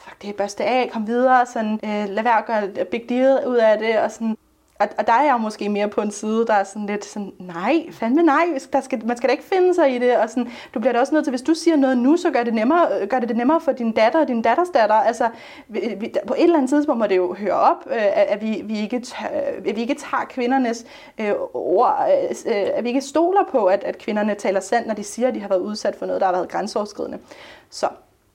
fuck 0.00 0.22
det, 0.22 0.34
børste 0.34 0.64
af, 0.64 0.90
kom 0.92 1.06
videre, 1.06 1.46
sådan, 1.46 1.72
øh, 1.84 2.08
lad 2.08 2.22
være 2.22 2.38
at 2.38 2.46
gøre 2.46 2.84
big 2.84 3.08
deal 3.08 3.46
ud 3.46 3.56
af 3.56 3.78
det, 3.78 3.98
og 3.98 4.10
sådan, 4.10 4.36
og, 4.78 4.88
og 4.98 5.06
der 5.06 5.12
er 5.12 5.22
jeg 5.22 5.32
jo 5.32 5.38
måske 5.38 5.68
mere 5.68 5.88
på 5.88 6.00
en 6.00 6.10
side, 6.10 6.46
der 6.46 6.54
er 6.54 6.64
sådan 6.64 6.86
lidt 6.86 7.04
sådan, 7.04 7.32
nej, 7.38 7.86
fandme 7.92 8.22
nej, 8.22 8.44
der 8.72 8.80
skal, 8.80 9.06
man 9.06 9.16
skal 9.16 9.28
da 9.28 9.32
ikke 9.32 9.44
finde 9.44 9.74
sig 9.74 9.94
i 9.94 9.98
det. 9.98 10.16
Og 10.16 10.30
sådan, 10.30 10.50
du 10.74 10.80
bliver 10.80 10.92
da 10.92 11.00
også 11.00 11.14
nødt 11.14 11.24
til, 11.24 11.30
hvis 11.30 11.42
du 11.42 11.54
siger 11.54 11.76
noget 11.76 11.98
nu, 11.98 12.16
så 12.16 12.30
gør 12.30 12.42
det, 12.42 12.54
nemmere, 12.54 13.00
øh, 13.00 13.08
gør 13.08 13.18
det 13.18 13.28
det 13.28 13.36
nemmere 13.36 13.60
for 13.60 13.72
din 13.72 13.92
datter 13.92 14.20
og 14.20 14.28
din 14.28 14.42
datters 14.42 14.68
datter. 14.68 14.94
Altså, 14.94 15.28
vi, 15.68 15.80
vi, 16.00 16.12
på 16.26 16.34
et 16.34 16.42
eller 16.42 16.56
andet 16.56 16.70
tidspunkt 16.70 16.98
må 16.98 17.06
det 17.06 17.16
jo 17.16 17.34
høre 17.34 17.52
op, 17.52 17.86
øh, 17.86 17.96
at, 17.96 18.12
at, 18.12 18.42
vi, 18.42 18.62
vi 18.64 18.78
ikke 18.78 19.00
tør, 19.00 19.26
at 19.66 19.76
vi 19.76 19.80
ikke 19.80 19.94
tager 19.94 20.24
kvindernes 20.30 20.86
øh, 21.18 21.32
ord, 21.54 22.06
øh, 22.08 22.52
øh 22.52 22.68
at 22.74 22.84
vi 22.84 22.88
ikke 22.88 23.00
stoler 23.00 23.44
på, 23.50 23.64
at, 23.64 23.84
at 23.84 23.98
kvinderne 23.98 24.34
taler 24.34 24.60
sandt, 24.60 24.86
når 24.86 24.94
de 24.94 25.04
siger, 25.04 25.28
at 25.28 25.34
de 25.34 25.40
har 25.40 25.48
været 25.48 25.60
udsat 25.60 25.96
for 25.96 26.06
noget, 26.06 26.20
der 26.20 26.26
har 26.26 26.34
været 26.34 26.48
grænseoverskridende. 26.48 27.18
Så 27.70 27.88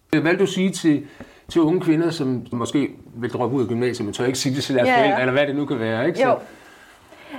Hvad 0.10 0.22
vil 0.22 0.40
du 0.40 0.46
sige 0.46 0.72
til, 0.72 1.08
til 1.50 1.62
unge 1.62 1.82
kvinder, 1.82 2.10
som 2.10 2.46
måske 2.52 2.90
vil 3.16 3.30
droppe 3.30 3.56
ud 3.58 3.62
af 3.62 3.68
gymnasiet, 3.68 4.06
men 4.06 4.14
tør 4.14 4.26
ikke 4.26 4.40
sige 4.40 4.56
det 4.56 4.64
til 4.64 4.76
deres 4.76 4.88
Ja, 4.88 4.94
ja. 4.94 5.00
forældre, 5.02 5.20
eller 5.22 5.32
hvad 5.32 5.48
det 5.48 5.56
nu 5.56 5.66
kan 5.66 5.80
være, 5.80 6.08
ikke? 6.08 6.20
Så- 6.20 6.26
Jo. 6.28 6.36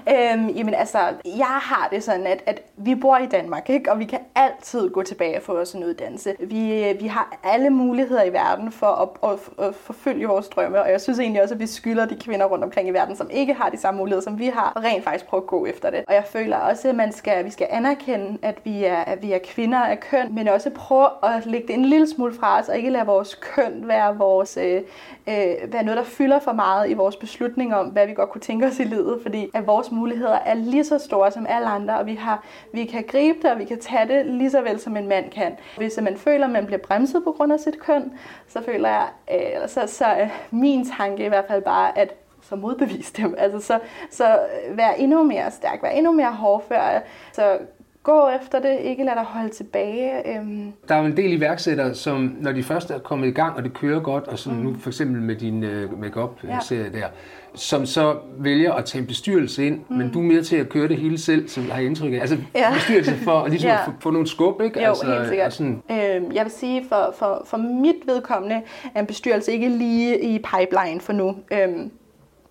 Øhm, 0.09 0.49
jamen 0.49 0.75
altså, 0.75 0.99
jeg 1.25 1.59
har 1.63 1.89
det 1.93 2.03
sådan, 2.03 2.27
at, 2.27 2.43
at 2.47 2.63
vi 2.77 2.95
bor 2.95 3.17
i 3.17 3.27
Danmark, 3.27 3.71
ikke? 3.71 3.93
og 3.93 3.99
vi 3.99 4.05
kan 4.05 4.19
altid 4.35 4.91
gå 4.91 5.03
tilbage 5.03 5.37
og 5.37 5.43
få 5.43 5.59
os 5.59 5.73
en 5.73 5.85
uddannelse. 5.85 6.35
Vi, 6.41 6.85
øh, 6.85 7.01
vi 7.01 7.07
har 7.07 7.39
alle 7.45 7.71
muligheder 7.71 8.23
i 8.23 8.33
verden 8.33 8.73
for 8.73 8.87
at, 8.87 9.31
at, 9.31 9.67
at 9.67 9.75
forfølge 9.75 10.27
vores 10.27 10.49
drømme, 10.49 10.83
og 10.83 10.91
jeg 10.91 11.01
synes 11.01 11.19
egentlig 11.19 11.43
også, 11.43 11.55
at 11.55 11.61
vi 11.61 11.67
skylder 11.67 12.07
de 12.07 12.17
kvinder 12.17 12.47
rundt 12.47 12.65
omkring 12.65 12.89
i 12.89 12.93
verden, 12.93 13.17
som 13.17 13.31
ikke 13.31 13.55
har 13.55 13.69
de 13.69 13.77
samme 13.77 13.99
muligheder, 13.99 14.23
som 14.23 14.39
vi 14.39 14.47
har, 14.47 14.73
og 14.77 14.85
rent 14.85 15.05
faktisk 15.05 15.27
prøve 15.27 15.43
at 15.43 15.47
gå 15.47 15.67
efter 15.67 15.91
det. 15.91 16.05
Og 16.09 16.15
jeg 16.15 16.25
føler 16.25 16.57
også, 16.57 16.89
at 16.89 16.95
man 16.95 17.13
skal, 17.13 17.45
vi 17.45 17.51
skal 17.51 17.67
anerkende, 17.71 18.39
at 18.43 18.59
vi, 18.65 18.85
er, 18.85 18.97
at 18.97 19.23
vi 19.23 19.33
er 19.33 19.39
kvinder 19.45 19.79
af 19.79 20.01
køn, 20.01 20.35
men 20.35 20.49
også 20.49 20.71
prøve 20.71 21.09
at 21.23 21.47
lægge 21.47 21.67
det 21.67 21.75
en 21.75 21.85
lille 21.85 22.09
smule 22.09 22.35
fra 22.35 22.61
os, 22.61 22.69
og 22.69 22.77
ikke 22.77 22.91
lade 22.91 23.07
vores 23.07 23.35
køn 23.35 23.89
være, 23.89 24.17
vores, 24.17 24.57
øh, 24.57 24.83
øh, 25.29 25.73
være 25.73 25.83
noget, 25.83 25.99
der 25.99 26.05
fylder 26.05 26.39
for 26.39 26.53
meget 26.53 26.91
i 26.91 26.95
vores 26.95 27.17
beslutning 27.17 27.75
om, 27.75 27.87
hvad 27.87 28.07
vi 28.07 28.15
godt 28.15 28.31
kunne 28.31 28.41
tænke 28.41 28.67
os 28.67 28.79
i 28.81 28.85
livet, 28.85 29.19
fordi 29.23 29.51
at 29.55 29.67
vores 29.67 29.91
muligheder 29.91 30.39
er 30.39 30.55
lige 30.55 30.85
så 30.85 30.99
store 30.99 31.31
som 31.31 31.47
alle 31.49 31.69
andre, 31.69 31.99
og 31.99 32.07
vi, 32.07 32.15
har, 32.15 32.45
vi 32.73 32.85
kan 32.85 33.05
gribe 33.09 33.39
det, 33.43 33.51
og 33.51 33.59
vi 33.59 33.65
kan 33.65 33.81
tage 33.81 34.09
det 34.09 34.27
lige 34.27 34.51
så 34.51 34.63
vel 34.63 34.81
som 34.81 34.97
en 34.97 35.09
mand 35.09 35.31
kan. 35.31 35.57
Hvis 35.77 35.99
man 36.03 36.17
føler, 36.17 36.47
at 36.47 36.53
man 36.53 36.67
bliver 36.67 36.81
bremset 36.81 37.25
på 37.25 37.33
grund 37.33 37.53
af 37.53 37.61
sit 37.61 37.81
køn, 37.81 38.13
så 38.49 38.63
føler 38.63 38.89
jeg, 38.89 39.09
øh, 39.31 39.55
eller 39.55 39.67
så, 39.67 39.87
så 39.87 40.05
er 40.05 40.29
min 40.51 40.91
tanke 40.99 41.25
i 41.25 41.29
hvert 41.29 41.45
fald 41.49 41.63
bare, 41.63 41.99
at 41.99 42.15
så 42.43 42.57
modbevise 42.57 43.13
dem. 43.13 43.35
Altså 43.39 43.61
så, 43.61 43.79
så 44.11 44.39
vær 44.71 44.91
endnu 44.91 45.23
mere 45.23 45.51
stærk, 45.51 45.83
vær 45.83 45.89
endnu 45.89 46.13
mere 46.13 46.33
hårdfør. 46.33 47.01
Så 47.33 47.59
gå 48.05 48.29
efter 48.43 48.59
det, 48.61 48.79
ikke 48.81 49.05
lad 49.05 49.15
dig 49.15 49.25
holde 49.25 49.49
tilbage. 49.49 50.37
Øhm, 50.37 50.73
Der 50.89 50.95
er 50.95 50.99
jo 50.99 51.05
en 51.07 51.17
del 51.17 51.33
iværksættere, 51.33 51.95
som 51.95 52.37
når 52.41 52.53
de 52.53 52.63
først 52.63 52.91
er 52.91 52.99
kommet 52.99 53.29
i 53.29 53.31
gang, 53.31 53.57
og 53.57 53.63
det 53.63 53.75
kører 53.75 54.01
godt, 54.01 54.29
og 54.29 54.39
som 54.39 54.53
mm. 54.53 54.59
nu 54.63 54.75
for 54.81 54.91
eksempel 54.91 55.23
med 55.23 55.35
din 55.37 55.65
uh, 55.65 56.01
make-up-serie 56.01 56.91
ja. 56.95 56.99
der, 56.99 57.07
som 57.55 57.87
så 57.87 58.17
vælger 58.39 58.73
at 58.73 58.85
tage 58.85 59.01
en 59.03 59.07
bestyrelse 59.07 59.67
ind, 59.67 59.81
mm. 59.89 59.97
men 59.97 60.11
du 60.13 60.19
er 60.19 60.23
mere 60.23 60.43
til 60.43 60.57
at 60.57 60.69
køre 60.69 60.89
det 60.89 60.97
hele 60.97 61.19
selv, 61.19 61.49
som 61.49 61.67
jeg 61.67 61.75
har 61.75 61.83
indtryk 61.83 62.13
af. 62.13 62.19
Altså 62.21 62.37
Ja. 62.55 62.73
bestyrelse 62.75 63.15
for 63.15 63.41
at 63.45 63.51
ligesom 63.51 63.69
Ja. 63.71 63.87
få, 63.87 63.91
få 64.01 64.11
nogle 64.11 64.27
skub, 64.29 64.61
ikke? 64.63 64.81
Jo, 64.83 64.89
altså, 64.89 65.15
helt 65.15 65.29
sikkert. 65.29 65.53
Sådan, 65.53 65.83
Øhm, 65.91 66.33
jeg 66.33 66.45
vil 66.45 66.53
sige, 66.53 66.85
for, 66.89 67.15
for, 67.19 67.43
for 67.47 67.57
mit 67.57 67.97
vedkommende 68.07 68.63
er 68.95 69.01
en 69.01 69.07
bestyrelse 69.07 69.53
ikke 69.53 69.69
lige 69.69 70.21
i 70.21 70.39
pipeline 70.39 71.01
for 71.01 71.13
nu. 71.13 71.37
Øhm, 71.53 71.91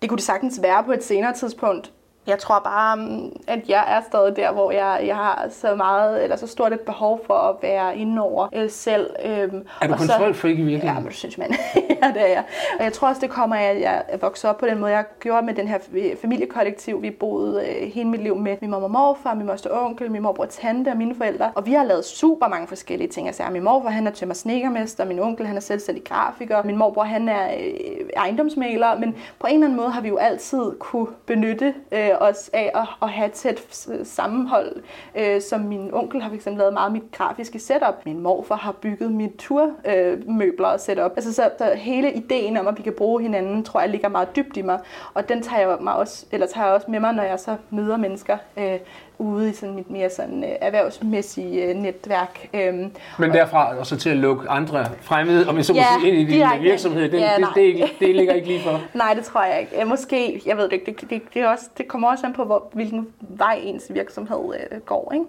det 0.02 0.08
kunne 0.10 0.16
det 0.16 0.24
sagtens 0.24 0.60
være 0.62 0.84
på 0.84 0.92
et 0.92 1.04
senere 1.04 1.32
tidspunkt, 1.32 1.92
Jeg 2.26 2.38
tror 2.38 2.58
bare, 2.58 2.96
mm, 2.96 3.32
at 3.46 3.68
jeg 3.68 3.84
er 3.88 4.00
stadig 4.08 4.36
der, 4.36 4.52
hvor 4.52 4.70
jeg, 4.70 5.00
jeg 5.06 5.16
har 5.16 5.46
så 5.50 5.74
meget, 5.74 6.22
eller 6.22 6.36
så 6.36 6.46
stort 6.46 6.72
et 6.72 6.80
behov 6.80 7.20
for 7.26 7.34
at 7.34 7.56
være 7.62 7.96
inde 7.96 8.22
over 8.22 8.48
øh, 8.54 8.70
selv. 8.70 9.10
Øhm, 9.24 9.66
Er 9.80 9.86
du 9.86 9.94
kontrolfreak 9.96 10.52
i 10.52 10.62
virkeligheden? 10.62 10.88
Ja, 10.94 11.00
men 11.00 11.08
det 11.08 11.14
synes 11.16 11.38
man. 11.38 11.54
ja, 12.02 12.08
det 12.14 12.22
er 12.22 12.26
jeg. 12.26 12.44
Og 12.78 12.84
jeg 12.84 12.92
tror 12.92 13.08
også, 13.08 13.20
det 13.20 13.30
kommer 13.30 13.56
af, 13.56 13.64
at 13.70 13.80
jeg 13.80 14.02
vokset 14.20 14.50
op 14.50 14.58
på 14.58 14.66
den 14.66 14.78
måde, 14.78 14.92
jeg 14.92 15.04
gjorde 15.20 15.46
med 15.46 15.54
den 15.54 15.68
her 15.68 15.78
øh, 15.94 16.16
familiekollektiv. 16.22 17.02
Vi 17.02 17.10
boede 17.10 17.62
øh, 17.68 17.88
hele 17.92 18.08
mit 18.08 18.22
liv 18.22 18.36
med 18.36 18.56
min 18.60 18.70
mor 18.70 18.78
og 18.78 18.90
morfar, 18.90 19.34
min 19.34 19.46
moster 19.46 19.70
og 19.70 19.84
onkel, 19.84 20.10
min 20.10 20.22
morbror 20.22 20.44
og 20.44 20.50
tante 20.50 20.88
og 20.88 20.96
mine 20.96 21.14
forældre. 21.14 21.50
Og 21.54 21.66
vi 21.66 21.72
har 21.72 21.84
lavet 21.84 22.04
super 22.04 22.48
mange 22.48 22.68
forskellige 22.68 23.08
ting. 23.08 23.26
Altså, 23.26 23.42
min 23.50 23.62
morfar, 23.64 23.88
han 23.88 24.06
er 24.06 24.10
tømmer 24.10 24.34
snekermester, 24.34 25.04
min 25.04 25.20
onkel, 25.20 25.46
han 25.46 25.56
er 25.56 25.60
selvstændig 25.60 26.04
grafiker, 26.04 26.62
min 26.62 26.76
morbror, 26.76 27.02
han 27.02 27.28
er 27.28 27.48
øh, 27.60 28.08
ejendomsmaler. 28.16 28.98
Men 28.98 29.14
på 29.38 29.46
en 29.46 29.54
eller 29.54 29.66
anden 29.66 29.76
måde 29.76 29.90
har 29.90 30.00
vi 30.00 30.08
jo 30.08 30.16
altid 30.16 30.72
kunne 30.78 31.06
benytte 31.26 31.74
øh, 31.92 32.08
os 32.20 32.50
af 32.52 32.70
at, 32.74 32.88
at 33.02 33.08
have 33.08 33.26
et 33.26 33.32
tæt 33.32 33.86
sammenhold. 34.04 34.82
Øh, 35.14 35.40
som 35.40 35.60
min 35.60 35.94
onkel 35.94 36.22
har 36.22 36.30
fx 36.30 36.46
lavet 36.46 36.72
meget 36.72 36.86
af 36.86 36.92
mit 36.92 37.12
grafiske 37.12 37.58
setup. 37.58 38.06
Min 38.06 38.20
morfar 38.20 38.56
har 38.56 38.72
bygget 38.72 39.12
mit 39.12 39.30
turmøbler 39.38 40.68
øh, 40.68 40.74
og 40.74 40.80
setup. 40.80 41.12
Altså, 41.16 41.32
så, 41.32 41.50
så 41.58 41.74
hele 41.74 42.12
ideen 42.12 42.56
om, 42.56 42.66
at 42.66 42.78
vi 42.78 42.82
kan 42.82 42.92
bruge 42.92 43.22
hinanden, 43.22 43.64
tror 43.64 43.80
jeg 43.80 43.88
ligger 43.88 44.08
meget 44.08 44.36
dybt 44.36 44.56
i 44.56 44.62
mig. 44.62 44.80
Og 45.14 45.28
den 45.28 45.42
tager 45.42 45.68
jeg, 45.68 45.78
mig 45.80 45.94
også, 45.94 46.26
eller 46.32 46.46
tager 46.46 46.66
jeg 46.66 46.74
også 46.74 46.90
med 46.90 47.00
mig, 47.00 47.12
når 47.12 47.22
jeg 47.22 47.40
så 47.40 47.56
møder 47.70 47.96
mennesker 47.96 48.38
øh, 48.56 48.78
ude 49.18 49.50
i 49.50 49.52
sådan 49.52 49.74
mit 49.74 49.90
mere 49.90 50.10
sådan, 50.10 50.44
øh, 50.44 50.50
erhvervsmæssige 50.60 51.62
øh, 51.64 51.74
netværk. 51.76 52.48
Øhm, 52.54 52.90
Men 53.18 53.30
derfra 53.30 53.78
og 53.78 53.86
så 53.86 53.96
til 53.96 54.10
at 54.10 54.16
lukke 54.16 54.48
andre 54.48 54.86
fremmede, 55.00 55.48
om 55.48 55.56
jeg 55.56 55.64
så 55.64 55.72
må 55.72 55.78
Ja, 55.78 55.84
sige, 56.00 56.08
ind 56.12 56.16
i 56.18 56.24
din 56.24 56.28
direkte. 56.34 56.62
virksomhed, 56.62 57.10
den, 57.10 57.20
Ja, 57.20 57.36
det, 57.54 57.74
det, 57.76 57.90
det 58.00 58.14
ligger 58.16 58.34
ikke 58.34 58.48
lige 58.48 58.60
for. 58.60 58.80
Nej, 58.98 59.14
det 59.14 59.24
tror 59.24 59.42
jeg 59.44 59.60
ikke. 59.60 59.80
Øh, 59.80 59.86
Måske, 59.86 60.42
jeg 60.46 60.56
ved 60.56 60.64
det 60.64 60.72
ikke, 60.72 60.92
det, 61.00 61.10
det, 61.10 61.22
det, 61.34 61.46
også, 61.46 61.64
det 61.78 61.88
kommer 61.88 62.08
også 62.10 62.26
an 62.26 62.32
på, 62.32 62.44
hvor, 62.44 62.68
hvilken 62.72 63.08
vej 63.20 63.60
ens 63.62 63.84
virksomhed 63.90 64.54
øh, 64.72 64.80
går. 64.80 65.12
Ikke? 65.14 65.24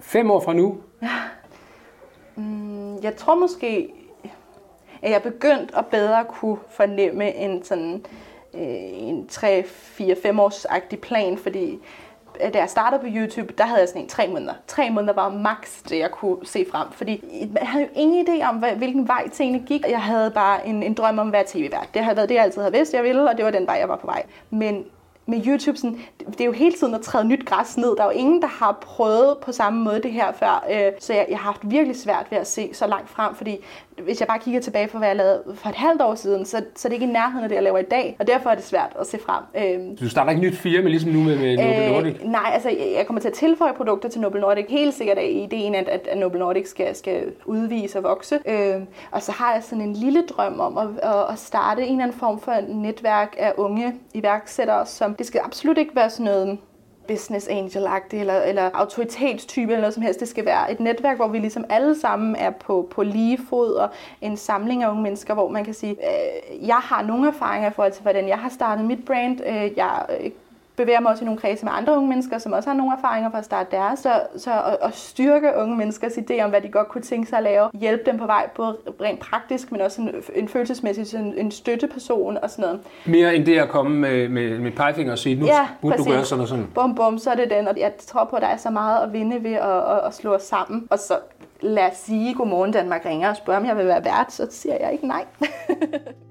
Fem 0.00 0.30
år 0.30 0.40
fra 0.40 0.52
nu, 0.52 0.76
Mm, 2.36 3.02
jeg 3.02 3.16
tror 3.16 3.34
måske, 3.34 3.88
at 5.02 5.10
jeg 5.10 5.16
er 5.16 5.30
begyndt 5.30 5.70
at 5.76 5.86
bedre 5.86 6.24
kunne 6.28 6.56
fornemme 6.70 7.34
en 7.34 7.64
sådan 7.64 8.04
øh, 8.54 8.60
en 8.92 9.26
3, 9.28 9.64
4, 9.66 10.16
5 10.22 10.40
års 10.40 10.64
agtig 10.64 11.00
plan, 11.00 11.38
fordi 11.38 11.70
øh, 11.72 11.78
Øh, 12.44 12.54
da 12.54 12.58
jeg 12.58 12.70
startede 12.70 13.00
på 13.00 13.06
YouTube, 13.10 13.54
der 13.58 13.64
havde 13.64 13.80
jeg 13.80 13.88
sådan 13.88 14.02
en 14.02 14.08
tre 14.08 14.28
måneder. 14.28 14.54
Tre 14.66 14.90
måneder 14.90 15.12
var 15.12 15.28
max 15.28 15.82
det, 15.88 15.98
jeg 15.98 16.10
kunne 16.10 16.36
se 16.46 16.66
frem, 16.70 16.88
fordi 16.92 17.24
jeg 17.60 17.68
havde 17.68 17.84
jo 17.84 17.90
ingen 17.94 18.28
idé 18.28 18.48
om, 18.48 18.64
hvilken 18.76 19.08
vej 19.08 19.28
tingene 19.28 19.66
gik. 19.66 19.84
Jeg 19.88 20.02
havde 20.02 20.30
bare 20.30 20.66
en, 20.66 20.82
en 20.82 20.94
drøm 20.94 21.18
om 21.18 21.26
at 21.26 21.32
være 21.32 21.44
tv-vært. 21.46 21.88
Det 21.94 22.04
har 22.04 22.14
været 22.14 22.28
det, 22.28 22.34
jeg 22.34 22.44
altid 22.44 22.60
havde 22.60 22.72
vidst, 22.72 22.94
jeg 22.94 23.04
ville, 23.04 23.30
og 23.30 23.36
det 23.36 23.44
var 23.44 23.50
den 23.50 23.66
vej, 23.66 23.76
jeg 23.80 23.88
var 23.88 23.96
på 23.96 24.06
vej. 24.06 24.22
Men 24.50 24.84
med 25.26 25.46
YouTube, 25.46 25.78
sådan, 25.78 26.00
det 26.30 26.40
er 26.40 26.44
jo 26.44 26.52
hele 26.52 26.72
tiden 26.72 26.94
at 26.94 27.00
træde 27.00 27.24
nyt 27.24 27.46
græs 27.46 27.76
ned. 27.76 27.96
Der 27.96 28.02
er 28.02 28.06
jo 28.06 28.10
ingen, 28.18 28.42
der 28.42 28.48
har 28.48 28.72
prøvet 28.72 29.38
på 29.42 29.52
samme 29.52 29.84
måde 29.84 30.02
det 30.02 30.12
her 30.12 30.32
før. 30.32 30.66
Øh, 30.70 30.92
så 30.98 31.12
jeg, 31.12 31.26
jeg 31.28 31.38
har 31.38 31.44
haft 31.44 31.60
virkelig 31.70 31.96
svært 31.96 32.26
ved 32.30 32.38
at 32.38 32.46
se 32.46 32.70
så 32.74 32.86
langt 32.86 33.10
frem, 33.10 33.34
fordi 33.34 33.56
hvis 34.04 34.20
jeg 34.20 34.28
bare 34.28 34.38
kigger 34.38 34.60
tilbage 34.60 34.88
på, 34.88 34.98
hvad 34.98 35.08
jeg 35.08 35.16
lavede 35.16 35.42
for 35.54 35.68
et 35.68 35.74
halvt 35.74 36.02
år 36.02 36.14
siden, 36.14 36.44
så, 36.44 36.64
så 36.76 36.88
er 36.88 36.90
det 36.90 36.94
ikke 36.94 37.06
i 37.06 37.12
nærheden 37.12 37.42
af 37.42 37.48
det, 37.48 37.56
jeg 37.56 37.62
laver 37.62 37.78
i 37.78 37.82
dag. 37.82 38.16
Og 38.18 38.26
derfor 38.26 38.50
er 38.50 38.54
det 38.54 38.64
svært 38.64 38.96
at 39.00 39.06
se 39.06 39.18
frem. 39.26 39.44
Øh, 39.56 39.98
du 40.00 40.08
starter 40.08 40.30
ikke 40.30 40.42
nyt 40.42 40.56
firma, 40.56 40.88
ligesom 40.88 41.10
nu 41.10 41.22
med, 41.22 41.38
med 41.38 41.90
Nordic. 41.90 42.16
Øh, 42.22 42.28
nej, 42.28 42.50
altså 42.54 42.68
jeg 42.68 43.06
kommer 43.06 43.20
til 43.20 43.28
at 43.28 43.34
tilføje 43.34 43.72
produkter 43.74 44.08
til 44.08 44.20
Noble 44.20 44.40
Nordic. 44.40 44.66
Helt 44.68 44.94
sikkert 44.94 45.18
er 45.18 45.22
ideen, 45.22 45.74
at, 45.74 45.88
at, 45.88 46.18
Noble 46.18 46.38
Nordic 46.38 46.68
skal, 46.68 46.96
skal 46.96 47.22
udvise 47.44 47.98
og 47.98 48.04
vokse. 48.04 48.38
Øh, 48.46 48.74
og 49.10 49.22
så 49.22 49.32
har 49.32 49.54
jeg 49.54 49.62
sådan 49.62 49.84
en 49.84 49.92
lille 49.92 50.22
drøm 50.26 50.60
om 50.60 50.78
at, 50.78 50.88
at, 51.02 51.32
at 51.32 51.38
starte 51.38 51.82
en 51.82 51.92
eller 51.92 52.02
anden 52.02 52.18
form 52.18 52.40
for 52.40 52.54
netværk 52.68 53.34
af 53.38 53.52
unge 53.56 53.94
iværksættere, 54.14 54.86
som 54.86 55.14
det 55.14 55.26
skal 55.26 55.40
absolut 55.44 55.78
ikke 55.78 55.96
være 55.96 56.10
sådan 56.10 56.24
noget 56.24 56.58
business 57.08 57.48
angel-agtig 57.48 58.20
eller, 58.20 58.40
eller 58.40 58.70
autoritetstype 58.74 59.72
eller 59.72 59.80
noget 59.80 59.94
som 59.94 60.02
helst. 60.02 60.20
Det 60.20 60.28
skal 60.28 60.44
være 60.44 60.72
et 60.72 60.80
netværk, 60.80 61.16
hvor 61.16 61.28
vi 61.28 61.38
ligesom 61.38 61.64
alle 61.68 62.00
sammen 62.00 62.36
er 62.36 62.50
på, 62.50 62.88
på 62.90 63.02
lige 63.02 63.38
fod 63.50 63.72
og 63.72 63.88
en 64.20 64.36
samling 64.36 64.82
af 64.82 64.90
unge 64.90 65.02
mennesker, 65.02 65.34
hvor 65.34 65.48
man 65.48 65.64
kan 65.64 65.74
sige, 65.74 65.92
øh, 65.92 66.68
jeg 66.68 66.76
har 66.76 67.02
nogle 67.02 67.28
erfaringer 67.28 67.70
i 67.70 67.72
forhold 67.72 67.92
til, 67.92 68.02
hvordan 68.02 68.28
jeg 68.28 68.38
har 68.38 68.48
startet 68.48 68.84
mit 68.84 69.04
brand. 69.04 69.40
Øh, 69.46 69.76
jeg 69.76 70.06
øh, 70.20 70.30
bevæger 70.78 71.00
mig 71.00 71.10
også 71.10 71.24
i 71.24 71.26
nogle 71.26 71.40
kredse 71.40 71.64
med 71.64 71.72
andre 71.76 71.96
unge 71.96 72.08
mennesker, 72.08 72.38
som 72.38 72.52
også 72.52 72.70
har 72.70 72.76
nogle 72.76 72.92
erfaringer 72.96 73.30
fra 73.30 73.38
at 73.38 73.44
starte 73.44 73.76
deres. 73.76 73.98
Så, 73.98 74.20
så 74.36 74.50
at, 74.52 74.76
at 74.82 74.94
styrke 74.96 75.52
unge 75.56 75.76
menneskers 75.76 76.12
idé 76.12 76.42
om, 76.42 76.50
hvad 76.50 76.60
de 76.60 76.68
godt 76.68 76.88
kunne 76.88 77.02
tænke 77.02 77.28
sig 77.28 77.38
at 77.38 77.44
lave. 77.44 77.70
Hjælpe 77.74 78.02
dem 78.06 78.18
på 78.18 78.26
vej, 78.26 78.48
både 78.54 78.76
rent 79.00 79.20
praktisk, 79.20 79.72
men 79.72 79.80
også 79.80 80.02
en, 80.02 80.10
en 80.34 80.48
følelsesmæssig 80.48 81.06
sådan 81.06 81.34
en 81.36 81.50
støtteperson 81.50 82.38
og 82.42 82.50
sådan 82.50 82.62
noget. 82.62 82.80
Mere 83.06 83.34
end 83.36 83.46
det 83.46 83.58
at 83.58 83.68
komme 83.68 83.98
med, 83.98 84.28
med, 84.28 84.58
med 84.58 84.70
pegefinger 84.72 85.12
og 85.12 85.18
sige, 85.18 85.40
nu 85.40 85.46
Ja, 85.46 85.68
burde 85.80 85.96
du 85.96 86.02
præcis. 86.02 86.12
gøre 86.12 86.24
sådan 86.24 86.42
og 86.42 86.48
sådan. 86.48 86.66
Bum, 86.74 86.94
bum, 86.94 87.18
så 87.18 87.30
er 87.30 87.34
det 87.34 87.50
den. 87.50 87.68
Og 87.68 87.74
jeg 87.78 87.92
tror 88.06 88.24
på, 88.24 88.36
at 88.36 88.42
der 88.42 88.48
er 88.48 88.56
så 88.56 88.70
meget 88.70 89.02
at 89.02 89.12
vinde 89.12 89.44
ved 89.44 89.54
at, 89.54 89.78
at, 89.78 90.00
at 90.06 90.14
slå 90.14 90.34
os 90.34 90.42
sammen. 90.42 90.86
Og 90.90 90.98
så 90.98 91.14
lad 91.60 91.90
os 91.90 91.96
sige, 91.96 92.34
godmorgen 92.34 92.72
Danmark 92.72 93.04
ringer 93.06 93.30
og 93.30 93.36
spørger, 93.36 93.60
om 93.60 93.66
jeg 93.66 93.76
vil 93.76 93.86
være 93.86 94.04
vært, 94.04 94.32
så 94.32 94.46
siger 94.50 94.76
jeg 94.80 94.92
ikke 94.92 95.06
nej. 95.06 95.24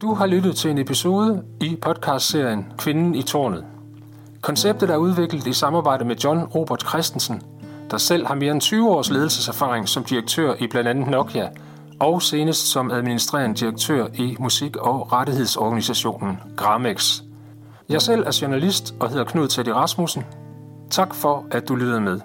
Du 0.00 0.14
har 0.14 0.26
lyttet 0.26 0.56
til 0.56 0.70
en 0.70 0.78
episode 0.78 1.42
i 1.60 1.76
podcastserien 1.82 2.72
Kvinden 2.78 3.14
i 3.14 3.22
tårnet. 3.22 3.64
Konceptet 4.40 4.90
er 4.90 4.96
udviklet 4.96 5.46
i 5.46 5.52
samarbejde 5.52 6.04
med 6.04 6.16
John 6.16 6.44
Robert 6.44 6.88
Christensen, 6.88 7.42
der 7.90 7.98
selv 7.98 8.26
har 8.26 8.34
mere 8.34 8.52
end 8.52 8.60
20 8.60 8.90
års 8.90 9.10
ledelseserfaring 9.10 9.88
som 9.88 10.04
direktør 10.04 10.54
i 10.58 10.66
blandt 10.66 10.88
andet 10.88 11.08
Nokia, 11.08 11.48
og 12.00 12.22
senest 12.22 12.66
som 12.66 12.90
administrerende 12.90 13.56
direktør 13.56 14.06
i 14.14 14.36
musik- 14.38 14.76
og 14.76 15.12
rettighedsorganisationen 15.12 16.38
Gramex. 16.56 17.20
Jeg 17.88 18.02
selv 18.02 18.26
er 18.26 18.38
journalist 18.42 18.94
og 19.00 19.08
hedder 19.08 19.24
Knud 19.24 19.48
Teddy 19.48 19.68
Rasmussen. 19.68 20.24
Tak 20.90 21.14
for, 21.14 21.44
at 21.50 21.68
du 21.68 21.74
lyttede 21.74 22.00
med. 22.00 22.20